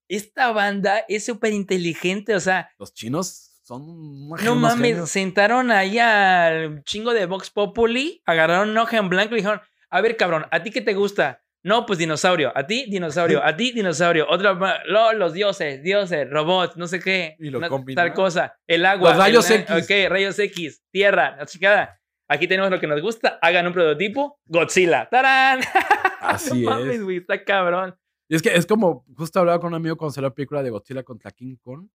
Esta 0.08 0.52
banda 0.52 1.04
es 1.08 1.24
súper 1.24 1.52
inteligente, 1.54 2.34
o 2.34 2.40
sea, 2.40 2.70
Los 2.78 2.92
chinos 2.92 3.52
son 3.62 3.82
unos 3.88 4.42
no 4.42 4.54
mames, 4.54 4.90
genios. 4.90 5.10
sentaron 5.10 5.70
ahí 5.70 5.98
al 5.98 6.84
chingo 6.84 7.14
de 7.14 7.24
Vox 7.24 7.48
Populi, 7.50 8.20
agarraron 8.26 8.68
una 8.68 8.82
hoja 8.82 8.98
en 8.98 9.08
blanco 9.08 9.34
y 9.34 9.38
dijeron, 9.38 9.62
a 9.88 10.00
ver, 10.02 10.18
cabrón, 10.18 10.44
¿a 10.50 10.62
ti 10.62 10.70
qué 10.70 10.82
te 10.82 10.92
gusta? 10.92 11.42
No, 11.64 11.86
pues 11.86 11.98
dinosaurio, 11.98 12.52
a 12.54 12.66
ti 12.66 12.84
dinosaurio, 12.90 13.42
a 13.42 13.56
ti 13.56 13.72
dinosaurio, 13.72 14.26
otra, 14.28 14.52
ma- 14.54 14.84
lo- 14.84 15.14
los 15.14 15.32
dioses, 15.32 15.82
dioses, 15.82 16.28
robots, 16.30 16.76
no 16.76 16.86
sé 16.86 17.00
qué, 17.00 17.36
Y 17.38 17.48
lo 17.48 17.56
una- 17.58 17.70
tal 17.94 18.12
cosa, 18.12 18.54
el 18.66 18.84
agua, 18.84 19.10
Los 19.10 19.18
rayos 19.18 19.50
el- 19.50 19.62
X. 19.62 19.84
ok, 19.84 20.10
rayos 20.10 20.38
X, 20.38 20.82
tierra, 20.92 21.36
la 21.38 21.46
chingada. 21.46 21.98
Aquí 22.28 22.46
tenemos 22.46 22.70
lo 22.70 22.78
que 22.78 22.86
nos 22.86 23.00
gusta, 23.00 23.38
hagan 23.40 23.66
un 23.66 23.72
prototipo, 23.72 24.38
Godzilla, 24.44 25.08
¡tarán! 25.10 25.60
Así 26.20 26.62
No 26.62 26.70
mames, 26.70 27.00
es. 27.00 27.08
está 27.20 27.42
cabrón. 27.42 27.94
Y 28.28 28.36
es 28.36 28.42
que 28.42 28.54
es 28.54 28.66
como, 28.66 29.04
justo 29.16 29.40
hablaba 29.40 29.58
con 29.58 29.68
un 29.68 29.74
amigo 29.76 29.96
cuando 29.96 30.12
salió 30.12 30.28
la 30.28 30.34
película 30.34 30.62
de 30.62 30.70
Godzilla 30.70 31.02
contra 31.02 31.30
King 31.30 31.56
Kong. 31.62 31.86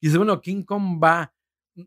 Y 0.00 0.06
dice, 0.08 0.18
bueno, 0.18 0.40
King 0.40 0.62
Kong 0.62 1.00
va. 1.02 1.32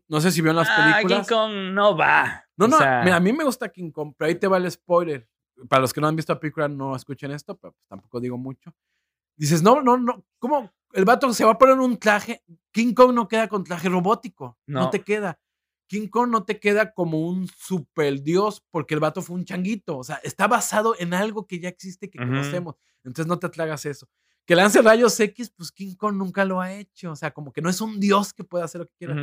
No 0.08 0.20
sé 0.20 0.30
si 0.30 0.40
vieron 0.40 0.56
las 0.56 0.68
Ah, 0.70 0.76
películas. 0.94 1.26
King 1.26 1.34
Kong 1.34 1.52
no 1.72 1.96
va. 1.96 2.44
No, 2.56 2.66
O 2.66 2.68
no, 2.68 2.78
sea, 2.78 3.02
mira, 3.04 3.16
a 3.16 3.20
mí 3.20 3.32
me 3.32 3.44
gusta 3.44 3.68
King 3.70 3.90
Kong, 3.90 4.12
pero 4.16 4.28
ahí 4.28 4.34
te 4.34 4.46
va 4.46 4.56
el 4.58 4.70
spoiler. 4.70 5.26
Para 5.68 5.82
los 5.82 5.92
que 5.92 6.00
no 6.00 6.08
han 6.08 6.16
visto 6.16 6.32
la 6.32 6.40
película, 6.40 6.68
no 6.68 6.94
escuchen 6.96 7.30
esto, 7.30 7.56
pero 7.56 7.72
pues 7.72 7.86
tampoco 7.88 8.20
digo 8.20 8.38
mucho. 8.38 8.74
Dices, 9.36 9.62
no, 9.62 9.80
no, 9.82 9.96
no, 9.96 10.24
¿cómo? 10.38 10.70
El 10.92 11.04
vato 11.04 11.32
se 11.32 11.44
va 11.44 11.52
a 11.52 11.58
poner 11.58 11.78
un 11.78 11.98
traje. 11.98 12.42
King 12.72 12.94
Kong 12.94 13.12
no 13.14 13.28
queda 13.28 13.48
con 13.48 13.64
traje 13.64 13.88
robótico. 13.88 14.58
No, 14.66 14.80
No. 14.82 14.90
te 14.90 15.02
queda. 15.02 15.38
King 15.86 16.08
Kong 16.08 16.30
no 16.30 16.44
te 16.44 16.60
queda 16.60 16.92
como 16.92 17.28
un 17.28 17.48
super 17.48 18.22
dios 18.22 18.62
porque 18.70 18.94
el 18.94 19.00
vato 19.00 19.22
fue 19.22 19.36
un 19.36 19.44
changuito. 19.44 19.98
O 19.98 20.04
sea, 20.04 20.16
está 20.22 20.46
basado 20.46 20.94
en 20.98 21.14
algo 21.14 21.46
que 21.46 21.58
ya 21.58 21.68
existe, 21.68 22.08
que 22.10 22.18
conocemos. 22.18 22.76
Entonces 23.02 23.26
no 23.26 23.38
te 23.38 23.48
tragas 23.48 23.84
eso. 23.86 24.08
Que 24.46 24.54
lance 24.54 24.82
rayos 24.82 25.18
X, 25.18 25.50
pues 25.50 25.72
King 25.72 25.94
Kong 25.96 26.14
nunca 26.16 26.44
lo 26.44 26.60
ha 26.60 26.72
hecho. 26.74 27.10
O 27.12 27.16
sea, 27.16 27.30
como 27.32 27.52
que 27.52 27.60
no 27.62 27.70
es 27.70 27.80
un 27.80 27.98
dios 28.00 28.32
que 28.32 28.44
pueda 28.44 28.64
hacer 28.64 28.80
lo 28.82 28.86
que 28.88 28.94
quiera. 28.98 29.14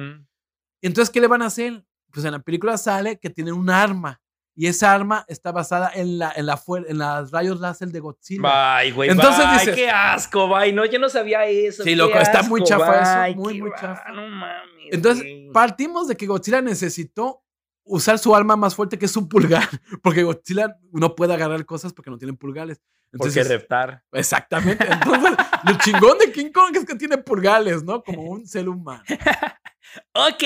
Entonces, 0.81 1.09
¿qué 1.11 1.19
le 1.21 1.27
van 1.27 1.41
a 1.41 1.47
hacer? 1.47 1.85
Pues 2.11 2.25
en 2.25 2.31
la 2.31 2.39
película 2.39 2.77
sale 2.77 3.19
que 3.19 3.29
tiene 3.29 3.51
un 3.51 3.69
arma. 3.69 4.21
Y 4.59 4.65
esa 4.65 4.91
arma 4.91 5.23
está 5.27 5.51
basada 5.51 5.91
en, 5.93 6.17
la, 6.17 6.33
en, 6.35 6.47
la 6.47 6.59
en 6.87 6.97
las 6.97 7.29
rayos 7.29 7.59
láser 7.59 7.89
de 7.89 7.99
Godzilla. 7.99 8.79
Bye, 8.81 8.91
güey. 8.91 9.11
Entonces 9.11 9.45
bye, 9.45 9.53
dices- 9.59 9.75
qué 9.75 9.87
asco, 9.87 10.47
bye. 10.49 10.73
No, 10.73 10.83
yo 10.85 10.97
no 10.97 11.09
sabía 11.09 11.45
eso. 11.45 11.83
Sí, 11.83 11.93
loco, 11.93 12.17
está 12.17 12.41
muy 12.41 12.61
asco, 12.63 12.69
chafa 12.75 13.27
eso, 13.27 13.37
muy, 13.37 13.61
muy 13.61 13.69
chafa. 13.79 14.11
No 14.11 14.27
mames. 14.27 14.87
Entonces, 14.91 15.21
güey. 15.23 15.51
partimos 15.51 16.07
de 16.07 16.17
que 16.17 16.25
Godzilla 16.25 16.59
necesitó 16.59 17.43
usar 17.83 18.17
su 18.17 18.35
arma 18.35 18.55
más 18.55 18.73
fuerte, 18.73 18.97
que 18.97 19.05
es 19.05 19.11
su 19.11 19.29
pulgar. 19.29 19.69
Porque 20.01 20.23
Godzilla 20.23 20.75
no 20.91 21.15
puede 21.15 21.35
agarrar 21.35 21.63
cosas 21.63 21.93
porque 21.93 22.09
no 22.09 22.17
tiene 22.17 22.33
pulgares. 22.33 22.79
Porque 23.11 23.27
Entonces, 23.29 23.47
reptar. 23.47 24.03
exactamente. 24.11 24.87
Entonces, 24.91 25.37
lo 25.65 25.77
chingón 25.77 26.17
de 26.17 26.31
King 26.31 26.51
Kong 26.51 26.75
es 26.75 26.83
que 26.83 26.95
tiene 26.95 27.19
pulgares, 27.19 27.83
¿no? 27.83 28.01
Como 28.01 28.23
un 28.23 28.47
ser 28.47 28.67
humano. 28.67 29.03
Ok. 30.13 30.43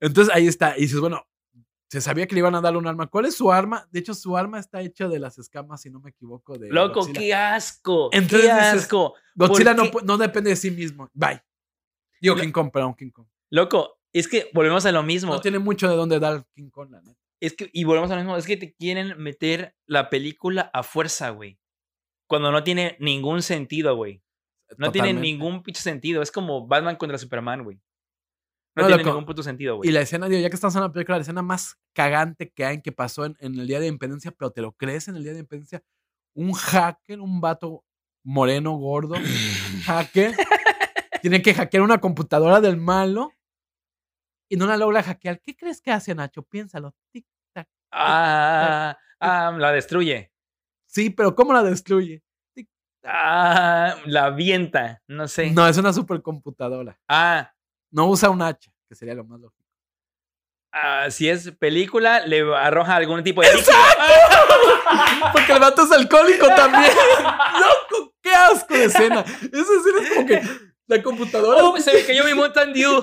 Entonces 0.00 0.34
ahí 0.34 0.48
está. 0.48 0.76
Y 0.76 0.82
dices, 0.82 0.98
bueno, 0.98 1.24
se 1.90 2.00
sabía 2.00 2.26
que 2.26 2.34
le 2.34 2.40
iban 2.40 2.54
a 2.54 2.60
dar 2.60 2.76
un 2.76 2.86
arma. 2.86 3.06
¿Cuál 3.06 3.24
es 3.26 3.34
su 3.36 3.50
arma? 3.50 3.88
De 3.90 4.00
hecho, 4.00 4.12
su 4.14 4.36
arma 4.36 4.58
está 4.58 4.80
hecha 4.82 5.08
de 5.08 5.18
las 5.18 5.38
escamas, 5.38 5.80
si 5.82 5.90
no 5.90 6.00
me 6.00 6.10
equivoco. 6.10 6.58
De 6.58 6.68
Loco, 6.68 7.00
Godzilla. 7.00 7.18
qué 7.20 7.34
asco. 7.34 8.10
Entonces 8.12 8.48
qué 8.48 8.54
dices, 8.54 8.82
asco. 8.84 9.14
Godzilla 9.34 9.74
no, 9.74 9.90
¿por 9.90 10.02
pu- 10.02 10.06
no 10.06 10.18
depende 10.18 10.50
de 10.50 10.56
sí 10.56 10.70
mismo. 10.70 11.08
Bye. 11.14 11.42
Digo 12.20 12.34
Lo- 12.34 12.40
King 12.42 12.52
Kong, 12.52 12.70
perdón, 12.70 12.94
King 12.94 13.10
Kong. 13.10 13.26
Loco, 13.50 13.98
es 14.12 14.28
que 14.28 14.50
volvemos 14.52 14.84
a 14.86 14.92
lo 14.92 15.02
mismo. 15.02 15.32
No 15.32 15.40
tiene 15.40 15.58
mucho 15.58 15.88
de 15.88 15.96
dónde 15.96 16.18
dar 16.20 16.44
King 16.54 16.68
Kong, 16.70 16.90
la. 16.90 17.02
Es 17.40 17.54
que, 17.54 17.70
y 17.72 17.84
volvemos 17.84 18.10
a 18.10 18.14
lo 18.16 18.20
mismo. 18.22 18.36
Es 18.36 18.46
que 18.46 18.56
te 18.56 18.74
quieren 18.74 19.14
meter 19.22 19.74
la 19.86 20.10
película 20.10 20.70
a 20.74 20.82
fuerza, 20.82 21.30
güey. 21.30 21.58
Cuando 22.26 22.50
no 22.52 22.62
tiene 22.64 22.96
ningún 23.00 23.40
sentido, 23.42 23.94
güey. 23.96 24.22
No 24.76 24.92
tiene 24.92 25.14
ningún 25.14 25.62
pinche 25.62 25.80
sentido. 25.80 26.20
Es 26.20 26.30
como 26.30 26.66
Batman 26.66 26.96
contra 26.96 27.16
Superman, 27.16 27.64
güey. 27.64 27.80
No, 28.78 28.82
No, 28.84 28.88
tiene 28.88 29.02
loco. 29.02 29.10
ningún 29.14 29.26
puto 29.26 29.42
sentido, 29.42 29.76
güey. 29.76 29.88
Y 29.88 29.92
la 29.92 30.00
escena, 30.00 30.28
digo, 30.28 30.40
ya 30.40 30.48
que 30.50 30.54
estamos 30.54 30.74
en 30.76 30.82
la 30.82 30.92
película, 30.92 31.18
la 31.18 31.22
escena 31.22 31.42
más 31.42 31.78
cagante 31.94 32.50
que 32.50 32.64
hay 32.64 32.80
que 32.82 32.92
pasó 32.92 33.24
en, 33.24 33.36
en 33.40 33.58
el 33.58 33.66
Día 33.66 33.80
de 33.80 33.86
Independencia, 33.88 34.30
pero 34.30 34.50
te 34.50 34.62
lo 34.62 34.72
crees 34.72 35.08
en 35.08 35.16
el 35.16 35.22
Día 35.22 35.32
de 35.32 35.38
Independencia, 35.40 35.82
un 36.34 36.52
hacker, 36.52 37.20
un 37.20 37.40
vato 37.40 37.84
moreno, 38.24 38.72
gordo, 38.72 39.14
hacker, 39.86 40.34
tiene 41.22 41.42
que 41.42 41.54
hackear 41.54 41.82
una 41.82 41.98
computadora 42.00 42.60
del 42.60 42.76
malo 42.76 43.32
y 44.48 44.56
no 44.56 44.66
la 44.66 44.76
logra 44.76 45.02
hackear. 45.02 45.40
¿Qué 45.40 45.56
crees 45.56 45.80
que 45.80 45.90
hace, 45.90 46.14
Nacho? 46.14 46.42
Piénsalo. 46.42 46.94
Tic, 47.12 47.26
tac. 47.52 47.68
Ah, 47.92 48.96
ah, 49.20 49.52
la 49.58 49.72
destruye. 49.72 50.30
Sí, 50.86 51.10
pero 51.10 51.34
¿cómo 51.34 51.52
la 51.52 51.62
destruye? 51.62 52.22
Ah, 53.04 53.94
la 54.06 54.26
avienta. 54.26 55.02
No 55.06 55.28
sé. 55.28 55.50
No, 55.50 55.66
es 55.66 55.76
una 55.78 55.92
supercomputadora. 55.92 56.98
Ah, 57.08 57.52
No 57.90 58.06
usa 58.08 58.30
un 58.30 58.42
hacha, 58.42 58.70
que 58.88 58.94
sería 58.94 59.14
lo 59.14 59.24
más 59.24 59.40
lógico. 59.40 59.64
ah, 60.72 61.10
si 61.10 61.28
es 61.28 61.50
película, 61.52 62.26
le 62.26 62.40
arroja 62.54 62.96
algún 62.96 63.22
tipo 63.22 63.42
de. 63.42 63.54
líquido. 63.54 63.72
Porque 65.32 65.52
el 65.52 65.60
vato 65.60 65.82
es 65.82 65.92
alcohólico 65.92 66.46
también. 66.48 66.90
¡Loco! 67.20 68.14
¡Qué 68.22 68.30
asco 68.30 68.74
de 68.74 68.84
escena! 68.84 69.20
Esa 69.20 69.42
escena 69.50 70.02
es 70.02 70.10
como 70.10 70.26
que 70.26 70.42
la 70.86 71.02
computadora. 71.02 71.64
¡Oh, 71.64 71.78
se 71.78 71.92
me 71.92 72.04
cayó 72.04 72.24
mi 72.24 72.34
Mountain 72.34 72.72
Dew! 72.72 73.02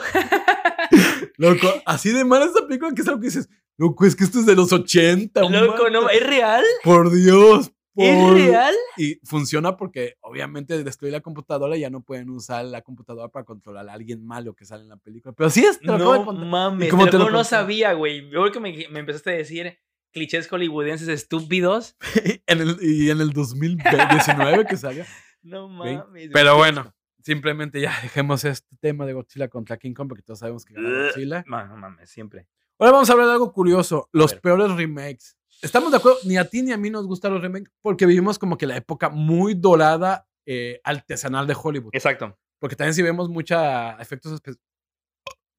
Loco, 1.37 1.67
así 1.85 2.11
de 2.11 2.25
mala 2.25 2.45
esta 2.45 2.65
película 2.65 2.91
que 2.93 3.01
es 3.01 3.07
algo 3.07 3.19
que 3.19 3.27
dices, 3.27 3.49
loco, 3.77 4.05
es 4.05 4.15
que 4.15 4.23
esto 4.23 4.39
es 4.39 4.45
de 4.45 4.55
los 4.55 4.71
80. 4.71 5.41
Loco, 5.49 5.89
no. 5.89 6.09
¿es 6.09 6.25
real? 6.25 6.63
Por 6.83 7.11
Dios. 7.11 7.71
¿Es 7.97 8.33
real? 8.33 8.73
Y 8.97 9.15
funciona 9.23 9.77
porque 9.77 10.15
obviamente 10.21 10.83
destruye 10.83 11.11
la 11.11 11.21
computadora 11.21 11.77
y 11.77 11.81
ya 11.81 11.89
no 11.89 12.01
pueden 12.01 12.29
usar 12.29 12.65
la 12.65 12.81
computadora 12.81 13.29
para 13.29 13.45
controlar 13.45 13.87
a 13.89 13.93
alguien 13.93 14.25
malo 14.25 14.53
que 14.53 14.65
sale 14.65 14.83
en 14.83 14.89
la 14.89 14.97
película. 14.97 15.33
Pero 15.33 15.49
sí 15.49 15.63
es, 15.65 15.79
te 15.79 15.85
lo 15.87 15.93
acabo 15.95 16.13
de 16.13 16.19
No 16.19 16.25
contar. 16.25 16.45
mames, 16.45 16.87
¿Y 16.87 16.91
cómo 16.91 17.05
te 17.05 17.11
te 17.11 17.17
lo 17.17 17.19
lo 17.19 17.25
juro, 17.27 17.37
no 17.37 17.43
sabía, 17.43 17.93
güey. 17.93 18.29
Yo 18.29 18.51
que 18.51 18.59
me, 18.59 18.73
me 18.91 18.99
empezaste 18.99 19.29
a 19.31 19.33
decir 19.33 19.77
clichés 20.11 20.47
hollywoodenses 20.47 21.07
estúpidos. 21.07 21.95
En 22.47 22.61
el- 22.61 22.77
y 22.81 23.09
en 23.09 23.21
el 23.21 23.31
2019 23.31 24.65
que 24.65 24.77
salga. 24.77 25.05
No 25.43 25.67
mames. 25.69 26.31
Pero 26.33 26.57
bueno, 26.57 26.91
simplemente 27.21 27.79
ya 27.79 27.93
dejemos 28.01 28.43
este 28.45 28.75
tema 28.79 29.05
de 29.05 29.13
Godzilla 29.13 29.47
contra 29.47 29.77
King 29.77 29.93
Kong 29.93 30.07
porque 30.09 30.23
todos 30.23 30.39
sabemos 30.39 30.65
que 30.65 30.73
gana 30.73 30.89
Godzilla. 31.07 31.43
No, 31.45 31.67
no 31.67 31.77
mames, 31.77 32.09
siempre. 32.09 32.47
Ahora 32.79 32.93
vamos 32.93 33.09
a 33.09 33.13
hablar 33.13 33.27
de 33.27 33.33
algo 33.33 33.53
curioso, 33.53 34.09
los 34.11 34.33
peores 34.33 34.71
remakes. 34.71 35.37
Estamos 35.61 35.91
de 35.91 35.97
acuerdo, 35.97 36.19
ni 36.25 36.37
a 36.37 36.47
ti 36.47 36.61
ni 36.61 36.71
a 36.71 36.77
mí 36.77 36.89
nos 36.89 37.07
gustan 37.07 37.33
los 37.33 37.41
remakes 37.41 37.71
porque 37.81 38.05
vivimos 38.05 38.37
como 38.37 38.57
que 38.57 38.67
la 38.67 38.77
época 38.77 39.09
muy 39.09 39.53
dorada 39.55 40.27
eh, 40.45 40.79
artesanal 40.83 41.47
de 41.47 41.55
Hollywood. 41.61 41.89
Exacto. 41.93 42.37
Porque 42.59 42.75
también 42.75 42.93
si 42.93 43.01
vemos 43.01 43.29
muchos 43.29 43.59
efectos 43.99 44.33
especiales. 44.33 44.61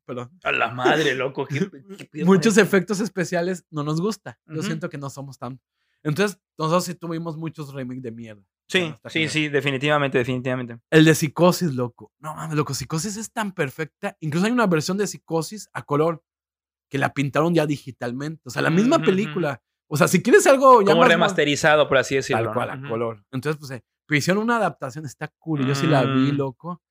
Perdón. 0.06 0.30
A 0.44 0.52
la 0.52 0.68
madre, 0.70 1.14
loco. 1.16 1.46
¿qué- 1.46 1.68
qué 2.12 2.24
Muchos 2.24 2.56
efectos 2.58 3.00
especiales 3.00 3.64
no 3.70 3.82
nos 3.82 4.00
gusta. 4.00 4.38
Yo 4.46 4.54
Ujú. 4.60 4.62
siento 4.62 4.88
que 4.88 4.98
no 4.98 5.10
somos 5.10 5.38
tan. 5.38 5.60
Entonces, 6.04 6.38
nosotros 6.56 6.84
sí 6.84 6.94
tuvimos 6.94 7.36
muchos 7.36 7.74
remakes 7.74 8.02
de 8.02 8.12
mierda. 8.12 8.42
Sí, 8.68 8.94
sí, 9.06 9.28
sí, 9.28 9.48
definitivamente, 9.48 10.18
definitivamente. 10.18 10.78
El 10.90 11.04
de 11.04 11.14
Psicosis, 11.16 11.74
loco. 11.74 12.12
No 12.20 12.34
mames, 12.34 12.56
loco, 12.56 12.74
Psicosis 12.74 13.16
es 13.16 13.32
tan 13.32 13.52
perfecta. 13.52 14.16
Incluso 14.20 14.46
hay 14.46 14.52
una 14.52 14.66
versión 14.68 14.96
de 14.96 15.06
Psicosis 15.08 15.68
a 15.72 15.82
color 15.82 16.22
que 16.88 16.98
la 16.98 17.12
pintaron 17.12 17.54
ya 17.54 17.66
digitalmente. 17.66 18.42
O 18.44 18.50
sea, 18.50 18.62
la 18.62 18.70
misma 18.70 18.96
Ujú, 18.96 19.04
ujú. 19.04 19.10
película. 19.10 19.62
O 19.88 19.96
sea, 19.96 20.08
si 20.08 20.22
quieres 20.22 20.46
algo 20.46 20.80
ya 20.82 20.88
Como 20.88 21.00
más 21.00 21.08
remasterizado, 21.08 21.88
por 21.88 21.98
así 21.98 22.16
decirlo. 22.16 22.44
Tal 22.46 22.54
cual, 22.54 22.68
¿no? 22.68 22.74
a 22.74 22.78
Ujú. 22.78 22.88
color. 22.88 23.24
Entonces, 23.30 23.58
pues, 23.58 23.70
eh, 23.72 23.84
hicieron 24.10 24.42
una 24.42 24.56
adaptación, 24.56 25.04
está 25.04 25.28
cool. 25.38 25.60
y 25.62 25.66
Yo 25.68 25.74
sí 25.74 25.86
la 25.86 26.02
vi, 26.02 26.32
Mm. 26.32 26.36
loco. 26.36 26.82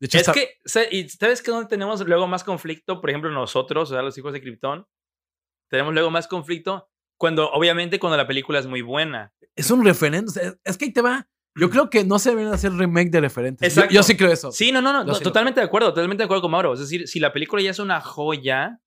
De 0.00 0.06
hecho, 0.06 0.18
Es 0.18 0.26
está- 0.28 0.32
que, 0.32 0.58
¿y 0.96 1.08
¿sabes 1.08 1.42
qué? 1.42 1.50
Donde 1.52 1.68
tenemos 1.68 2.04
luego 2.06 2.26
más 2.26 2.42
conflicto? 2.42 3.00
Por 3.00 3.10
ejemplo, 3.10 3.30
nosotros, 3.30 3.90
o 3.90 3.94
sea, 3.94 4.02
los 4.02 4.18
hijos 4.18 4.32
de 4.32 4.40
Krypton, 4.40 4.84
tenemos 5.70 5.94
luego 5.94 6.10
más 6.10 6.26
conflicto 6.26 6.88
cuando, 7.16 7.48
obviamente, 7.52 8.00
cuando 8.00 8.16
la 8.16 8.26
película 8.26 8.58
es 8.58 8.66
muy 8.66 8.82
buena. 8.82 9.32
es 9.54 9.70
un 9.70 9.84
referente. 9.84 10.30
o 10.30 10.32
sea, 10.32 10.54
es 10.64 10.78
que 10.78 10.86
ahí 10.86 10.92
te 10.92 11.02
va. 11.02 11.28
Yo 11.54 11.68
creo 11.68 11.90
que 11.90 12.04
no 12.04 12.18
se 12.18 12.30
deben 12.30 12.46
hacer 12.48 12.72
remake 12.72 13.10
de 13.10 13.20
referentes. 13.20 13.74
Yo- 13.74 13.82
Yo, 13.82 13.84
Exacto. 13.86 14.02
sí 14.04 14.16
creo 14.16 14.32
eso. 14.32 14.50
Sí, 14.50 14.72
no, 14.72 14.80
no, 14.80 14.92
no, 14.92 15.00
Yo 15.00 15.06
no, 15.08 15.12
lo 15.12 15.20
totalmente 15.20 15.60
de 15.60 15.66
acuerdo, 15.66 15.90
totalmente 15.90 16.22
de 16.22 16.24
acuerdo 16.24 16.40
con 16.42 16.50
Mauro. 16.50 16.72
Es 16.72 16.80
decir, 16.80 17.06
si 17.06 17.20
la 17.20 17.32
película 17.34 17.60
ya 17.62 17.70
es 17.70 17.78
una 17.78 18.00
joya, 18.00 18.80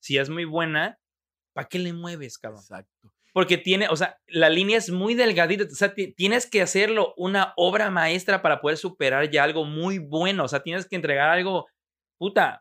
si 0.00 0.16
es 0.18 0.30
muy 0.30 0.44
buena, 0.44 0.98
¿para 1.54 1.66
qué 1.68 1.78
le 1.78 1.94
mueves, 1.94 2.36
cabrón? 2.36 2.60
Exacto. 2.60 3.10
Porque 3.32 3.56
tiene, 3.58 3.88
o 3.88 3.96
sea, 3.96 4.18
la 4.28 4.48
línea 4.50 4.76
es 4.78 4.90
muy 4.90 5.14
delgadita. 5.14 5.64
O 5.64 5.74
sea, 5.74 5.92
ti- 5.94 6.12
tienes 6.12 6.46
que 6.46 6.60
hacerlo 6.62 7.14
una 7.16 7.52
obra 7.56 7.90
maestra 7.90 8.42
para 8.42 8.60
poder 8.60 8.76
superar 8.76 9.28
ya 9.30 9.42
algo 9.42 9.64
muy 9.64 9.98
bueno. 9.98 10.44
O 10.44 10.48
sea, 10.48 10.62
tienes 10.62 10.86
que 10.86 10.94
entregar 10.96 11.30
algo, 11.30 11.66
puta. 12.18 12.60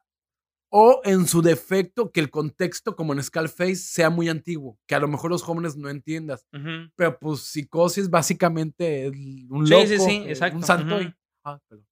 O 0.76 1.02
en 1.04 1.28
su 1.28 1.44
defecto, 1.44 2.12
que 2.12 2.20
el 2.20 2.32
contexto, 2.32 2.96
como 2.96 3.14
en 3.14 3.22
Skullface, 3.22 3.76
sea 3.76 4.10
muy 4.10 4.30
antiguo. 4.30 4.80
Que 4.88 4.96
a 4.96 5.00
lo 5.00 5.08
mejor 5.08 5.30
los 5.30 5.44
jóvenes 5.44 5.78
no 5.78 5.90
entiendas. 5.90 6.48
Pero 6.96 7.20
pues 7.20 7.42
psicosis 7.42 8.10
básicamente 8.10 9.06
es 9.06 9.12
un 9.50 9.68
Sí, 9.68 9.74
loco. 9.74 9.86
sí, 9.86 10.00
sí, 10.00 10.12
eh, 10.26 10.30
exacto, 10.30 10.58
Un 10.58 10.64
santo. 10.64 11.02
y- 11.04 11.14
Ah, 11.44 11.60
perdón. 11.68 11.86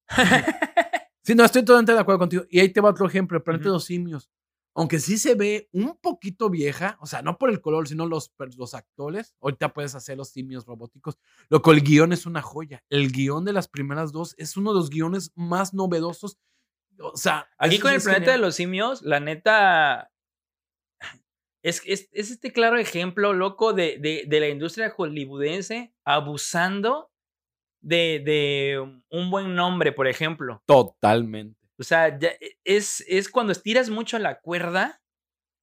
sí, 1.22 1.34
no, 1.36 1.44
estoy 1.44 1.62
totalmente 1.64 1.92
de 1.92 2.00
acuerdo 2.00 2.18
contigo. 2.18 2.44
Y 2.50 2.58
ahí 2.58 2.68
te 2.70 2.80
va 2.80 2.90
otro 2.90 3.06
ejemplo, 3.06 3.36
el 3.36 3.44
planeta 3.44 3.64
de 3.64 3.70
Ujú. 3.70 3.76
los 3.76 3.84
simios. 3.84 4.28
Aunque 4.74 4.98
sí 4.98 5.18
se 5.18 5.34
ve 5.34 5.68
un 5.72 5.98
poquito 6.00 6.48
vieja, 6.48 6.96
o 7.00 7.06
sea, 7.06 7.20
no 7.20 7.36
por 7.36 7.50
el 7.50 7.60
color, 7.60 7.88
sino 7.88 8.06
los, 8.06 8.32
los 8.56 8.74
actores. 8.74 9.34
Ahorita 9.40 9.72
puedes 9.74 9.94
hacer 9.94 10.16
los 10.16 10.30
simios 10.30 10.64
robóticos. 10.64 11.18
Loco, 11.50 11.72
el 11.72 11.82
guion 11.82 12.12
es 12.12 12.24
una 12.24 12.40
joya. 12.40 12.82
El 12.88 13.12
guion 13.12 13.44
de 13.44 13.52
las 13.52 13.68
primeras 13.68 14.12
dos 14.12 14.34
es 14.38 14.56
uno 14.56 14.72
de 14.72 14.78
los 14.78 14.88
guiones 14.88 15.30
más 15.34 15.74
novedosos. 15.74 16.38
O 16.98 17.16
sea, 17.16 17.48
Aquí 17.58 17.78
con 17.78 17.92
el 17.92 18.00
planeta 18.00 18.32
de 18.32 18.38
los 18.38 18.54
simios, 18.54 19.02
la 19.02 19.20
neta. 19.20 20.10
Es, 21.62 21.82
es, 21.86 22.08
es 22.12 22.30
este 22.30 22.52
claro 22.52 22.76
ejemplo, 22.76 23.32
loco, 23.34 23.72
de, 23.72 23.98
de, 23.98 24.24
de 24.26 24.40
la 24.40 24.48
industria 24.48 24.90
hollywoodense 24.90 25.94
abusando 26.04 27.12
de, 27.82 28.22
de 28.24 29.00
un 29.10 29.30
buen 29.30 29.54
nombre, 29.54 29.92
por 29.92 30.08
ejemplo. 30.08 30.62
Totalmente. 30.66 31.61
O 31.82 31.84
sea, 31.84 32.18
ya 32.18 32.30
e- 32.40 32.56
es, 32.64 33.04
es 33.08 33.28
cuando 33.28 33.52
estiras 33.52 33.90
mucho 33.90 34.18
la 34.18 34.40
cuerda, 34.40 35.00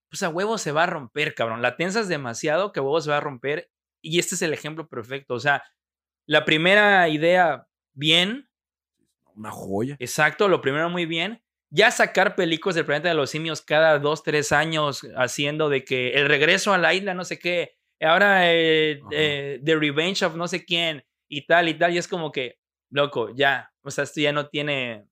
pues 0.09 0.23
a 0.23 0.29
huevo 0.29 0.57
se 0.57 0.71
va 0.71 0.83
a 0.83 0.87
romper, 0.87 1.33
cabrón. 1.35 1.61
La 1.61 1.77
tensas 1.77 2.07
demasiado 2.07 2.71
que 2.71 2.79
a 2.79 2.83
huevo 2.83 2.99
se 3.01 3.09
va 3.09 3.17
a 3.17 3.21
romper. 3.21 3.69
Y 4.01 4.19
este 4.19 4.35
es 4.35 4.41
el 4.41 4.53
ejemplo 4.53 4.87
perfecto. 4.87 5.33
O 5.33 5.39
sea, 5.39 5.63
la 6.27 6.45
primera 6.45 7.07
idea, 7.09 7.67
bien, 7.93 8.49
Una 9.35 9.51
joya. 9.51 9.95
exacto, 9.99 10.47
lo 10.47 10.61
primero 10.61 10.89
muy 10.89 11.05
bien. 11.05 11.41
Ya 11.71 11.91
sacar 11.91 12.35
películas 12.35 12.75
del 12.75 12.85
planeta 12.85 13.09
de 13.09 13.15
los 13.15 13.29
simios 13.29 13.61
cada 13.61 13.99
dos, 13.99 14.23
tres 14.23 14.51
años 14.51 15.07
haciendo 15.15 15.69
de 15.69 15.83
que 15.85 16.13
el 16.13 16.27
regreso 16.27 16.73
a 16.73 16.77
la 16.79 16.93
isla, 16.95 17.13
no 17.13 17.23
sé 17.23 17.37
qué, 17.39 17.75
ahora 18.01 18.51
eh, 18.51 19.01
eh, 19.11 19.61
The 19.63 19.75
Revenge 19.75 20.23
of 20.25 20.35
no 20.35 20.47
sé 20.47 20.65
quién 20.65 21.05
y 21.29 21.45
tal 21.45 21.69
y 21.69 21.75
tal. 21.75 21.93
Y 21.93 21.99
es 21.99 22.07
como 22.07 22.31
que, 22.31 22.57
loco, 22.89 23.35
ya, 23.35 23.71
o 23.83 23.91
sea, 23.91 24.05
esto 24.05 24.19
ya 24.21 24.31
no 24.31 24.47
tiene 24.47 25.05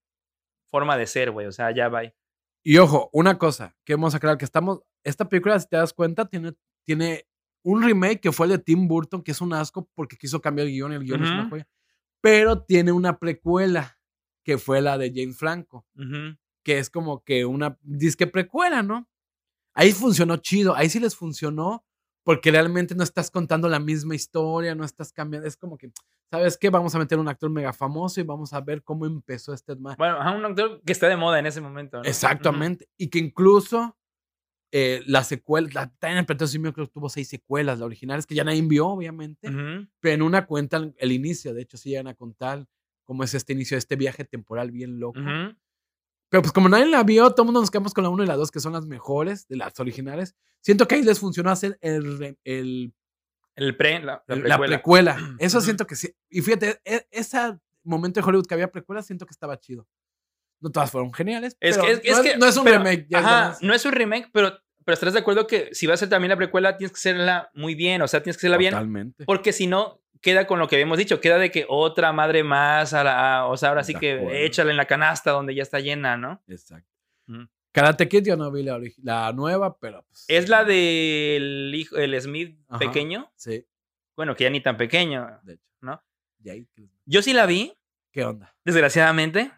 forma 0.69 0.97
de 0.97 1.07
ser, 1.07 1.31
güey. 1.31 1.47
O 1.47 1.51
sea, 1.51 1.73
ya 1.73 1.89
va. 1.89 2.01
Y 2.63 2.77
ojo, 2.77 3.09
una 3.13 3.37
cosa 3.37 3.75
que 3.85 3.95
vamos 3.95 4.13
a 4.13 4.17
aclarar, 4.17 4.37
que 4.37 4.45
estamos, 4.45 4.81
esta 5.03 5.27
película, 5.29 5.59
si 5.59 5.67
te 5.67 5.77
das 5.77 5.93
cuenta, 5.93 6.25
tiene, 6.27 6.53
tiene 6.85 7.25
un 7.63 7.81
remake 7.83 8.19
que 8.21 8.31
fue 8.31 8.45
el 8.47 8.53
de 8.53 8.59
Tim 8.59 8.87
Burton, 8.87 9.21
que 9.23 9.31
es 9.31 9.41
un 9.41 9.53
asco 9.53 9.89
porque 9.93 10.17
quiso 10.17 10.41
cambiar 10.41 10.67
el 10.67 10.73
guion 10.73 10.91
y 10.91 10.95
el 10.95 11.03
guion 11.03 11.23
es 11.23 11.29
una 11.29 11.49
joya. 11.49 11.67
Pero 12.21 12.63
tiene 12.63 12.91
una 12.91 13.19
precuela, 13.19 13.99
que 14.43 14.57
fue 14.57 14.81
la 14.81 14.97
de 14.97 15.11
James 15.13 15.37
Franco, 15.37 15.85
Ujú. 15.95 16.37
que 16.63 16.79
es 16.79 16.89
como 16.89 17.23
que 17.23 17.45
una 17.45 17.77
disque 17.81 18.27
precuela, 18.27 18.81
¿no? 18.83 19.09
Ahí 19.73 19.91
funcionó 19.91 20.37
chido, 20.37 20.75
ahí 20.75 20.89
sí 20.89 20.99
les 20.99 21.15
funcionó, 21.15 21.85
porque 22.23 22.51
realmente 22.51 22.95
no 22.95 23.03
estás 23.03 23.29
contando 23.29 23.69
la 23.69 23.79
misma 23.79 24.15
historia, 24.15 24.73
no 24.75 24.83
estás 24.83 25.13
cambiando, 25.13 25.47
es 25.47 25.55
como 25.57 25.77
que, 25.77 25.91
¿sabes 26.31 26.57
qué? 26.57 26.69
Vamos 26.69 26.93
a 26.95 26.99
meter 26.99 27.19
un 27.19 27.27
actor 27.27 27.49
mega 27.49 27.73
famoso 27.73 28.19
y 28.19 28.23
vamos 28.23 28.53
a 28.53 28.61
ver 28.61 28.83
cómo 28.83 29.05
empezó 29.05 29.53
este 29.53 29.75
ma- 29.75 29.95
Bueno, 29.97 30.17
ajá, 30.19 30.31
un 30.31 30.45
actor 30.45 30.81
que 30.85 30.91
está 30.93 31.07
de 31.07 31.17
moda 31.17 31.39
en 31.39 31.45
ese 31.45 31.61
momento. 31.61 31.97
¿no? 31.97 32.03
Exactamente. 32.03 32.87
Y 32.97 33.09
que 33.09 33.19
incluso 33.19 33.97
eh, 34.71 35.01
la 35.07 35.23
secuela, 35.23 35.69
la 35.73 35.83
el 35.83 36.25
Planeta 36.25 36.45
Simios 36.47 36.73
creo 36.73 36.87
que 36.87 36.91
tuvo 36.93 37.09
seis 37.09 37.29
secuelas, 37.29 37.79
la 37.79 37.85
original 37.85 38.19
es 38.19 38.25
que 38.27 38.35
ya 38.35 38.43
nadie 38.43 38.61
vio, 38.63 38.87
obviamente, 38.87 39.47
Ujú. 39.49 39.87
pero 40.01 40.15
en 40.15 40.21
una 40.21 40.45
cuentan 40.45 40.93
el 40.97 41.11
inicio, 41.13 41.53
de 41.53 41.61
hecho 41.61 41.77
sí 41.77 41.89
llegan 41.91 42.07
a 42.07 42.13
contar 42.15 42.67
cómo 43.05 43.23
es 43.23 43.33
este 43.33 43.53
inicio 43.53 43.75
de 43.75 43.79
este 43.79 43.95
viaje 43.95 44.25
temporal 44.25 44.71
bien 44.71 44.99
loco. 44.99 45.19
Ujú. 45.19 45.55
Pero 46.29 46.41
pues 46.41 46.51
como 46.51 46.67
nadie 46.67 46.87
la 46.87 47.03
vio, 47.03 47.29
todo 47.31 47.43
el 47.43 47.45
mundo 47.45 47.61
nos 47.61 47.71
quedamos 47.71 47.93
con 47.93 48.03
la 48.03 48.09
1 48.09 48.23
y 48.25 48.27
la 48.27 48.35
2, 48.35 48.51
que 48.51 48.59
son 48.59 48.73
las 48.73 48.85
mejores 48.85 49.47
de 49.47 49.55
las 49.55 49.79
originales. 49.79 50.35
Siento 50.59 50.85
que 50.85 50.95
ahí 50.95 51.03
les 51.03 51.19
funcionó 51.21 51.49
hacer 51.51 51.77
el, 51.79 52.37
el- 52.43 52.93
El 53.57 53.75
pre, 53.75 53.99
la, 53.99 54.23
la 54.27 54.35
la 54.35 54.57
precuela. 54.57 55.15
precuela. 55.15 55.17
Eso 55.39 55.59
siento 55.61 55.85
que 55.85 55.95
sí. 55.95 56.15
Y 56.29 56.41
fíjate, 56.41 56.79
e- 56.85 57.05
ese 57.11 57.37
momento 57.83 58.19
de 58.21 58.25
Hollywood 58.25 58.45
que 58.47 58.53
había 58.53 58.71
precuelas, 58.71 59.05
siento 59.05 59.25
que 59.25 59.31
estaba 59.31 59.59
chido. 59.59 59.85
No 60.61 60.69
todas 60.71 60.89
fueron 60.91 61.11
geniales. 61.13 61.57
Es 61.59 61.77
pero 61.77 61.87
que, 61.87 61.91
es, 61.93 62.01
es 62.03 62.17
no, 62.17 62.23
que 62.23 62.37
no 62.37 62.45
es 62.47 62.57
un 62.57 62.63
pero, 62.63 62.77
remake. 62.77 63.07
ya 63.09 63.19
es 63.19 63.25
ajá, 63.25 63.57
no 63.61 63.73
es 63.73 63.85
un 63.85 63.91
remake, 63.91 64.29
pero, 64.31 64.57
pero 64.85 64.93
estarás 64.93 65.13
de 65.13 65.19
acuerdo 65.19 65.45
que 65.47 65.69
si 65.73 65.85
va 65.87 65.93
a 65.93 65.97
ser 65.97 66.09
también 66.09 66.29
la 66.29 66.37
precuela, 66.37 66.77
tienes 66.77 66.91
que 66.93 66.97
hacerla 66.99 67.51
muy 67.53 67.75
bien. 67.75 68.01
O 68.01 68.07
sea, 68.07 68.23
tienes 68.23 68.37
que 68.37 68.41
hacerla 68.41 68.57
bien. 68.57 68.71
Totalmente. 68.71 69.25
Porque 69.25 69.51
si 69.53 69.67
no, 69.67 70.01
queda 70.21 70.47
con 70.47 70.57
lo 70.59 70.67
que 70.67 70.75
habíamos 70.75 70.97
dicho, 70.97 71.19
queda 71.21 71.37
de 71.37 71.51
que 71.51 71.65
otra 71.69 72.11
madre 72.13 72.43
más, 72.43 72.93
a 72.93 73.03
la, 73.03 73.37
a- 73.39 73.45
o 73.47 73.57
sea, 73.57 73.69
ahora 73.69 73.83
sí 73.83 73.93
que 73.93 74.45
échale 74.45 74.71
en 74.71 74.77
la 74.77 74.85
canasta 74.85 75.31
donde 75.31 75.53
ya 75.53 75.61
está 75.63 75.79
llena, 75.79 76.17
¿no? 76.17 76.41
Exacto. 76.47 76.89
Karate 77.77 78.09
Kid 78.09 78.23
yo 78.25 78.35
no 78.35 78.51
vi 78.51 78.63
la, 78.63 79.31
nueva, 79.33 79.77
pero 79.77 80.03
pues, 80.07 80.25
Es 80.27 80.49
la 80.49 80.63
del 80.63 81.71
hijo, 81.75 81.95
el 81.97 82.19
Smith 82.19 82.59
Ajá. 82.69 82.79
pequeño, 82.79 83.31
Sí, 83.35 83.65
bueno, 84.15 84.35
que 84.35 84.45
ya 84.45 84.49
ni 84.49 84.61
tan 84.61 84.77
pequeño. 84.77 85.27
de 85.43 85.53
hecho. 85.53 85.63
¿No? 85.81 86.01
Yo 87.05 87.21
sí 87.21 87.33
la 87.33 87.45
vi, 87.45 87.77
¿Qué 88.11 88.23
onda? 88.25 88.55
desgraciadamente. 88.65 89.51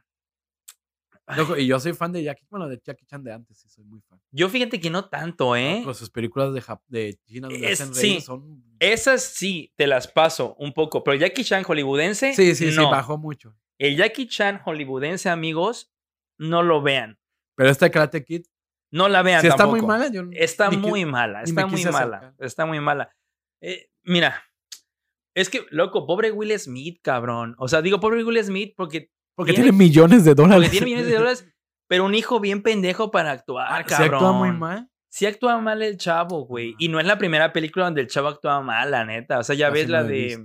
Loco, 1.37 1.55
y 1.55 1.67
yo 1.67 1.79
soy 1.79 1.93
fan 1.93 2.11
de 2.11 2.23
Jackie, 2.23 2.45
bueno, 2.49 2.67
de 2.67 2.81
Jackie 2.83 3.05
Chan 3.05 3.23
de 3.23 3.31
antes, 3.31 3.57
sí, 3.59 3.69
soy 3.69 3.83
muy 3.83 4.01
fan. 4.01 4.19
Yo 4.31 4.49
fíjate 4.49 4.79
que 4.79 4.89
no 4.89 5.05
tanto, 5.09 5.55
¿eh? 5.55 5.81
Con 5.85 5.93
sus 5.93 6.09
películas 6.09 6.51
de, 6.53 6.61
Jap- 6.61 6.81
de 6.87 7.19
China 7.25 7.49
donde 7.49 7.71
Es- 7.71 7.79
hacen 7.81 7.93
sí. 7.93 8.19
son... 8.19 8.63
Esas 8.79 9.21
sí 9.23 9.71
te 9.75 9.85
las 9.85 10.07
paso 10.07 10.55
un 10.57 10.73
poco, 10.73 11.03
pero 11.03 11.15
Jackie 11.17 11.43
Chan 11.43 11.63
hollywoodense, 11.63 12.33
Sí, 12.33 12.55
sí, 12.55 12.71
sí, 12.71 12.77
bajó 12.77 13.17
mucho. 13.19 13.55
El 13.77 13.95
Jackie 13.95 14.27
Chan 14.27 14.59
hollywoodense, 14.65 15.29
amigos, 15.29 15.93
no 16.39 16.63
lo 16.63 16.81
vean. 16.81 17.18
Pero 17.59 17.71
esta 17.71 17.89
Karate 17.89 18.23
Kid, 18.23 18.43
No 18.89 19.09
la 19.09 19.21
vean 19.21 19.41
si 19.41 19.47
está 19.47 19.57
tampoco. 19.57 19.81
muy 19.81 19.85
mala, 19.87 20.07
yo 20.09 20.23
Está 20.31 20.71
muy 20.71 21.03
mala, 21.03 21.43
está 21.43 21.67
muy 21.67 21.83
mala, 21.83 22.17
acercar. 22.17 22.33
está 22.39 22.65
muy 22.65 22.79
mala. 22.79 23.13
Eh, 23.61 23.89
mira, 24.03 24.41
es 25.35 25.49
que, 25.49 25.65
loco, 25.69 26.07
pobre 26.07 26.31
Will 26.31 26.57
Smith, 26.57 26.99
cabrón. 27.03 27.55
O 27.59 27.67
sea, 27.67 27.81
digo 27.81 27.99
pobre 27.99 28.23
Will 28.23 28.41
Smith 28.43 28.73
porque, 28.77 29.11
Porque 29.35 29.51
tiene- 29.53 29.71
tiene 29.71 29.77
millones 29.77 30.23
de 30.23 30.33
dólares. 30.35 30.69
porque 30.69 30.69
tiene 30.71 30.85
millones 30.85 31.07
de 31.07 31.15
dólares, 31.17 31.47
pero 31.89 32.05
un 32.05 32.15
hijo 32.15 32.39
bien 32.39 32.63
pendejo 32.63 33.11
para 33.11 33.31
actuar, 33.31 33.83
Se 33.83 33.89
cabrón. 33.95 34.13
actúa 34.15 34.31
muy 34.31 34.51
mal. 34.51 34.89
Sí 35.11 35.25
actúa 35.25 35.59
mal 35.59 35.81
el 35.81 35.97
chavo, 35.97 36.45
güey. 36.45 36.75
Y 36.79 36.87
no 36.87 36.99
es 36.99 37.05
la 37.05 37.17
primera 37.17 37.51
película 37.51 37.85
donde 37.85 38.01
el 38.01 38.07
chavo 38.07 38.27
actúa 38.29 38.61
mal, 38.61 38.91
la 38.91 39.03
neta. 39.05 39.39
O 39.39 39.43
sea, 39.43 39.55
ya 39.55 39.67
Casi 39.69 39.81
ves 39.81 39.89
la 39.89 40.03
de 40.03 40.13
visto. 40.23 40.43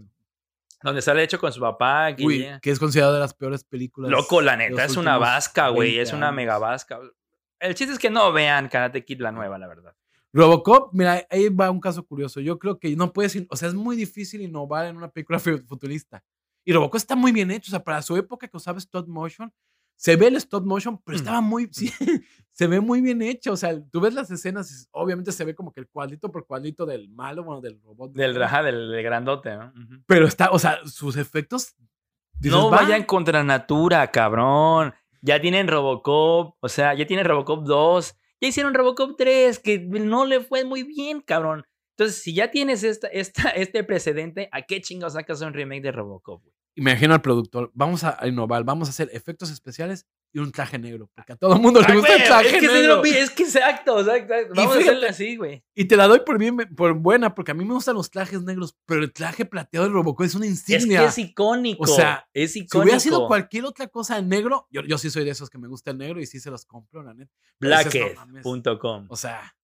Donde 0.85 1.03
sale 1.03 1.23
hecho 1.23 1.41
con 1.41 1.51
su 1.53 1.61
papá. 1.61 2.15
Que 2.15 2.25
Uy, 2.25 2.47
que 2.61 2.71
es 2.71 2.79
considerada 2.79 3.15
de 3.15 3.21
las 3.21 3.35
peores 3.35 3.65
películas. 3.65 4.11
Loco, 4.11 4.41
la 4.43 4.57
neta, 4.57 4.85
es 4.85 4.97
una 4.97 5.17
vasca, 5.19 5.69
güey. 5.71 5.89
20 5.95 6.03
Es 6.03 6.13
una 6.13 6.31
mega 6.31 6.59
vasca. 6.59 7.01
El 7.59 7.75
chiste 7.75 7.95
es 7.95 7.99
que 7.99 8.11
no 8.11 8.33
vean 8.33 8.69
Karate 8.69 9.05
Kid 9.05 9.21
la 9.21 9.33
nueva, 9.33 9.59
la 9.59 9.67
verdad. 9.67 9.95
Robocop, 10.33 10.93
mira, 10.93 11.27
ahí 11.31 11.49
va 11.49 11.71
un 11.71 11.81
caso 11.81 12.05
curioso. 12.05 12.41
Yo 12.41 12.59
creo 12.59 12.79
que 12.79 12.95
no 12.97 13.13
puedes, 13.13 13.35
o 13.49 13.57
sea, 13.57 13.69
es 13.69 13.75
muy 13.75 13.97
difícil 13.97 14.43
innovar 14.43 14.87
en 14.87 14.97
una 14.97 15.09
película 15.11 15.39
fu- 15.41 15.63
futurista. 15.67 16.23
Y 16.65 16.73
Robocop 16.73 16.97
está 16.97 17.15
muy 17.17 17.33
bien 17.33 17.51
hecho, 17.51 17.71
o 17.71 17.73
sea, 17.73 17.83
para 17.83 18.03
su 18.03 18.17
época 18.17 18.47
que 18.49 18.57
usaba 18.57 18.79
stop 18.79 19.07
motion, 19.09 19.53
se 19.97 20.17
ve 20.17 20.29
el 20.29 20.37
stop 20.37 20.65
motion, 20.65 21.01
pero 21.05 21.17
estaba 21.17 21.41
muy, 21.41 21.69
sí, 21.73 21.91
se 22.53 22.67
ve 22.67 22.81
muy 22.81 23.01
bien 23.01 23.23
hecho, 23.23 23.53
o 23.53 23.57
sea, 23.57 23.81
tú 23.91 24.01
ves 24.01 24.15
las 24.15 24.31
escenas, 24.31 24.71
y 24.71 24.89
obviamente 24.93 25.33
se 25.33 25.45
ve 25.45 25.55
como 25.55 25.73
que 25.73 25.81
el 25.81 25.89
cuadrito 25.89 26.31
por 26.31 26.47
cuadrito 26.47 26.85
del 26.87 27.09
malo, 27.09 27.45
bueno, 27.45 27.61
del 27.61 27.81
robot. 27.83 28.13
Del 28.13 28.33
malo, 28.33 28.41
raja, 28.45 28.63
del, 28.63 28.91
del 28.91 29.03
grandote, 29.03 29.57
¿no? 29.57 29.73
Pero 30.07 30.27
está, 30.27 30.51
o 30.51 30.59
sea, 30.59 30.79
sus 30.87 31.17
efectos. 31.17 31.75
dices, 32.39 32.57
No 32.59 32.71
"Va". 32.71 32.79
vayan 32.83 33.05
contra 33.05 33.43
natura, 33.45 34.11
cabrón. 34.11 34.93
Ya 35.23 35.41
tienen 35.41 35.69
Robocop, 35.69 36.57
o 36.61 36.69
sea, 36.69 36.93
ya 36.95 37.07
tienen 37.07 37.25
Robocop 37.25 37.65
2. 37.65 38.15
Ya 38.43 38.49
hicieron 38.49 38.75
Robocop 38.75 39.17
3, 39.17 39.59
que 39.59 39.79
no 39.79 40.27
le 40.27 40.41
fue 40.41 40.65
muy 40.67 40.83
bien, 40.83 41.23
cabrón. 41.23 41.65
Entonces, 41.97 42.21
si 42.21 42.35
ya 42.35 42.51
tienes 42.51 42.83
esta, 42.83 43.07
esta, 43.09 43.49
este 43.51 43.85
precedente, 43.85 44.49
¿a 44.53 44.63
qué 44.63 44.83
chingados 44.83 45.15
sacas 45.15 45.41
un 45.41 45.55
remake 45.55 45.81
de 45.83 45.93
Robocop? 45.93 46.43
güey? 46.43 46.54
Imagino 46.77 47.15
al 47.15 47.23
productor, 47.23 47.71
vamos 47.73 48.03
a 48.03 48.19
innovar, 48.27 48.65
vamos 48.65 48.89
a 48.89 48.91
hacer 48.91 49.09
efectos 49.13 49.51
especiales 49.51 50.07
y 50.33 50.41
un 50.41 50.51
traje 50.51 50.77
negro, 50.77 51.09
porque 51.15 51.35
a 51.35 51.37
todo 51.37 51.55
el 51.55 51.61
mundo 51.61 51.81
le 51.81 51.87
Ay, 51.89 51.97
gusta 51.99 52.17
el 52.17 52.25
traje 52.25 52.57
es 52.57 52.61
que, 52.61 52.67
negro. 52.67 52.97
no, 52.97 53.05
es 53.05 53.31
que 53.31 53.43
exacto, 53.45 54.01
exacto. 54.01 54.35
Vamos 54.57 54.77
a 54.77 54.79
hacerlo 54.81 55.07
así, 55.09 55.37
güey. 55.37 55.65
Y 55.77 55.85
te 55.85 55.97
la 55.97 56.09
doy 56.09 56.23
por 56.27 56.37
bien, 56.37 56.57
por 56.75 56.95
buena, 56.95 57.33
porque 57.37 57.53
a 57.53 57.55
mí 57.55 57.65
me 57.65 57.75
gustan 57.75 57.95
los 57.95 58.11
trajes 58.11 58.43
negros, 58.43 58.77
pero 58.87 59.05
el 59.05 59.13
traje 59.13 59.45
plateado 59.45 59.87
de 59.87 59.93
Robocop 59.93 60.27
es 60.27 60.35
una 60.35 60.47
Es 60.47 60.51
insignia. 60.69 61.03
que 61.03 61.07
es 61.07 61.19
icónico. 61.19 61.85
O 61.85 61.87
sea, 61.87 62.27
es 62.33 62.55
si 62.55 62.61
icónico. 62.63 62.83
hubiera 62.83 62.99
sido 62.99 63.29
cualquier 63.29 63.65
otra 63.67 63.87
cosa 63.87 64.19
en 64.19 64.29
negro, 64.29 64.67
yo, 64.73 64.83
yo 64.83 64.99
sí 64.99 65.11
soy 65.11 65.25
de 65.25 65.31
esos 65.31 65.49
que 65.51 65.59
me 65.59 65.69
gusta 65.69 65.93
el 65.93 65.99
negro 65.99 66.21
y 66.21 66.27
sí 66.27 66.41
se 66.41 66.51
los 66.51 66.67
compro, 66.67 67.05
la 67.05 67.15
neta. 67.15 67.31
Dices, 67.61 68.17
no. 68.43 69.07
O 69.09 69.17
sea. 69.17 69.55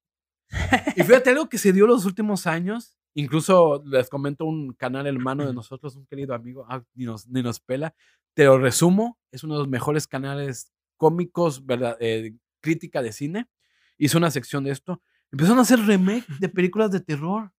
Y 0.97 1.03
fíjate 1.03 1.31
algo 1.31 1.49
que 1.49 1.59
se 1.59 1.73
dio 1.73 1.87
los 1.89 2.05
últimos 2.05 2.47
años. 2.47 2.97
Incluso 3.15 3.83
les 3.87 4.09
comento 4.09 4.45
un 4.45 4.73
canal 4.73 5.07
hermano 5.07 5.47
de 5.47 5.53
nosotros, 5.53 5.97
un 5.97 6.07
querido 6.07 6.35
amigo, 6.35 6.65
ah, 6.69 6.83
ni, 6.95 7.05
nos, 7.05 7.27
ni 7.29 7.43
nos 7.43 7.61
pela. 7.61 7.95
Te 8.35 8.45
lo 8.45 8.59
resumo, 8.59 9.19
es 9.33 9.43
uno 9.43 9.55
de 9.55 9.61
los 9.61 9.69
mejores 9.69 10.07
canales 10.07 10.73
cómicos, 10.97 11.67
¿verdad? 11.67 11.97
eh, 12.01 12.35
crítica 12.61 13.03
de 13.03 13.13
cine. 13.13 13.49
Hizo 13.99 14.19
una 14.19 14.31
sección 14.31 14.65
de 14.65 14.71
esto. 14.71 15.03
Empezaron 15.33 15.59
a 15.59 15.63
hacer 15.63 15.81
remake 15.81 16.27
de 16.39 16.49
películas 16.49 16.91
de 16.91 17.01
terror. 17.01 17.53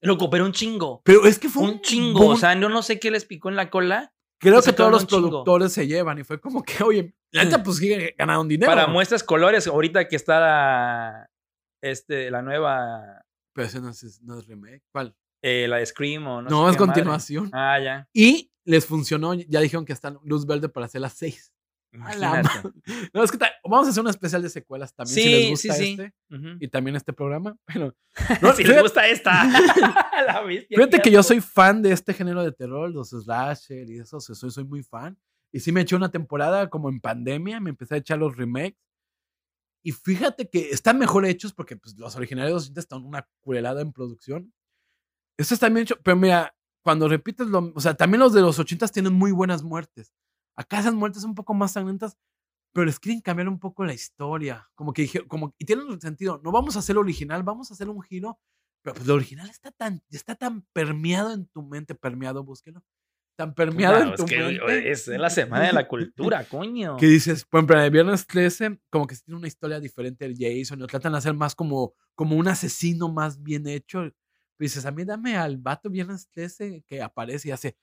Loco, 0.00 0.30
pero 0.30 0.44
un 0.44 0.52
chingo. 0.52 1.02
Pero 1.04 1.26
es 1.26 1.38
que 1.38 1.48
fue 1.48 1.64
Un 1.64 1.80
chingo. 1.80 2.28
O 2.28 2.36
sea, 2.36 2.58
yo 2.58 2.68
no 2.68 2.82
sé 2.82 3.00
qué 3.00 3.10
les 3.10 3.24
picó 3.24 3.48
en 3.48 3.56
la 3.56 3.68
cola. 3.70 4.12
creo 4.38 4.62
que 4.62 4.72
todos 4.72 4.90
los 4.90 5.02
un 5.02 5.08
chingo. 5.08 5.28
productores 5.28 5.72
se 5.72 5.86
llevan 5.86 6.18
y 6.18 6.24
fue 6.24 6.40
como 6.40 6.62
que, 6.62 6.82
oye, 6.84 7.14
la 7.32 7.44
neta, 7.44 7.62
pues 7.62 7.80
ganaron 8.16 8.48
dinero. 8.48 8.70
Para 8.70 8.86
muestras 8.86 9.22
colores, 9.24 9.66
ahorita 9.66 10.08
que 10.08 10.16
está 10.16 10.40
la, 10.40 11.30
este, 11.82 12.30
la 12.30 12.42
nueva, 12.42 13.24
Pero 13.58 13.66
ese 13.66 13.80
no 13.80 13.88
es, 13.90 14.22
no 14.22 14.38
es 14.38 14.46
remake. 14.46 14.84
¿Cuál? 14.92 15.16
eh, 15.42 15.66
la 15.68 15.76
de 15.78 15.86
Scream 15.86 16.24
o 16.28 16.42
no 16.42 16.48
No, 16.48 16.64
sé 16.66 16.70
es 16.70 16.76
qué 16.76 16.80
madre. 16.80 16.92
continuación. 17.00 17.50
Ah, 17.52 17.78
ya. 17.82 18.08
Y 18.12 18.52
les 18.64 18.86
funcionó, 18.86 19.34
ya 19.34 19.60
dijeron 19.60 19.84
que 19.84 19.92
están 19.92 20.18
luz 20.22 20.46
verde 20.46 20.68
para 20.68 20.86
hacer 20.86 21.00
las 21.00 21.14
seis. 21.14 21.52
Imagínate. 21.92 22.48
No, 23.14 23.24
es 23.24 23.32
que 23.32 23.38
vamos 23.64 23.86
a 23.88 23.90
hacer 23.90 24.00
una 24.00 24.10
especial 24.10 24.42
de 24.42 24.48
secuelas 24.50 24.94
también 24.94 25.14
si 25.14 25.22
Sí, 25.22 25.28
les 25.30 25.42
sí, 25.44 25.50
gusta 25.68 25.74
sí. 25.74 25.90
este 25.90 26.14
Ujú. 26.30 26.56
y 26.60 26.68
también 26.68 26.94
este 26.96 27.12
programa. 27.12 27.56
Bueno, 27.74 27.94
no, 28.42 28.52
si 28.52 28.62
les 28.62 28.80
gusta 28.82 29.08
esta. 29.08 29.44
la 30.26 30.40
bestia, 30.42 30.76
fíjate 30.76 31.00
que 31.00 31.10
yo 31.10 31.22
soy 31.24 31.40
fan 31.40 31.82
de 31.82 31.92
este 31.92 32.14
género 32.14 32.44
de 32.44 32.52
terror, 32.52 32.90
los 32.92 33.10
slasher 33.10 33.90
y 33.90 33.98
eso, 33.98 34.20
soy, 34.20 34.50
soy 34.50 34.64
muy 34.64 34.82
fan. 34.84 35.18
Y 35.52 35.60
sí 35.60 35.72
me 35.72 35.80
eché 35.80 35.96
una 35.96 36.10
temporada 36.10 36.68
como 36.68 36.88
en 36.90 37.00
pandemia, 37.00 37.58
me 37.58 37.70
empecé 37.70 37.94
a 37.94 37.98
echar 37.98 38.18
los 38.18 38.36
remakes. 38.36 38.78
Y 39.88 39.92
fíjate 39.92 40.50
que 40.50 40.68
están 40.68 40.98
mejor 40.98 41.24
hechos 41.24 41.54
porque 41.54 41.74
pues, 41.74 41.96
los 41.96 42.14
originales 42.14 42.70
están 42.76 43.06
una 43.06 43.26
curelada 43.40 43.80
en 43.80 43.90
producción. 43.90 44.52
Esto 45.38 45.54
está 45.54 45.70
bien 45.70 45.84
hecho, 45.84 45.96
pero 46.04 46.14
mira, 46.14 46.54
cuando 46.84 47.08
repites 47.08 47.46
lo, 47.46 47.72
o 47.74 47.80
sea, 47.80 47.94
también 47.94 48.20
los 48.20 48.34
de 48.34 48.42
los 48.42 48.58
ochentas 48.58 48.92
tienen 48.92 49.14
muy 49.14 49.32
buenas 49.32 49.62
muertes. 49.62 50.12
Acá 50.58 50.80
esas 50.80 50.92
muertes 50.92 51.22
son 51.22 51.30
un 51.30 51.36
poco 51.36 51.54
más 51.54 51.72
sangrientas, 51.72 52.18
pero 52.74 52.84
les 52.84 53.00
quieren 53.00 53.22
cambiar 53.22 53.48
un 53.48 53.58
poco 53.58 53.82
la 53.82 53.94
historia. 53.94 54.68
Como 54.74 54.92
que 54.92 55.08
como, 55.26 55.54
y 55.56 55.64
tienen 55.64 55.98
sentido, 56.02 56.38
no 56.44 56.52
vamos 56.52 56.76
a 56.76 56.80
hacer 56.80 56.96
lo 56.96 57.00
original, 57.00 57.42
vamos 57.42 57.70
a 57.70 57.74
hacer 57.74 57.88
un 57.88 58.02
giro, 58.02 58.38
pero 58.82 58.92
pues 58.92 59.06
lo 59.06 59.14
original 59.14 59.48
está 59.48 59.70
tan, 59.70 60.02
está 60.10 60.34
tan 60.34 60.66
permeado 60.74 61.32
en 61.32 61.46
tu 61.46 61.62
mente, 61.62 61.94
permeado, 61.94 62.44
búsquelo, 62.44 62.84
tan 63.38 63.54
permeado 63.54 64.02
en 64.02 64.14
tu 64.16 64.24
es 64.24 64.30
que 64.30 64.38
mente. 64.38 64.90
es 64.90 65.06
la 65.06 65.30
semana 65.30 65.68
de 65.68 65.72
la 65.72 65.86
cultura, 65.86 66.42
coño. 66.44 66.96
Que 66.96 67.06
dices, 67.06 67.44
por 67.44 67.58
ejemplo, 67.60 67.80
el 67.80 67.90
viernes 67.92 68.26
13, 68.26 68.80
como 68.90 69.06
que 69.06 69.14
tiene 69.14 69.38
una 69.38 69.46
historia 69.46 69.78
diferente 69.78 70.28
del 70.28 70.36
Jason, 70.36 70.80
lo 70.80 70.88
tratan 70.88 71.12
de 71.12 71.18
hacer 71.18 71.34
más 71.34 71.54
como, 71.54 71.94
como 72.16 72.34
un 72.36 72.48
asesino 72.48 73.08
más 73.08 73.40
bien 73.40 73.68
hecho. 73.68 74.00
Pero 74.00 74.14
dices, 74.58 74.84
a 74.86 74.90
mí 74.90 75.04
dame 75.04 75.36
al 75.36 75.56
vato 75.56 75.88
viernes 75.88 76.28
13 76.32 76.82
que 76.84 77.00
aparece 77.00 77.48
y 77.48 77.52
hace. 77.52 77.76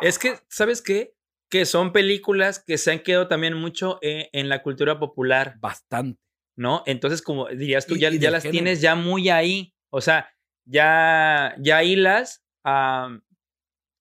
Es 0.00 0.18
que, 0.18 0.34
¿sabes 0.48 0.82
qué? 0.82 1.14
Que 1.48 1.64
son 1.64 1.92
películas 1.92 2.62
que 2.64 2.78
se 2.78 2.90
han 2.90 2.98
quedado 3.00 3.28
también 3.28 3.54
mucho 3.54 3.98
eh, 4.02 4.28
en 4.32 4.48
la 4.48 4.62
cultura 4.62 4.98
popular, 4.98 5.56
Bastante. 5.60 6.20
¿no? 6.56 6.82
Entonces, 6.84 7.22
como 7.22 7.48
dirías 7.48 7.86
tú, 7.86 7.94
Y- 7.94 8.00
ya, 8.00 8.10
y 8.10 8.18
ya 8.18 8.30
las 8.32 8.42
género. 8.42 8.52
tienes 8.52 8.80
ya 8.80 8.94
muy 8.96 9.28
ahí. 9.30 9.72
O 9.92 10.00
sea, 10.00 10.28
ya, 10.66 11.54
ya 11.58 11.82
hilas 11.84 12.44
a, 12.64 13.16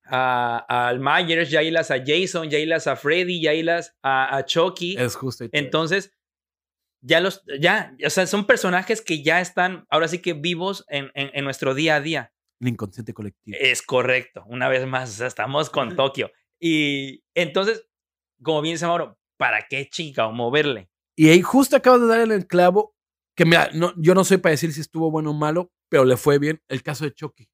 a, 0.10 0.88
al 0.88 0.99
Myers, 0.99 1.49
ya 1.49 1.64
hilas 1.64 1.91
a 1.91 2.03
Jason, 2.05 2.49
ya 2.49 2.60
hilas 2.60 2.88
a 2.88 2.95
Freddy, 2.95 3.41
ya 3.41 3.53
hilas 3.53 3.97
a, 4.01 4.36
a 4.36 4.45
Chucky. 4.45 4.95
Es 4.97 5.16
justo. 5.16 5.45
Entonces, 5.51 6.14
ya 7.01 7.20
los, 7.20 7.43
ya, 7.60 7.95
o 8.05 8.10
sea, 8.10 8.28
son 8.28 8.45
personajes 8.45 9.01
que 9.01 9.24
ya 9.24 9.41
están, 9.41 9.86
ahora 9.89 10.07
sí 10.07 10.20
que 10.20 10.34
vivos 10.34 10.86
en, 10.89 11.12
en, 11.14 11.32
en 11.34 11.43
nuestro 11.43 11.74
día 11.74 11.95
a 11.95 12.01
día. 12.01 12.34
El 12.60 12.70
inconsciente 12.70 13.14
colectivo. 13.14 13.57
Es 13.60 13.82
correcto, 13.82 14.43
una 14.47 14.68
vez 14.68 14.86
más, 14.86 15.10
o 15.12 15.14
sea, 15.14 15.28
estamos 15.28 15.70
con 15.70 15.95
Tokio. 15.95 16.32
Y 16.60 17.24
entonces, 17.34 17.88
como 18.43 18.62
bien 18.62 18.76
dice 18.76 18.86
Mauro, 18.86 19.18
¿para 19.38 19.66
qué 19.70 19.88
chica 19.89 20.28
o 20.28 20.34
moverle? 20.34 20.89
Y 21.16 21.30
ahí 21.30 21.41
justo 21.41 21.76
acabas 21.76 22.01
de 22.01 22.07
dar 22.07 22.20
en 22.20 22.32
el 22.32 22.47
clavo. 22.47 22.95
Que 23.36 23.45
mira, 23.45 23.70
no, 23.74 23.93
yo 23.95 24.14
no 24.14 24.26
soy 24.26 24.38
para 24.38 24.51
decir 24.51 24.74
si 24.74 24.82
estuvo 24.82 25.10
bueno 25.10 25.32
o 25.32 25.34
malo, 25.34 25.72
pero 25.88 26.03
le 26.03 26.18
fue 26.18 26.39
bien 26.39 26.62
el 26.68 26.84
caso 26.84 27.05
de 27.05 27.14
Chucky. 27.14 27.49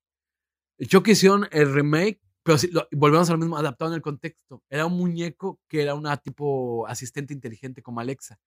El 0.80 0.88
Chucky 0.88 1.12
hicieron 1.12 1.48
el 1.52 1.72
remake, 1.72 2.20
pero 2.46 2.60
sí, 2.60 2.70
lo- 2.72 2.88
volvemos 2.92 3.28
a 3.28 3.34
lo 3.34 3.40
mismo, 3.40 3.58
adaptado 3.58 3.90
en 3.90 3.96
el 3.96 4.04
contexto. 4.04 4.62
Era 4.70 4.86
un 4.86 4.94
muñeco 4.96 5.60
que 5.68 5.82
era 5.82 5.96
una 5.96 6.16
tipo 6.18 6.86
asistente 6.88 7.34
inteligente 7.34 7.82
como 7.82 8.00
Alexa. 8.00 8.40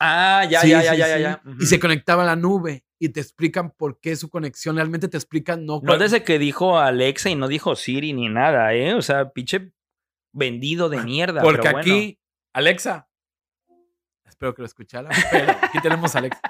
Ah, 0.00 0.44
ya, 0.50 0.60
Sí, 0.60 0.70
ya, 0.70 0.80
sí, 0.80 0.86
ya, 0.86 0.94
ya, 0.96 1.06
ya, 1.06 1.18
ya. 1.18 1.42
Y 1.60 1.66
se 1.66 1.78
conectaba 1.78 2.24
a 2.24 2.26
la 2.26 2.34
nube 2.34 2.84
y 2.98 3.10
te 3.10 3.20
explican 3.20 3.70
por 3.70 4.00
qué 4.00 4.16
su 4.16 4.28
conexión. 4.28 4.74
Realmente 4.74 5.06
te 5.06 5.16
explican 5.16 5.64
no. 5.64 5.80
No 5.84 5.98
desde 5.98 6.24
que 6.24 6.40
dijo 6.40 6.76
Alexa 6.80 7.30
y 7.30 7.36
no 7.36 7.46
dijo 7.46 7.76
Siri 7.76 8.12
ni 8.12 8.28
nada, 8.28 8.74
¿eh? 8.74 8.94
O 8.94 9.02
sea, 9.02 9.30
pinche 9.30 9.72
vendido 10.32 10.88
de 10.88 11.00
mierda. 11.04 11.42
Porque 11.42 11.60
pero 11.62 11.72
bueno. 11.74 11.92
aquí, 11.92 12.18
Alexa. 12.52 13.08
Espero 14.24 14.52
que 14.52 14.62
lo 14.62 14.66
escuchara. 14.66 15.10
Pero 15.30 15.52
aquí 15.62 15.80
tenemos 15.80 16.16
a 16.16 16.18
Alexa. 16.18 16.40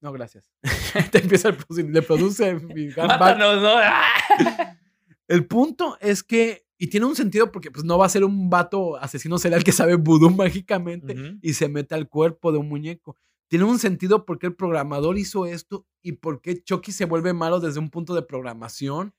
No, 0.00 0.12
gracias. 0.12 0.52
te 1.10 1.18
empieza 1.18 1.48
el 1.48 1.92
le 1.92 2.02
produce 2.02 2.54
mi. 2.54 2.86
Mátanos, 2.96 3.60
¿no? 3.60 3.78
El 5.28 5.46
punto 5.46 5.96
es 6.00 6.22
que, 6.22 6.66
y 6.78 6.88
tiene 6.88 7.06
un 7.06 7.14
sentido 7.16 7.50
porque 7.52 7.70
pues 7.70 7.84
no 7.84 7.96
va 7.98 8.06
a 8.06 8.10
ser 8.10 8.24
un 8.24 8.50
vato 8.50 8.96
asesino 8.96 9.38
serial 9.38 9.62
que 9.64 9.72
sabe 9.72 9.94
vudú 9.96 10.30
mágicamente 10.30 11.14
y 11.42 11.54
se 11.54 11.68
mete 11.68 11.94
al 11.94 12.08
cuerpo 12.08 12.52
de 12.52 12.58
un 12.58 12.68
muñeco. 12.68 13.16
Tiene 13.48 13.64
un 13.66 13.78
sentido 13.78 14.24
porque 14.24 14.46
el 14.46 14.56
programador 14.56 15.18
hizo 15.18 15.46
esto 15.46 15.86
y 16.02 16.12
por 16.12 16.40
qué 16.40 16.62
Chucky 16.62 16.90
se 16.90 17.04
vuelve 17.04 17.32
malo 17.34 17.60
desde 17.60 17.78
un 17.80 17.90
punto 17.90 18.14
de 18.14 18.22
programación. 18.22 19.14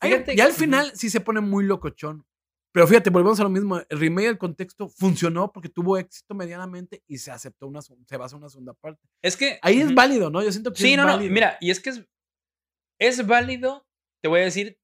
Fíjate 0.00 0.36
ya 0.36 0.44
al 0.44 0.52
final 0.52 0.92
sí 0.94 1.10
se 1.10 1.20
pone 1.20 1.40
muy 1.40 1.64
locochón. 1.64 2.24
Pero 2.72 2.86
fíjate, 2.86 3.10
volvemos 3.10 3.40
a 3.40 3.44
lo 3.44 3.48
mismo. 3.50 3.78
El 3.88 3.98
remake 3.98 4.26
del 4.28 4.38
contexto 4.38 4.88
funcionó 4.88 5.52
porque 5.52 5.68
tuvo 5.70 5.96
éxito 5.96 6.34
medianamente 6.34 7.02
y 7.06 7.18
se 7.18 7.30
aceptó 7.30 7.66
una, 7.66 7.80
se- 7.82 7.94
basa 8.16 8.36
una 8.36 8.48
segunda 8.48 8.74
parte. 8.74 9.00
Es 9.22 9.36
que. 9.36 9.58
Ahí 9.62 9.80
es 9.80 9.94
válido, 9.94 10.30
¿no? 10.30 10.42
Yo 10.42 10.52
siento 10.52 10.72
que 10.72 10.80
Sí, 10.80 10.90
es 10.92 10.96
no, 10.98 11.04
no. 11.06 11.18
Mira, 11.18 11.56
y 11.60 11.70
es 11.70 11.80
que 11.80 11.90
es, 11.90 12.04
es 13.00 13.26
válido, 13.26 13.86
te 14.22 14.28
voy 14.28 14.40
a 14.40 14.44
decir 14.44 14.78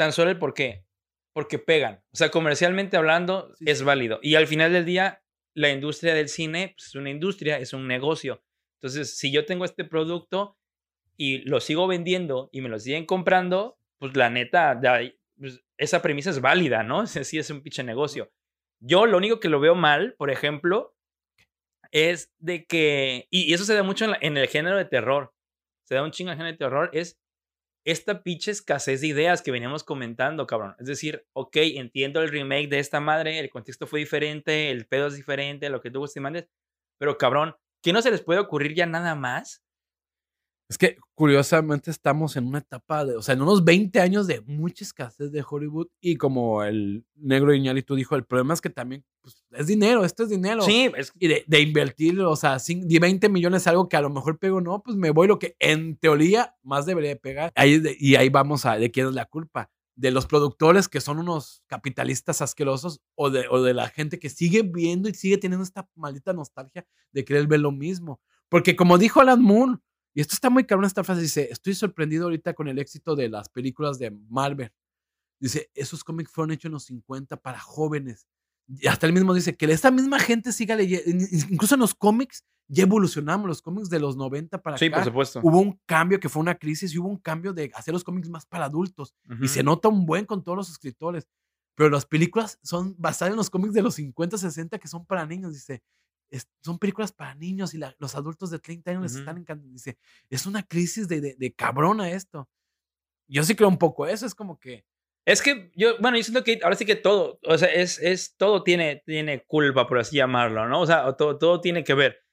tan 0.00 0.12
solo 0.12 0.30
el 0.30 0.38
por 0.38 0.54
qué. 0.54 0.86
Porque 1.34 1.58
pegan. 1.58 2.02
O 2.10 2.16
sea, 2.16 2.30
comercialmente 2.30 2.96
hablando, 2.96 3.52
Sí, 3.58 3.64
es 3.68 3.78
sí. 3.80 3.84
válido. 3.84 4.18
Y 4.22 4.34
al 4.36 4.46
final 4.46 4.72
del 4.72 4.86
día, 4.86 5.22
la 5.54 5.68
industria 5.70 6.14
del 6.14 6.30
cine 6.30 6.72
pues, 6.74 6.86
es 6.88 6.94
una 6.94 7.10
industria, 7.10 7.58
es 7.58 7.74
un 7.74 7.86
negocio. 7.86 8.42
Entonces, 8.78 9.18
si 9.18 9.30
yo 9.30 9.44
tengo 9.44 9.66
este 9.66 9.84
producto 9.84 10.56
y 11.18 11.38
lo 11.48 11.60
sigo 11.60 11.86
vendiendo 11.86 12.48
y 12.50 12.62
me 12.62 12.70
lo 12.70 12.78
siguen 12.78 13.04
comprando, 13.04 13.78
pues 13.98 14.16
la 14.16 14.30
neta, 14.30 14.80
pues, 15.38 15.62
esa 15.76 16.00
premisa 16.00 16.30
es 16.30 16.40
válida, 16.40 16.82
¿no? 16.82 17.04
Sí 17.06 17.38
es 17.38 17.50
un 17.50 17.60
pinche 17.62 17.84
negocio. 17.84 18.32
Yo 18.82 19.04
lo 19.04 19.18
único 19.18 19.38
que 19.38 19.50
lo 19.50 19.60
veo 19.60 19.74
mal, 19.74 20.14
por 20.16 20.30
ejemplo, 20.30 20.96
es 21.92 22.32
de 22.38 22.64
que, 22.66 23.26
y 23.30 23.50
y 23.50 23.54
eso 23.54 23.64
se 23.64 23.74
da 23.74 23.82
mucho 23.82 24.06
en, 24.06 24.12
la- 24.12 24.18
en 24.22 24.36
el 24.38 24.48
género 24.48 24.78
de 24.78 24.84
terror, 24.86 25.34
se 25.84 25.94
da 25.96 26.02
un 26.02 26.10
chingo 26.12 26.30
en 26.30 26.32
el 26.32 26.38
género 26.38 26.52
de 26.54 26.58
terror, 26.58 26.90
es 26.94 27.18
esta 27.84 28.22
pinche 28.22 28.50
escasez 28.50 29.00
de 29.00 29.08
ideas 29.08 29.42
que 29.42 29.50
veníamos 29.50 29.84
comentando, 29.84 30.46
cabrón. 30.46 30.74
Es 30.78 30.86
decir, 30.86 31.26
ok, 31.32 31.56
entiendo 31.56 32.22
el 32.22 32.28
remake 32.28 32.68
de 32.68 32.78
esta 32.78 33.00
madre, 33.00 33.38
el 33.38 33.50
contexto 33.50 33.86
fue 33.86 34.00
diferente, 34.00 34.70
el 34.70 34.86
pedo 34.86 35.06
es 35.06 35.16
diferente, 35.16 35.70
lo 35.70 35.80
que 35.80 35.90
tú 35.90 36.06
te 36.06 36.20
mandes, 36.20 36.48
pero 36.98 37.16
cabrón, 37.16 37.56
¿qué 37.82 37.92
no 37.92 38.02
se 38.02 38.10
les 38.10 38.22
puede 38.22 38.40
ocurrir 38.40 38.74
ya 38.74 38.86
nada 38.86 39.14
más? 39.14 39.64
Es 40.70 40.78
que 40.78 40.98
curiosamente 41.16 41.90
estamos 41.90 42.36
en 42.36 42.46
una 42.46 42.58
etapa 42.58 43.04
de, 43.04 43.16
o 43.16 43.22
sea, 43.22 43.34
en 43.34 43.42
unos 43.42 43.64
20 43.64 44.00
años 44.00 44.28
de 44.28 44.40
mucha 44.42 44.84
escasez 44.84 45.32
de 45.32 45.44
Hollywood 45.46 45.88
y 46.00 46.14
como 46.14 46.62
el 46.62 47.04
negro 47.16 47.52
tú 47.84 47.96
dijo, 47.96 48.14
el 48.14 48.24
problema 48.24 48.54
es 48.54 48.60
que 48.60 48.70
también 48.70 49.04
pues, 49.20 49.44
es 49.50 49.66
dinero, 49.66 50.04
esto 50.04 50.22
es 50.22 50.28
dinero. 50.28 50.62
Sí, 50.62 50.88
es... 50.96 51.12
Y 51.18 51.26
de, 51.26 51.44
de, 51.44 51.60
invertir, 51.60 52.20
o 52.20 52.36
sea, 52.36 52.58
de 52.64 52.98
20 53.00 53.28
millones 53.30 53.66
algo 53.66 53.88
que 53.88 53.96
a 53.96 54.00
lo 54.00 54.10
mejor 54.10 54.38
pego, 54.38 54.60
no, 54.60 54.80
pues 54.80 54.96
me 54.96 55.10
voy 55.10 55.26
lo 55.26 55.40
que 55.40 55.56
en 55.58 55.96
teoría 55.96 56.54
más 56.62 56.86
debería 56.86 57.16
pegar. 57.16 57.50
Ahí 57.56 57.82
y 57.98 58.14
ahí 58.14 58.28
vamos 58.28 58.64
a 58.64 58.76
de 58.76 58.92
quién 58.92 59.08
es 59.08 59.14
la 59.14 59.24
culpa. 59.24 59.72
De 59.96 60.12
los 60.12 60.26
productores 60.26 60.88
que 60.88 61.00
son 61.00 61.18
unos 61.18 61.64
capitalistas 61.66 62.42
asquerosos 62.42 63.00
o 63.16 63.30
de, 63.30 63.48
o 63.50 63.60
de 63.60 63.74
la 63.74 63.88
gente 63.88 64.20
que 64.20 64.30
sigue 64.30 64.62
viendo 64.62 65.08
y 65.08 65.14
sigue 65.14 65.36
teniendo 65.36 65.64
esta 65.64 65.88
maldita 65.96 66.32
nostalgia 66.32 66.86
de 67.10 67.24
querer 67.24 67.48
ver 67.48 67.58
lo 67.58 67.72
mismo. 67.72 68.20
Porque 68.48 68.76
como 68.76 68.98
dijo 68.98 69.20
Alan 69.20 69.42
Moon, 69.42 69.82
y 70.14 70.20
esto 70.20 70.34
está 70.34 70.50
muy 70.50 70.64
cabrón, 70.64 70.86
esta 70.86 71.04
frase 71.04 71.22
dice, 71.22 71.48
estoy 71.50 71.74
sorprendido 71.74 72.24
ahorita 72.24 72.54
con 72.54 72.68
el 72.68 72.78
éxito 72.78 73.14
de 73.14 73.28
las 73.28 73.48
películas 73.48 73.98
de 73.98 74.10
Marvel. 74.10 74.72
Dice, 75.38 75.70
esos 75.74 76.04
cómics 76.04 76.30
fueron 76.32 76.52
hechos 76.52 76.66
en 76.66 76.72
los 76.72 76.84
50 76.84 77.36
para 77.36 77.58
jóvenes. 77.58 78.26
Y 78.68 78.86
hasta 78.86 79.06
él 79.06 79.12
mismo 79.12 79.34
dice 79.34 79.56
que 79.56 79.66
esta 79.66 79.90
misma 79.90 80.18
gente 80.18 80.52
siga 80.52 80.76
leyendo, 80.76 81.26
incluso 81.50 81.74
en 81.74 81.80
los 81.80 81.94
cómics 81.94 82.44
ya 82.68 82.84
evolucionamos, 82.84 83.48
los 83.48 83.62
cómics 83.62 83.90
de 83.90 83.98
los 83.98 84.16
90 84.16 84.62
para 84.62 84.78
sí, 84.78 84.90
por 84.90 85.02
supuesto. 85.02 85.40
Hubo 85.42 85.58
un 85.58 85.80
cambio 85.86 86.20
que 86.20 86.28
fue 86.28 86.40
una 86.40 86.54
crisis 86.54 86.94
y 86.94 86.98
hubo 86.98 87.08
un 87.08 87.18
cambio 87.18 87.52
de 87.52 87.72
hacer 87.74 87.92
los 87.92 88.04
cómics 88.04 88.28
más 88.28 88.46
para 88.46 88.66
adultos. 88.66 89.14
Y 89.40 89.48
se 89.48 89.64
nota 89.64 89.88
un 89.88 90.06
buen 90.06 90.24
con 90.24 90.44
todos 90.44 90.56
los 90.56 90.70
escritores. 90.70 91.26
Pero 91.74 91.90
las 91.90 92.06
películas 92.06 92.58
son 92.62 92.94
basadas 92.96 93.32
en 93.32 93.38
los 93.38 93.50
cómics 93.50 93.74
de 93.74 93.82
los 93.82 93.94
50, 93.94 94.38
60 94.38 94.78
que 94.78 94.86
son 94.86 95.04
para 95.04 95.26
niños. 95.26 95.52
Dice, 95.52 95.82
son 96.62 96.78
películas 96.78 97.12
para 97.12 97.34
niños 97.34 97.74
y 97.74 97.80
los 97.98 98.14
adultos 98.14 98.50
de 98.50 98.58
30 98.58 98.90
años 98.90 99.02
les 99.02 99.16
están 99.16 99.38
encantando. 99.38 99.72
Dice, 99.72 99.98
es 100.28 100.46
una 100.46 100.62
crisis 100.62 101.08
de, 101.08 101.20
de, 101.36 101.52
cabrona 101.54 102.10
esto. 102.10 102.48
Yo 103.28 103.42
sí 103.44 103.54
creo 103.54 103.68
un 103.68 103.78
poco 103.78 104.06
eso, 104.06 104.26
es 104.26 104.34
como 104.34 104.58
que... 104.58 104.84
Es 105.26 105.42
que 105.42 105.70
yo, 105.76 105.98
bueno, 106.00 106.16
yo 106.16 106.22
siento 106.24 106.42
que 106.42 106.58
ahora 106.62 106.76
sí 106.76 106.84
que 106.84 106.96
todo, 106.96 107.38
o 107.44 107.58
sea, 107.58 107.68
es, 107.68 107.98
es 107.98 108.36
todo 108.36 108.62
tiene, 108.64 109.02
tiene 109.04 109.44
culpa, 109.44 109.86
por 109.86 109.98
así 109.98 110.16
llamarlo, 110.16 110.66
¿no? 110.66 110.80
O 110.80 110.86
sea, 110.86 111.12
todo, 111.12 111.38
todo 111.38 111.60
tiene 111.60 111.84
que 111.84 111.94
ver. 111.94 112.24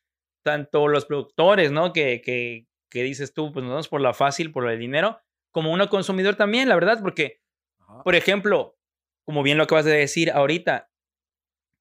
Tanto 0.44 0.88
los 0.88 1.06
productores, 1.06 1.72
¿no? 1.72 1.92
Que, 1.92 2.22
que, 2.22 2.68
que 2.90 3.04
dices 3.04 3.34
tú, 3.34 3.52
pues 3.52 3.64
nos 3.64 3.72
vamos 3.72 3.88
por 3.90 4.02
la 4.02 4.14
fácil, 4.14 4.52
por 4.52 4.70
el 4.70 4.80
dinero, 4.80 5.20
como 5.52 5.72
uno 5.72 5.90
consumidor 5.90 6.36
también, 6.36 6.70
la 6.70 6.76
verdad, 6.76 7.00
porque, 7.02 7.42
por 8.04 8.16
ejemplo, 8.16 8.78
como 9.26 9.44
bien 9.44 9.58
lo 9.58 9.64
acabas 9.64 9.86
de 9.86 9.98
decir 9.98 10.32
ahorita, 10.32 10.90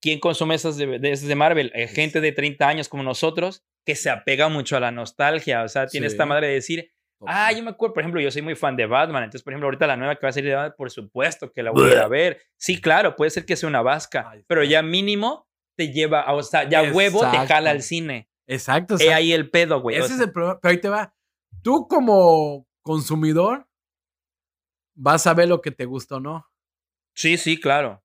¿Quién 0.07 0.21
consume 0.21 0.55
esas 0.55 0.77
de, 0.77 1.01
de, 1.01 1.35
Marvel? 1.35 1.73
Eh, 1.75 1.89
gente 1.89 2.21
de 2.21 2.31
30 2.31 2.69
años 2.69 2.89
como 2.89 3.03
nosotros 3.03 3.65
que 3.85 3.97
se 3.97 4.09
apega 4.09 4.49
mucho 4.49 4.77
a 4.77 4.81
la 4.81 4.93
nostalgia. 4.93 5.65
O 5.65 5.69
sea, 5.69 5.89
tiene 5.89 6.07
esta 6.07 6.25
madre 6.25 6.47
de 6.47 6.53
decir, 6.55 6.93
ah, 7.27 7.51
yo 7.51 7.61
me 7.65 7.71
acuerdo, 7.71 7.95
por 7.95 8.03
ejemplo, 8.05 8.21
yo 8.21 8.31
soy 8.31 8.41
muy 8.41 8.55
fan 8.55 8.77
de 8.77 8.87
Batman. 8.87 9.25
Entonces, 9.25 9.43
por 9.43 9.53
ejemplo, 9.53 9.67
ahorita 9.67 9.89
la 9.89 9.97
nueva 9.97 10.15
que 10.15 10.25
va 10.25 10.29
a 10.29 10.33
salir 10.33 10.51
de 10.51 10.55
Batman, 10.55 10.75
por 10.79 10.93
supuesto 10.93 11.51
que 11.51 11.61
la 11.65 11.73
voy 11.73 11.93
a 11.93 12.07
ver. 12.07 12.41
Sí, 12.57 12.81
claro, 12.81 13.17
puede 13.17 13.33
ser 13.33 13.45
que 13.45 13.57
sea 13.57 13.69
una 13.69 13.83
vasca, 13.83 14.33
pero 14.47 14.63
ya 14.63 14.81
mínimo 14.81 15.49
te 15.77 15.91
lleva, 15.91 16.33
o 16.33 16.41
sea, 16.45 16.69
ya 16.69 16.85
huevo 16.93 17.29
te 17.29 17.39
jala 17.39 17.73
al 17.73 17.83
cine. 17.83 18.31
Exacto. 18.47 18.95
He 19.01 19.13
ahí 19.13 19.33
el 19.33 19.51
pedo, 19.51 19.81
güey. 19.81 19.97
Ese 19.97 20.15
es 20.15 20.21
el 20.21 20.31
problema. 20.31 20.61
Pero 20.63 20.71
ahí 20.71 20.81
te 20.81 20.89
va. 20.89 21.17
Tú 21.65 21.89
como 21.89 22.69
consumidor 22.81 23.67
vas 24.95 25.27
a 25.27 25.35
ver 25.35 25.49
lo 25.49 25.61
que 25.61 25.73
te 25.73 25.85
gusta 25.85 26.19
o 26.19 26.21
no. 26.21 26.47
Sí, 27.13 27.39
sí, 27.39 27.59
claro 27.59 28.05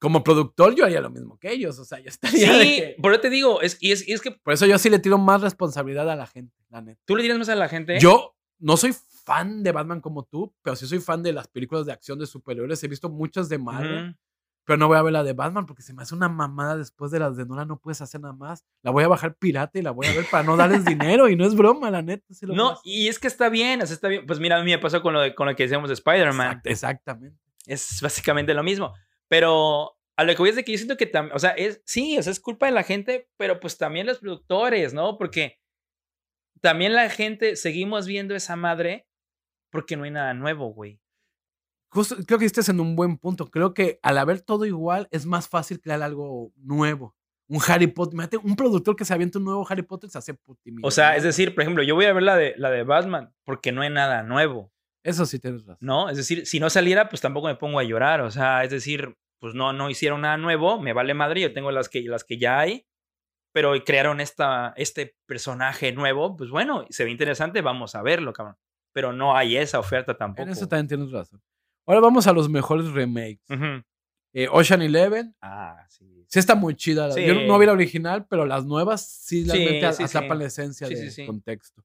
como 0.00 0.24
productor 0.24 0.74
yo 0.74 0.84
haría 0.84 1.00
lo 1.00 1.10
mismo 1.10 1.38
que 1.38 1.52
ellos, 1.52 1.78
o 1.78 1.84
sea, 1.84 2.00
yo 2.00 2.08
estaría 2.08 2.60
Sí, 2.60 2.82
por 3.00 3.12
eso 3.12 3.20
te 3.20 3.30
digo, 3.30 3.60
es, 3.60 3.76
y 3.80 3.92
es, 3.92 4.02
es, 4.08 4.20
que... 4.20 4.32
Por 4.32 4.54
eso 4.54 4.66
yo 4.66 4.78
sí 4.78 4.90
le 4.90 4.98
tiro 4.98 5.18
más 5.18 5.42
responsabilidad 5.42 6.10
a 6.10 6.16
la 6.16 6.26
gente, 6.26 6.56
la 6.70 6.80
neta. 6.80 7.00
¿Tú 7.04 7.16
le 7.16 7.22
tiras 7.22 7.38
más 7.38 7.48
a 7.50 7.54
la 7.54 7.68
gente? 7.68 8.00
Yo 8.00 8.34
no 8.58 8.76
soy 8.76 8.94
fan 9.24 9.62
de 9.62 9.72
Batman 9.72 10.00
como 10.00 10.24
tú, 10.24 10.54
pero 10.62 10.74
sí 10.74 10.86
soy 10.86 11.00
fan 11.00 11.22
de 11.22 11.32
las 11.32 11.48
películas 11.48 11.86
de 11.86 11.92
acción 11.92 12.18
de 12.18 12.26
superhéroes. 12.26 12.82
He 12.82 12.88
visto 12.88 13.10
muchas 13.10 13.50
de 13.50 13.58
Marvel, 13.58 14.16
pero 14.64 14.78
no 14.78 14.88
voy 14.88 14.96
a 14.96 15.02
ver 15.02 15.12
la 15.12 15.22
de 15.22 15.34
Batman 15.34 15.66
porque 15.66 15.82
se 15.82 15.92
me 15.92 16.02
hace 16.02 16.14
una 16.14 16.30
mamada 16.30 16.76
después 16.76 17.10
de 17.10 17.18
las 17.18 17.36
de 17.36 17.44
Nolan, 17.44 17.68
no 17.68 17.78
puedes 17.78 18.00
hacer 18.00 18.22
nada 18.22 18.34
más. 18.34 18.64
La 18.82 18.90
voy 18.90 19.04
a 19.04 19.08
bajar 19.08 19.34
pirata 19.34 19.78
y 19.78 19.82
la 19.82 19.90
voy 19.90 20.06
a 20.06 20.14
ver 20.14 20.24
para 20.30 20.44
no 20.44 20.56
darles 20.56 20.84
dinero 20.84 21.28
y 21.28 21.36
no 21.36 21.44
es 21.44 21.54
broma, 21.54 21.90
la 21.90 22.00
neta. 22.00 22.24
no, 22.42 22.78
y 22.84 23.08
es 23.08 23.18
que 23.18 23.26
está 23.26 23.50
bien, 23.50 23.82
está 23.82 24.08
bien. 24.08 24.24
Pues 24.26 24.40
mira, 24.40 24.58
a 24.58 24.64
mí 24.64 24.70
me 24.70 24.78
pasó 24.78 25.02
con 25.02 25.12
lo, 25.12 25.20
de, 25.20 25.34
con 25.34 25.46
lo 25.46 25.54
que 25.54 25.64
decíamos 25.64 25.88
de 25.88 25.94
Spider-Man. 25.94 26.62
exactamente. 26.64 27.38
Es 27.66 28.00
básicamente 28.00 28.54
lo 28.54 28.62
mismo. 28.62 28.94
Pero 29.30 29.96
a 30.16 30.24
lo 30.24 30.32
que 30.32 30.38
voy 30.38 30.50
es 30.50 30.56
de 30.56 30.64
que 30.64 30.72
yo 30.72 30.78
siento 30.78 30.96
que 30.96 31.06
también, 31.06 31.36
o 31.36 31.38
sea, 31.38 31.50
es, 31.50 31.80
sí, 31.86 32.18
o 32.18 32.22
sea, 32.22 32.32
es 32.32 32.40
culpa 32.40 32.66
de 32.66 32.72
la 32.72 32.82
gente, 32.82 33.30
pero 33.36 33.60
pues 33.60 33.78
también 33.78 34.06
los 34.06 34.18
productores, 34.18 34.92
¿no? 34.92 35.16
Porque 35.16 35.60
también 36.60 36.94
la 36.94 37.08
gente, 37.08 37.54
seguimos 37.54 38.06
viendo 38.06 38.34
esa 38.34 38.56
madre 38.56 39.06
porque 39.70 39.96
no 39.96 40.02
hay 40.02 40.10
nada 40.10 40.34
nuevo, 40.34 40.74
güey. 40.74 41.00
Justo, 41.92 42.16
creo 42.26 42.40
que 42.40 42.44
estás 42.44 42.68
en 42.68 42.80
un 42.80 42.96
buen 42.96 43.18
punto. 43.18 43.50
Creo 43.50 43.72
que 43.72 44.00
al 44.02 44.18
haber 44.18 44.40
todo 44.40 44.66
igual, 44.66 45.08
es 45.12 45.26
más 45.26 45.48
fácil 45.48 45.80
crear 45.80 46.02
algo 46.02 46.52
nuevo. 46.56 47.14
Un 47.48 47.60
Harry 47.68 47.86
Potter, 47.86 48.18
un 48.42 48.56
productor 48.56 48.96
que 48.96 49.04
se 49.04 49.14
avienta 49.14 49.38
un 49.38 49.44
nuevo 49.44 49.66
Harry 49.68 49.82
Potter 49.82 50.10
se 50.10 50.18
hace 50.18 50.38
O 50.82 50.90
sea, 50.90 51.16
es 51.16 51.22
decir, 51.22 51.54
por 51.54 51.62
ejemplo, 51.62 51.82
yo 51.82 51.94
voy 51.94 52.04
a 52.04 52.12
ver 52.12 52.22
la 52.22 52.36
de, 52.36 52.54
la 52.56 52.70
de 52.70 52.82
Batman 52.82 53.32
porque 53.44 53.72
no 53.72 53.82
hay 53.82 53.90
nada 53.90 54.22
nuevo. 54.22 54.72
Eso 55.02 55.26
sí 55.26 55.38
tienes 55.38 55.62
razón. 55.62 55.78
No, 55.80 56.08
es 56.10 56.16
decir, 56.16 56.46
si 56.46 56.60
no 56.60 56.68
saliera, 56.70 57.08
pues 57.08 57.20
tampoco 57.22 57.46
me 57.46 57.54
pongo 57.54 57.78
a 57.78 57.84
llorar. 57.84 58.20
O 58.20 58.30
sea, 58.30 58.64
es 58.64 58.70
decir, 58.70 59.16
pues 59.38 59.54
no, 59.54 59.72
no 59.72 59.90
hicieron 59.90 60.20
nada 60.20 60.36
nuevo, 60.36 60.80
me 60.80 60.92
vale 60.92 61.14
madre, 61.14 61.40
yo 61.40 61.52
tengo 61.52 61.70
las 61.70 61.88
que, 61.88 62.02
las 62.02 62.24
que 62.24 62.38
ya 62.38 62.58
hay, 62.58 62.86
pero 63.52 63.72
crearon 63.84 64.20
esta, 64.20 64.74
este 64.76 65.16
personaje 65.26 65.92
nuevo, 65.92 66.36
pues 66.36 66.50
bueno, 66.50 66.84
se 66.90 67.04
ve 67.04 67.10
interesante, 67.10 67.62
vamos 67.62 67.94
a 67.94 68.02
verlo, 68.02 68.32
cabrón. 68.32 68.56
Pero 68.92 69.12
no 69.12 69.36
hay 69.36 69.56
esa 69.56 69.78
oferta 69.78 70.16
tampoco. 70.16 70.42
En 70.42 70.50
eso 70.50 70.68
también 70.68 70.88
tienes 70.88 71.10
razón. 71.10 71.40
Ahora 71.86 72.00
vamos 72.00 72.26
a 72.26 72.32
los 72.32 72.48
mejores 72.48 72.90
remakes. 72.90 73.46
Eh, 74.32 74.48
Ocean 74.50 74.82
Eleven. 74.82 75.34
Ah, 75.40 75.86
sí. 75.88 76.24
Sí 76.28 76.38
está 76.38 76.54
muy 76.54 76.76
chida. 76.76 77.08
Yo 77.18 77.34
no 77.46 77.58
vi 77.58 77.66
la 77.66 77.72
original, 77.72 78.26
pero 78.28 78.46
las 78.46 78.64
nuevas 78.64 79.08
sí 79.08 79.44
realmente 79.44 79.92
sí, 79.92 80.04
la 80.12 80.44
esencia 80.44 80.88
del 80.88 81.26
contexto. 81.26 81.84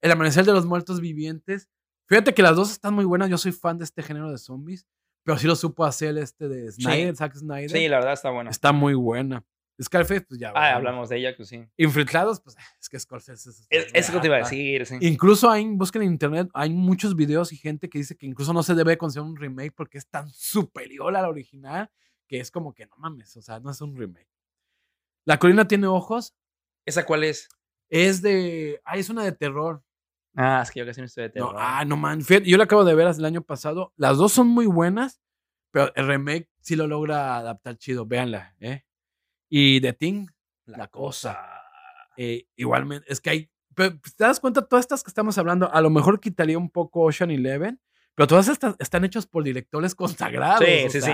El 0.00 0.12
Amanecer 0.12 0.44
de 0.44 0.52
los 0.52 0.66
Muertos 0.66 1.00
Vivientes. 1.00 1.68
Fíjate 2.10 2.34
que 2.34 2.42
las 2.42 2.56
dos 2.56 2.72
están 2.72 2.92
muy 2.92 3.04
buenas. 3.04 3.30
Yo 3.30 3.38
soy 3.38 3.52
fan 3.52 3.78
de 3.78 3.84
este 3.84 4.02
género 4.02 4.32
de 4.32 4.36
zombies. 4.36 4.84
Pero 5.22 5.38
sí 5.38 5.46
lo 5.46 5.54
supo 5.54 5.84
hacer 5.84 6.18
este 6.18 6.48
de 6.48 6.72
Snyder, 6.72 7.14
Zack 7.14 7.36
Snyder. 7.36 7.70
Sí, 7.70 7.86
la 7.86 7.98
verdad 7.98 8.14
está 8.14 8.30
buena. 8.30 8.50
Está 8.50 8.72
muy 8.72 8.94
buena. 8.94 9.44
Scarface, 9.80 10.22
pues 10.22 10.40
ya. 10.40 10.52
Ah, 10.56 10.74
hablamos 10.74 11.08
de 11.08 11.18
ella, 11.18 11.34
pues 11.36 11.48
sí. 11.48 11.64
Infiltrados, 11.76 12.40
pues 12.40 12.56
es 12.80 12.88
que 12.88 12.98
Scarface 12.98 13.48
es. 13.48 13.66
Es, 13.70 13.86
eso 13.94 14.12
que 14.12 14.18
te 14.18 14.26
iba 14.26 14.36
a 14.36 14.40
decir, 14.40 14.84
sí. 14.86 14.96
Incluso 15.00 15.48
hay, 15.48 15.64
busquen 15.66 16.02
en 16.02 16.08
internet, 16.08 16.50
hay 16.52 16.70
muchos 16.70 17.14
videos 17.14 17.52
y 17.52 17.56
gente 17.56 17.88
que 17.88 17.98
dice 17.98 18.16
que 18.16 18.26
incluso 18.26 18.52
no 18.52 18.64
se 18.64 18.74
debe 18.74 18.98
considerar 18.98 19.30
un 19.30 19.36
remake 19.36 19.72
porque 19.72 19.98
es 19.98 20.08
tan 20.08 20.28
superior 20.30 21.16
a 21.16 21.22
la 21.22 21.28
original 21.28 21.90
que 22.26 22.40
es 22.40 22.50
como 22.50 22.74
que 22.74 22.86
no 22.86 22.96
mames, 22.98 23.36
o 23.36 23.42
sea, 23.42 23.60
no 23.60 23.70
es 23.70 23.80
un 23.80 23.96
remake. 23.96 24.28
La 25.24 25.38
colina 25.38 25.68
tiene 25.68 25.86
ojos. 25.86 26.34
¿Esa 26.84 27.06
cuál 27.06 27.24
es? 27.24 27.48
Es 27.88 28.20
de. 28.20 28.80
Ah, 28.84 28.96
es 28.96 29.08
una 29.10 29.24
de 29.24 29.32
terror. 29.32 29.82
Ah, 30.36 30.60
es 30.62 30.70
que 30.70 30.80
yo 30.80 30.86
casi 30.86 31.00
no 31.00 31.06
estoy 31.06 31.24
de 31.24 31.30
terror. 31.30 31.52
No, 31.52 31.58
ah, 31.60 31.84
no 31.84 31.96
man. 31.96 32.20
yo 32.20 32.56
la 32.56 32.64
acabo 32.64 32.84
de 32.84 32.94
ver 32.94 33.08
el 33.08 33.24
año 33.24 33.42
pasado. 33.42 33.92
Las 33.96 34.16
dos 34.16 34.32
son 34.32 34.48
muy 34.48 34.66
buenas, 34.66 35.20
pero 35.70 35.92
el 35.94 36.06
remake 36.06 36.48
sí 36.60 36.76
lo 36.76 36.86
logra 36.86 37.36
adaptar 37.36 37.76
chido. 37.76 38.06
Véanla, 38.06 38.54
¿eh? 38.60 38.84
Y 39.48 39.80
The 39.80 39.92
Thing, 39.92 40.26
la, 40.66 40.88
cosa. 40.88 41.38
Eh, 42.16 42.46
igualmente, 42.56 43.12
es 43.12 43.20
que 43.20 43.30
hay. 43.30 43.50
Pero, 43.74 43.98
pues, 44.00 44.14
¿Te 44.14 44.24
das 44.24 44.40
cuenta? 44.40 44.66
Todas 44.66 44.84
estas 44.84 45.02
que 45.02 45.10
estamos 45.10 45.36
hablando, 45.38 45.72
a 45.72 45.80
lo 45.80 45.90
mejor 45.90 46.20
quitaría 46.20 46.58
un 46.58 46.70
poco 46.70 47.02
Ocean 47.02 47.30
Eleven, 47.30 47.80
pero 48.14 48.26
todas 48.26 48.48
estas 48.48 48.76
están 48.78 49.04
hechas 49.04 49.26
por 49.26 49.42
directores 49.42 49.94
consagrados. 49.96 50.64
Sí, 50.64 50.90
sí, 50.90 51.00
sí. 51.00 51.12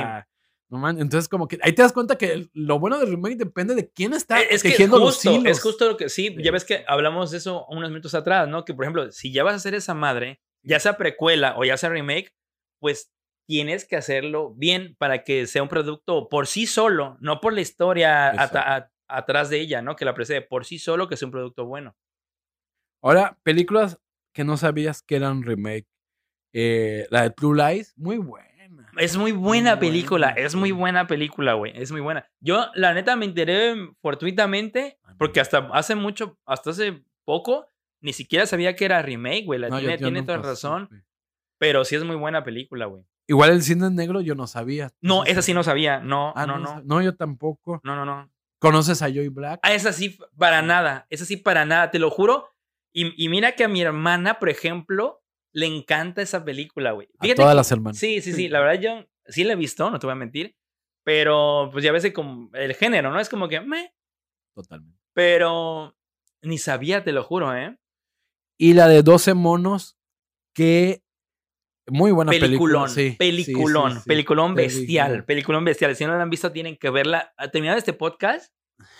Entonces, 0.68 1.28
como 1.28 1.46
que 1.46 1.58
ahí 1.62 1.72
te 1.72 1.82
das 1.82 1.92
cuenta 1.92 2.18
que 2.18 2.48
lo 2.52 2.80
bueno 2.80 2.98
del 2.98 3.10
remake 3.10 3.36
depende 3.36 3.74
de 3.74 3.88
quién 3.88 4.12
está 4.12 4.42
e, 4.42 4.48
es 4.50 4.62
tejiendo 4.62 4.98
los 4.98 5.24
hilos. 5.24 5.44
Es 5.46 5.62
justo 5.62 5.86
lo 5.86 5.96
que 5.96 6.08
sí, 6.08 6.34
ya 6.42 6.50
ves 6.50 6.64
que 6.64 6.84
hablamos 6.88 7.30
de 7.30 7.38
eso 7.38 7.66
unos 7.68 7.90
minutos 7.90 8.14
atrás, 8.14 8.48
¿no? 8.48 8.64
Que 8.64 8.74
por 8.74 8.84
ejemplo, 8.84 9.12
si 9.12 9.32
ya 9.32 9.44
vas 9.44 9.52
a 9.52 9.56
hacer 9.56 9.74
esa 9.74 9.94
madre, 9.94 10.40
ya 10.62 10.80
sea 10.80 10.96
precuela 10.96 11.54
o 11.56 11.64
ya 11.64 11.76
sea 11.76 11.90
remake, 11.90 12.34
pues 12.80 13.12
tienes 13.46 13.84
que 13.84 13.96
hacerlo 13.96 14.54
bien 14.54 14.96
para 14.98 15.22
que 15.22 15.46
sea 15.46 15.62
un 15.62 15.68
producto 15.68 16.28
por 16.28 16.48
sí 16.48 16.66
solo, 16.66 17.16
no 17.20 17.40
por 17.40 17.52
la 17.52 17.60
historia 17.60 18.32
atrás 19.08 19.50
de 19.50 19.60
ella, 19.60 19.82
¿no? 19.82 19.94
Que 19.94 20.04
la 20.04 20.14
precede, 20.14 20.42
por 20.42 20.64
sí 20.64 20.80
solo 20.80 21.08
que 21.08 21.16
sea 21.16 21.26
un 21.26 21.32
producto 21.32 21.64
bueno. 21.64 21.96
Ahora, 23.02 23.38
películas 23.44 24.00
que 24.34 24.42
no 24.42 24.56
sabías 24.56 25.02
que 25.02 25.16
eran 25.16 25.44
remake. 25.44 25.86
Eh, 26.52 27.06
la 27.10 27.22
de 27.22 27.30
True 27.30 27.56
Lies, 27.56 27.94
muy 27.96 28.18
buena. 28.18 28.45
Es 28.98 29.16
muy 29.16 29.32
buena 29.32 29.78
película, 29.78 30.30
es 30.30 30.54
muy 30.54 30.72
buena 30.72 31.06
película, 31.06 31.54
güey, 31.54 31.72
es 31.74 31.92
muy 31.92 32.00
buena. 32.00 32.26
Yo, 32.40 32.66
la 32.74 32.94
neta, 32.94 33.16
me 33.16 33.24
enteré 33.26 33.74
fortuitamente, 34.00 34.98
porque 35.18 35.40
hasta 35.40 35.68
hace 35.72 35.94
mucho, 35.94 36.38
hasta 36.46 36.70
hace 36.70 37.02
poco, 37.24 37.66
ni 38.00 38.12
siquiera 38.12 38.46
sabía 38.46 38.74
que 38.76 38.84
era 38.84 39.02
remake, 39.02 39.44
güey. 39.44 39.60
tiene, 39.78 39.98
tiene 39.98 40.22
toda 40.22 40.38
razón. 40.38 40.88
Pero 41.58 41.84
sí 41.84 41.96
es 41.96 42.04
muy 42.04 42.16
buena 42.16 42.44
película, 42.44 42.86
güey. 42.86 43.04
Igual 43.28 43.50
el 43.50 43.62
cine 43.62 43.90
negro 43.90 44.20
yo 44.20 44.34
no 44.34 44.46
sabía. 44.46 44.92
No, 45.00 45.24
esa 45.24 45.42
sí 45.42 45.52
no 45.54 45.62
sabía. 45.64 46.00
No, 46.00 46.32
Ah, 46.36 46.46
no, 46.46 46.58
no, 46.58 46.76
no. 46.76 46.82
no, 46.84 47.02
yo 47.02 47.16
tampoco. 47.16 47.80
No, 47.82 47.96
no, 47.96 48.04
no. 48.04 48.30
¿Conoces 48.58 49.02
a 49.02 49.08
Joy 49.08 49.28
Black? 49.28 49.60
Ah, 49.62 49.72
esa 49.74 49.92
sí, 49.92 50.18
para 50.38 50.62
nada. 50.62 51.06
Esa 51.10 51.24
sí, 51.24 51.36
para 51.36 51.64
nada, 51.64 51.90
te 51.90 51.98
lo 51.98 52.10
juro. 52.10 52.50
Y, 52.92 53.12
y 53.22 53.28
mira 53.28 53.52
que 53.52 53.64
a 53.64 53.68
mi 53.68 53.82
hermana, 53.82 54.38
por 54.38 54.48
ejemplo, 54.48 55.22
le 55.56 55.66
encanta 55.66 56.20
esa 56.20 56.44
película, 56.44 56.92
güey. 56.92 57.08
A 57.18 57.34
todas 57.34 57.52
que- 57.52 57.56
las 57.56 57.72
hermanas. 57.72 57.98
Sí, 57.98 58.20
sí, 58.20 58.32
sí. 58.34 58.48
La 58.48 58.60
verdad, 58.60 58.80
yo 58.80 59.06
sí 59.26 59.42
la 59.44 59.54
he 59.54 59.56
visto, 59.56 59.90
no 59.90 59.98
te 59.98 60.06
voy 60.06 60.12
a 60.12 60.16
mentir. 60.16 60.54
Pero, 61.02 61.70
pues 61.72 61.82
ya 61.84 61.92
ves 61.92 62.12
como 62.12 62.50
el 62.54 62.74
género, 62.74 63.10
¿no? 63.10 63.18
Es 63.20 63.28
como 63.28 63.48
que, 63.48 63.60
meh. 63.60 63.94
Totalmente. 64.54 64.98
Pero 65.14 65.96
ni 66.42 66.58
sabía, 66.58 67.04
te 67.04 67.12
lo 67.12 67.22
juro, 67.22 67.54
¿eh? 67.56 67.78
Y 68.58 68.74
la 68.74 68.88
de 68.88 69.02
12 69.02 69.32
monos, 69.34 69.96
que 70.54 71.02
muy 71.88 72.10
buena 72.10 72.32
peliculón, 72.32 72.84
película. 72.84 72.88
sí, 72.88 73.10
sí, 73.12 73.16
peliculón, 73.16 73.92
sí, 73.92 73.98
sí. 74.00 74.08
peliculón 74.08 74.54
bestial, 74.54 75.06
Peliculón. 75.06 75.26
peliculón 75.26 75.64
bestial. 75.64 75.96
Si 75.96 76.04
no 76.04 76.16
la 76.16 76.22
han 76.22 76.30
visto, 76.30 76.52
tienen 76.52 76.76
que 76.76 76.90
verla. 76.90 77.32
Al 77.36 77.50
terminar 77.50 77.78
este 77.78 77.92
podcast, 77.92 78.52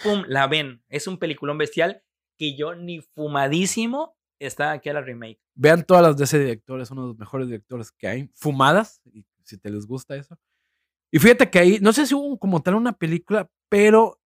pum, 0.02 0.22
la 0.28 0.46
ven. 0.46 0.82
Es 0.88 1.07
un 1.07 1.18
peliculón 1.18 1.59
bestial 1.59 2.02
que 2.38 2.57
yo 2.57 2.74
ni 2.74 3.00
fumadísimo 3.00 4.15
está 4.39 4.72
aquí 4.72 4.89
a 4.89 4.95
la 4.95 5.01
remake. 5.01 5.41
Vean 5.55 5.84
todas 5.84 6.03
las 6.03 6.16
de 6.16 6.24
ese 6.24 6.39
director, 6.39 6.80
es 6.80 6.91
uno 6.91 7.03
de 7.03 7.09
los 7.09 7.18
mejores 7.18 7.47
directores 7.49 7.93
que 7.93 8.09
hay. 8.09 8.30
Fumadas, 8.34 9.01
y 9.12 9.24
si 9.43 9.59
te 9.59 9.70
les 9.70 9.87
gusta 9.87 10.16
eso. 10.16 10.39
Y 11.11 11.18
fíjate 11.18 11.51
que 11.51 11.59
ahí, 11.59 11.78
no 11.80 11.93
sé 11.93 12.07
si 12.07 12.14
hubo 12.14 12.39
como 12.39 12.62
tal 12.62 12.74
una 12.74 12.93
película, 12.93 13.51
pero 13.68 14.20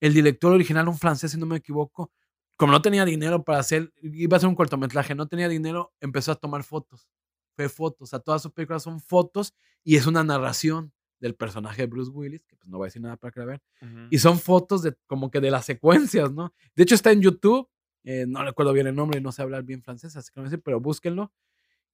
el 0.00 0.12
director 0.12 0.52
original, 0.52 0.88
un 0.88 0.98
francés, 0.98 1.32
si 1.32 1.38
no 1.38 1.46
me 1.46 1.56
equivoco, 1.56 2.12
como 2.56 2.72
no 2.72 2.82
tenía 2.82 3.04
dinero 3.04 3.42
para 3.42 3.58
hacer, 3.58 3.92
iba 4.02 4.36
a 4.36 4.38
hacer 4.38 4.48
un 4.48 4.54
cortometraje, 4.54 5.14
no 5.14 5.26
tenía 5.26 5.48
dinero, 5.48 5.92
empezó 6.00 6.32
a 6.32 6.36
tomar 6.36 6.62
fotos. 6.62 7.08
Fue 7.56 7.68
fotos, 7.68 8.08
o 8.08 8.10
sea, 8.10 8.18
todas 8.18 8.42
sus 8.42 8.52
películas 8.52 8.82
son 8.82 9.00
fotos 9.00 9.54
y 9.82 9.96
es 9.96 10.06
una 10.06 10.24
narración 10.24 10.92
del 11.20 11.34
personaje 11.34 11.82
de 11.82 11.86
Bruce 11.86 12.10
Willis, 12.10 12.44
que 12.44 12.56
pues 12.56 12.68
no 12.68 12.78
voy 12.78 12.86
a 12.86 12.88
decir 12.88 13.00
nada 13.00 13.16
para 13.16 13.32
que 13.32 13.40
la 13.40 13.46
vean. 13.46 13.62
Y 14.10 14.18
son 14.18 14.38
fotos 14.38 14.82
de 14.82 14.94
como 15.06 15.30
que 15.30 15.40
de 15.40 15.50
las 15.50 15.64
secuencias, 15.64 16.32
¿no? 16.32 16.52
De 16.74 16.82
hecho 16.82 16.94
está 16.94 17.12
en 17.12 17.22
YouTube, 17.22 17.68
eh, 18.04 18.24
no 18.28 18.42
recuerdo 18.44 18.72
bien 18.72 18.86
el 18.86 18.94
nombre, 18.94 19.20
no 19.20 19.32
sé 19.32 19.42
hablar 19.42 19.62
bien 19.64 19.82
francés, 19.82 20.16
así 20.16 20.30
que 20.32 20.40
no 20.40 20.44
decir, 20.44 20.60
pero 20.62 20.80
búsquenlo. 20.80 21.32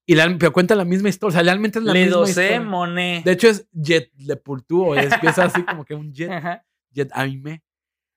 Y 0.06 0.14
la, 0.16 0.34
pero 0.38 0.52
cuenta 0.52 0.74
la 0.74 0.84
misma 0.84 1.08
historia, 1.08 1.28
o 1.28 1.32
sea, 1.34 1.42
realmente 1.42 1.78
es 1.78 1.84
la 1.84 1.92
Le 1.92 2.04
misma 2.04 2.16
dosé, 2.18 2.30
historia. 2.30 2.61
moné. 2.62 3.22
De 3.24 3.32
hecho 3.32 3.48
es 3.48 3.68
Jet 3.72 4.11
Le 4.18 4.36
Pourtour, 4.36 4.98
es, 4.98 5.12
empieza 5.12 5.44
así 5.44 5.62
como 5.64 5.84
que 5.84 5.94
un 5.94 6.12
jet, 6.14 6.30
Ajá. 6.30 6.64
jet 6.90 7.11
aimé. 7.12 7.62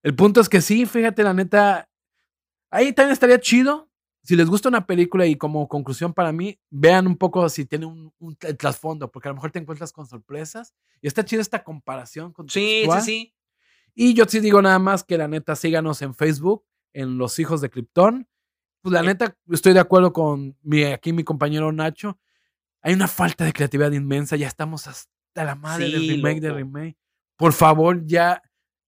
El 0.02 0.16
punto 0.16 0.42
es 0.42 0.50
que 0.50 0.60
sí, 0.62 0.86
fíjate, 0.86 1.24
la 1.24 1.34
neta, 1.34 1.88
ahí 2.72 2.94
también 2.94 3.14
estaría 3.14 3.40
chido. 3.40 3.90
Si 4.24 4.36
les 4.38 4.48
gusta 4.50 4.70
una 4.70 4.86
película 4.88 5.26
y 5.26 5.36
como 5.36 5.68
conclusión 5.68 6.14
para 6.14 6.32
mí, 6.32 6.58
vean 6.70 7.08
un 7.08 7.18
poco 7.18 7.48
si 7.50 7.66
tiene 7.66 7.86
un, 7.86 8.14
un 8.20 8.38
tra- 8.38 8.58
trasfondo, 8.58 9.12
porque 9.12 9.28
a 9.28 9.32
lo 9.32 9.36
mejor 9.36 9.52
te 9.52 9.60
encuentras 9.60 9.92
con 9.92 10.06
sorpresas. 10.08 10.74
Y 11.02 11.08
está 11.08 11.26
chida 11.26 11.42
esta 11.42 11.64
comparación 11.64 12.32
con 12.32 12.48
Sí, 12.50 12.86
sí, 12.90 13.02
sí. 13.02 13.34
y 13.94 14.14
yo 14.14 14.24
sí 14.26 14.40
digo 14.40 14.62
nada 14.62 14.80
más 14.80 15.04
que 15.04 15.18
la 15.18 15.28
neta 15.28 15.56
síganos 15.58 16.02
en 16.02 16.16
Facebook, 16.16 16.64
en 16.94 17.18
Los 17.18 17.40
Hijos 17.40 17.62
de 17.62 17.70
Krypton. 17.70 18.28
Pues 18.82 18.94
la 18.94 19.02
neta 19.02 19.36
estoy 19.52 19.74
de 19.74 19.80
acuerdo 19.80 20.12
con 20.14 20.58
mi, 20.62 20.84
aquí 20.84 21.14
mi 21.14 21.24
compañero 21.24 21.72
Nacho. 21.72 22.20
Hay 22.82 22.94
una 22.94 23.08
falta 23.08 23.46
de 23.46 23.54
creatividad 23.54 23.92
inmensa, 23.94 24.36
ya 24.36 24.48
estamos 24.48 24.88
hasta 24.88 25.44
la 25.46 25.56
madre 25.56 25.86
del 25.90 26.02
Sí, 26.02 26.10
remake 26.16 26.42
de 26.42 26.48
loco. 26.50 26.58
remake. 26.58 26.98
Por 27.38 27.54
favor, 27.54 28.06
ya. 28.06 28.42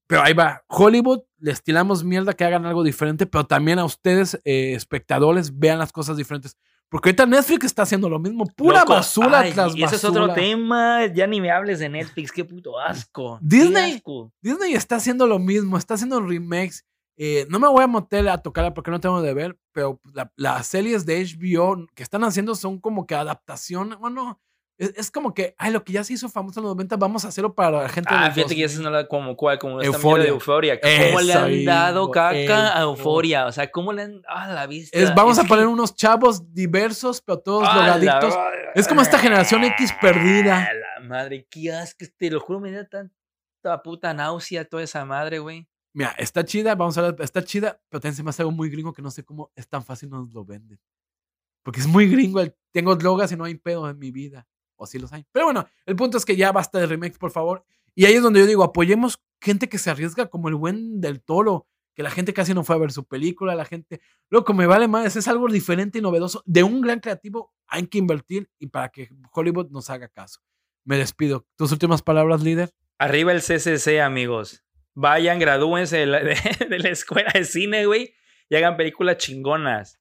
Pero 0.07 0.21
ahí 0.21 0.33
va. 0.33 0.63
Hollywood, 0.67 1.21
les 1.39 1.63
tiramos 1.63 2.03
mierda 2.03 2.33
que 2.33 2.43
hagan 2.43 2.65
algo 2.65 2.83
diferente, 2.83 3.25
pero 3.25 3.45
también 3.45 3.79
a 3.79 3.85
ustedes, 3.85 4.39
eh, 4.43 4.73
espectadores, 4.73 5.57
vean 5.57 5.79
las 5.79 5.91
cosas 5.91 6.17
diferentes. 6.17 6.57
Porque 6.89 7.09
ahorita 7.09 7.25
Netflix 7.25 7.65
está 7.65 7.81
haciendo 7.81 8.07
lo 8.09 8.19
mismo, 8.19 8.45
pura 8.55 8.81
Loco, 8.81 8.93
basura 8.93 9.39
ay, 9.39 9.53
tras 9.53 9.75
y 9.75 9.83
ese 9.83 9.95
es 9.95 10.03
otro 10.03 10.31
tema. 10.33 11.07
Ya 11.07 11.25
ni 11.25 11.41
me 11.41 11.49
hables 11.49 11.79
de 11.79 11.89
Netflix. 11.89 12.31
Qué 12.31 12.45
puto 12.45 12.77
asco. 12.79 13.39
Disney. 13.41 13.93
asco. 13.95 14.31
Disney 14.41 14.73
está 14.75 14.97
haciendo 14.97 15.25
lo 15.25 15.39
mismo, 15.39 15.77
está 15.77 15.95
haciendo 15.95 16.21
remakes. 16.21 16.85
Eh, 17.17 17.45
no 17.49 17.59
me 17.59 17.67
voy 17.69 17.83
a 17.83 17.87
meter 17.87 18.27
a 18.27 18.37
tocarla 18.37 18.73
porque 18.73 18.91
no 18.91 18.99
tengo 18.99 19.21
de 19.21 19.33
ver, 19.33 19.57
pero 19.71 20.01
la- 20.13 20.31
las 20.35 20.67
series 20.67 21.05
de 21.05 21.21
HBO 21.21 21.87
que 21.95 22.03
están 22.03 22.23
haciendo 22.25 22.55
son 22.55 22.79
como 22.79 23.07
que 23.07 23.15
adaptación. 23.15 23.95
Bueno, 23.99 24.41
es, 24.77 24.93
es 24.97 25.11
como 25.11 25.33
que, 25.33 25.55
ay, 25.57 25.71
lo 25.71 25.85
que 25.85 25.93
ya 25.93 26.03
se 26.03 26.11
hizo 26.11 26.27
famoso 26.27 26.59
en 26.59 26.65
los 26.65 26.75
90, 26.75 26.97
vamos 26.97 27.23
a 27.23 27.29
hacerlo 27.29 27.55
para 27.55 27.83
la 27.83 27.87
gente. 27.87 28.09
Ah, 28.11 28.23
del 28.25 28.33
fíjate 28.33 28.55
que 28.55 28.59
ya 28.61 28.67
2000. 28.67 28.77
se 28.77 28.83
no 28.83 28.89
la 28.89 29.07
como 29.07 29.37
cuál, 29.37 29.57
como 29.57 29.79
esta 29.79 29.95
Euforia. 29.95 30.23
de 30.25 30.29
euforia. 30.31 30.79
¿Cómo 30.81 31.21
le 31.21 31.33
han 31.33 31.63
dado 31.65 32.11
caca 32.11 32.77
a 32.77 32.81
Euforia. 32.81 33.45
O 33.45 33.51
sea, 33.53 33.71
¿cómo 33.71 33.93
le 33.93 34.01
han. 34.01 34.21
Ah, 34.27 34.49
la 34.51 34.67
vista. 34.67 34.97
Es, 34.99 35.15
vamos 35.15 35.39
a 35.39 35.43
que- 35.43 35.47
poner 35.47 35.67
unos 35.67 35.95
chavos 35.95 36.53
diversos, 36.53 37.21
pero 37.21 37.39
todos 37.39 37.63
¡Ah, 37.65 37.77
la- 37.87 37.97
drogadictos. 37.97 38.35
Es 38.75 38.89
como 38.89 39.01
esta 39.01 39.17
generación 39.19 39.63
X 39.63 39.93
perdida. 40.01 40.67
Ah, 40.69 40.73
La 40.99 41.07
madre, 41.07 41.47
qué 41.49 41.71
asco. 41.71 42.03
Te 42.17 42.29
lo 42.29 42.41
juro, 42.41 42.59
me 42.59 42.71
da 42.71 42.85
tanta 42.85 43.81
puta 43.83 44.13
náusea 44.13 44.65
toda 44.65 44.83
esa 44.83 45.05
madre, 45.05 45.39
güey. 45.39 45.65
Mira, 45.95 46.13
está 46.17 46.43
chida, 46.43 46.75
vamos 46.75 46.97
a 46.97 47.03
ver, 47.03 47.15
está 47.21 47.41
chida, 47.41 47.79
pero 47.87 48.01
también 48.01 48.17
se 48.17 48.23
me 48.23 48.29
hace 48.29 48.41
algo 48.41 48.51
muy 48.51 48.69
gringo 48.69 48.91
que 48.91 49.01
no 49.01 49.09
sé 49.09 49.23
cómo 49.23 49.53
es 49.55 49.65
tan 49.69 49.81
fácil 49.81 50.09
nos 50.09 50.29
lo 50.33 50.43
venden. 50.43 50.77
Porque 51.63 51.79
es 51.79 51.87
muy 51.87 52.09
gringo, 52.09 52.41
el, 52.41 52.53
tengo 52.71 52.97
drogas 52.97 53.31
y 53.31 53.37
no 53.37 53.45
hay 53.45 53.55
pedo 53.55 53.89
en 53.89 53.97
mi 53.97 54.11
vida. 54.11 54.45
O 54.75 54.85
sí 54.85 54.99
los 54.99 55.13
hay. 55.13 55.25
Pero 55.31 55.45
bueno, 55.45 55.65
el 55.85 55.95
punto 55.95 56.17
es 56.17 56.25
que 56.25 56.35
ya 56.35 56.51
basta 56.51 56.79
de 56.79 56.87
remakes, 56.87 57.17
por 57.17 57.31
favor. 57.31 57.63
Y 57.95 58.03
ahí 58.03 58.15
es 58.15 58.21
donde 58.21 58.41
yo 58.41 58.45
digo, 58.45 58.65
apoyemos 58.65 59.23
gente 59.39 59.69
que 59.69 59.77
se 59.77 59.89
arriesga 59.89 60.25
como 60.25 60.49
el 60.49 60.55
buen 60.55 60.99
del 60.99 61.21
toro, 61.21 61.65
que 61.93 62.03
la 62.03 62.11
gente 62.11 62.33
casi 62.33 62.53
no 62.53 62.65
fue 62.65 62.75
a 62.75 62.79
ver 62.79 62.91
su 62.91 63.05
película, 63.05 63.55
la 63.55 63.63
gente, 63.63 64.01
loco, 64.29 64.53
me 64.53 64.67
vale 64.67 64.89
más, 64.89 65.15
es 65.15 65.29
algo 65.29 65.47
diferente 65.47 65.99
y 65.99 66.01
novedoso. 66.01 66.43
De 66.45 66.61
un 66.63 66.81
gran 66.81 66.99
creativo 66.99 67.53
hay 67.67 67.87
que 67.87 67.99
invertir 67.99 68.49
y 68.59 68.67
para 68.67 68.89
que 68.89 69.07
Hollywood 69.31 69.71
nos 69.71 69.89
haga 69.89 70.09
caso. 70.09 70.41
Me 70.83 70.97
despido. 70.97 71.47
¿Tus 71.55 71.71
últimas 71.71 72.01
palabras, 72.01 72.43
líder? 72.43 72.73
Arriba 72.97 73.31
el 73.31 73.41
CCC, 73.41 74.01
amigos. 74.01 74.64
Vayan, 74.95 75.39
gradúense 75.39 75.97
de 75.97 76.05
la, 76.05 76.19
de- 76.23 76.65
de 76.69 76.79
la 76.79 76.89
escuela 76.89 77.31
de 77.33 77.43
cine, 77.43 77.85
güey, 77.85 78.13
y 78.49 78.55
hagan 78.55 78.77
películas 78.77 79.17
chingonas. 79.17 79.99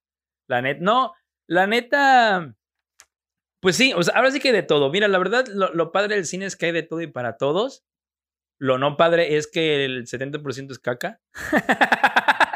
La 0.49 0.63
neta, 0.63 0.81
no, 0.83 1.13
la 1.49 1.67
neta, 1.67 2.55
pues 3.61 3.77
sí, 3.77 3.93
o 3.95 4.03
sea, 4.03 4.15
ahora 4.17 4.31
sí 4.31 4.41
que 4.41 4.49
hay 4.49 4.55
de 4.55 4.63
todo. 4.63 4.91
Mira, 4.91 5.09
la 5.09 5.19
verdad, 5.19 5.47
lo, 5.49 5.73
lo 5.75 5.91
padre 5.93 6.17
del 6.17 6.27
cine 6.27 6.45
es 6.47 6.57
que 6.57 6.67
hay 6.67 6.73
de 6.73 6.83
todo 6.83 7.01
y 7.01 7.07
para 7.07 7.37
todos. 7.37 7.85
Lo 8.61 8.79
no 8.79 8.97
padre 8.97 9.37
es 9.37 9.47
que 9.49 9.85
el 9.85 10.07
70% 10.07 10.71
es 10.73 10.79
caca. 10.79 11.21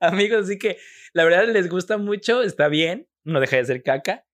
amigos, 0.00 0.44
así 0.44 0.58
que 0.58 0.78
la 1.12 1.24
verdad 1.24 1.46
les 1.48 1.68
gusta 1.68 1.98
mucho, 1.98 2.42
está 2.42 2.68
bien, 2.68 3.08
no 3.24 3.40
deja 3.40 3.56
de 3.56 3.64
ser 3.64 3.82
caca. 3.82 4.24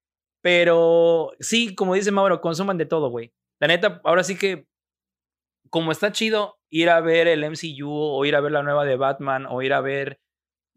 Pero 0.43 1.33
sí, 1.41 1.75
como 1.75 1.95
dice 1.95 2.11
Mauro, 2.13 2.41
consuman 2.41 2.79
de 2.79 2.87
todo, 2.87 3.11
güey. 3.11 3.33
La 3.61 3.67
neta, 3.69 4.01
ahora 4.05 4.25
sí 4.25 4.37
que 4.39 4.67
como 5.71 5.93
está 5.93 6.13
chido 6.13 6.59
ir 6.71 6.91
a 6.91 7.01
ver 7.01 7.27
el 7.29 7.43
MCU 7.45 7.91
o 7.91 8.25
ir 8.25 8.37
a 8.37 8.41
ver 8.41 8.53
la 8.53 8.63
nueva 8.63 8.85
de 8.85 8.97
Batman 8.97 9.47
o 9.49 9.63
ir 9.63 9.73
a 9.73 9.81
ver 9.81 10.21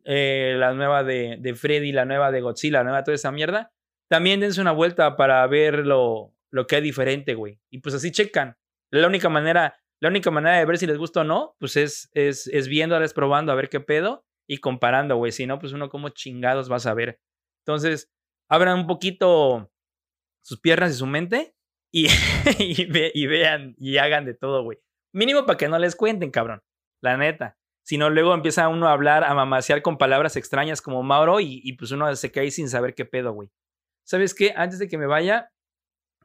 eh, 0.06 0.56
la 0.58 0.74
nueva 0.74 1.04
de, 1.04 1.56
Freddy, 1.56 1.92
la 1.92 2.06
nueva 2.06 2.32
de 2.32 2.42
Godzilla, 2.42 2.80
la 2.80 2.84
nueva 2.84 3.04
toda 3.04 3.16
esa 3.16 3.32
mierda, 3.32 3.72
también 4.10 4.40
dense 4.40 4.62
una 4.62 4.72
vuelta 4.72 5.16
para 5.16 5.46
ver 5.48 5.86
lo, 5.86 6.34
lo 6.52 6.68
que 6.68 6.76
hay 6.78 6.82
diferente, 6.82 7.36
güey. 7.36 7.60
Y 7.70 7.80
pues 7.80 7.96
así 7.96 8.12
checan. 8.12 8.58
La 8.92 9.08
única 9.08 9.30
manera, 9.30 9.76
la 10.02 10.10
única 10.10 10.30
manera 10.30 10.58
de 10.58 10.66
ver 10.66 10.78
si 10.78 10.86
les 10.88 10.98
gusta 10.98 11.22
o 11.22 11.24
no, 11.24 11.56
pues 11.60 11.78
es, 11.78 12.10
es, 12.14 12.48
es 12.48 12.68
viéndoles, 12.68 13.14
probando 13.14 13.52
a 13.52 13.56
ver 13.56 13.70
qué 13.70 13.80
pedo 13.80 14.26
y 14.48 14.58
comparando, 14.58 15.16
güey. 15.16 15.32
Si 15.32 15.46
no, 15.48 15.58
pues 15.60 15.74
uno 15.74 15.90
como 15.90 16.10
chingados 16.10 16.70
vas 16.70 16.86
a 16.86 16.94
ver. 16.94 17.20
Entonces, 17.66 18.12
abran 18.50 18.78
un 18.80 18.88
poquito 18.88 19.72
sus 20.44 20.60
piernas 20.60 20.92
y 20.92 20.96
su 20.96 21.06
mente 21.08 21.56
y, 21.92 22.08
ve- 22.92 23.12
y 23.16 23.26
vean 23.28 23.76
y 23.80 23.98
hagan 23.98 24.26
de 24.26 24.34
todo, 24.34 24.64
güey. 24.64 24.80
Mínimo 25.14 25.46
para 25.46 25.58
que 25.58 25.68
no 25.68 25.78
les 25.78 25.96
cuenten, 25.96 26.32
cabrón. 26.32 26.62
La 27.02 27.18
neta. 27.18 27.58
Si 27.84 27.98
no, 27.98 28.10
luego 28.10 28.34
empieza 28.34 28.68
uno 28.70 28.88
a 28.88 28.94
hablar, 28.94 29.24
a 29.24 29.34
mamasear 29.34 29.82
con 29.82 29.98
palabras 29.98 30.36
extrañas 30.38 30.82
como 30.82 31.04
Mauro 31.04 31.40
y, 31.40 31.74
pues 31.74 31.92
uno 31.92 32.14
se 32.16 32.32
cae 32.32 32.50
sin 32.50 32.70
saber 32.70 32.96
qué 32.96 33.06
pedo, 33.06 33.34
güey. 33.34 33.52
¿Sabes 34.06 34.34
qué? 34.34 34.54
Antes 34.56 34.80
de 34.80 34.88
que 34.88 34.98
me 34.98 35.06
vaya, 35.06 35.52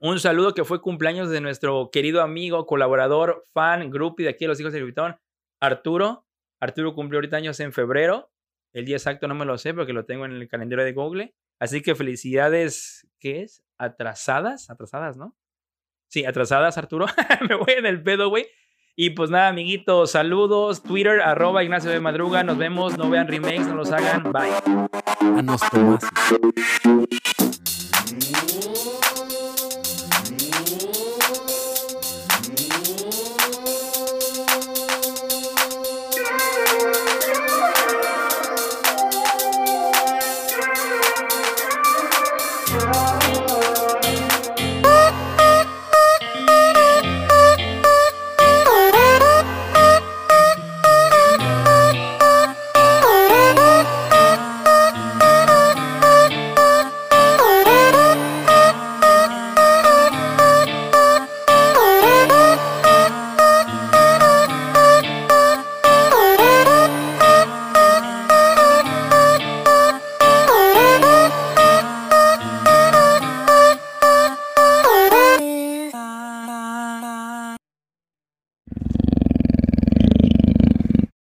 un 0.00 0.20
saludo 0.20 0.54
que 0.54 0.64
fue 0.64 0.80
cumpleaños 0.80 1.30
de 1.30 1.40
nuestro 1.40 1.90
querido 1.90 2.22
amigo, 2.22 2.64
colaborador, 2.66 3.42
fan, 3.52 3.90
groupie 3.90 4.24
de 4.24 4.30
aquí 4.30 4.44
de 4.44 4.48
Los 4.48 4.60
Hijos 4.60 4.72
del 4.72 4.84
Vitón, 4.84 5.16
Arturo. 5.60 6.24
Arturo 6.60 6.94
cumplió 6.94 7.18
ahorita 7.18 7.36
años 7.36 7.58
en 7.60 7.72
febrero. 7.72 8.30
El 8.72 8.84
día 8.84 8.96
exacto 8.96 9.26
no 9.26 9.34
me 9.34 9.44
lo 9.44 9.58
sé 9.58 9.74
porque 9.74 9.92
lo 9.92 10.04
tengo 10.04 10.24
en 10.24 10.32
el 10.32 10.48
calendario 10.48 10.84
de 10.84 10.92
Google. 10.92 11.34
Así 11.58 11.82
que 11.82 11.96
felicidades, 11.96 13.08
¿qué 13.18 13.42
es? 13.42 13.64
Atrasadas, 13.78 14.70
atrasadas, 14.70 15.16
¿no? 15.16 15.36
Sí, 16.08 16.24
atrasadas, 16.24 16.78
Arturo. 16.78 17.06
me 17.48 17.56
voy 17.56 17.74
en 17.76 17.86
el 17.86 18.02
pedo, 18.02 18.28
güey. 18.28 18.46
Y 19.00 19.10
pues 19.10 19.30
nada, 19.30 19.46
amiguitos, 19.46 20.10
saludos. 20.10 20.82
Twitter, 20.82 21.20
arroba 21.20 21.62
Ignacio 21.62 21.88
de 21.88 22.00
Madruga. 22.00 22.42
Nos 22.42 22.58
vemos. 22.58 22.98
No 22.98 23.08
vean 23.08 23.28
remakes, 23.28 23.68
no 23.68 23.76
los 23.76 23.92
hagan. 23.92 24.32
Bye. 24.32 24.50
A 25.20 25.70
tomas. 25.70 26.02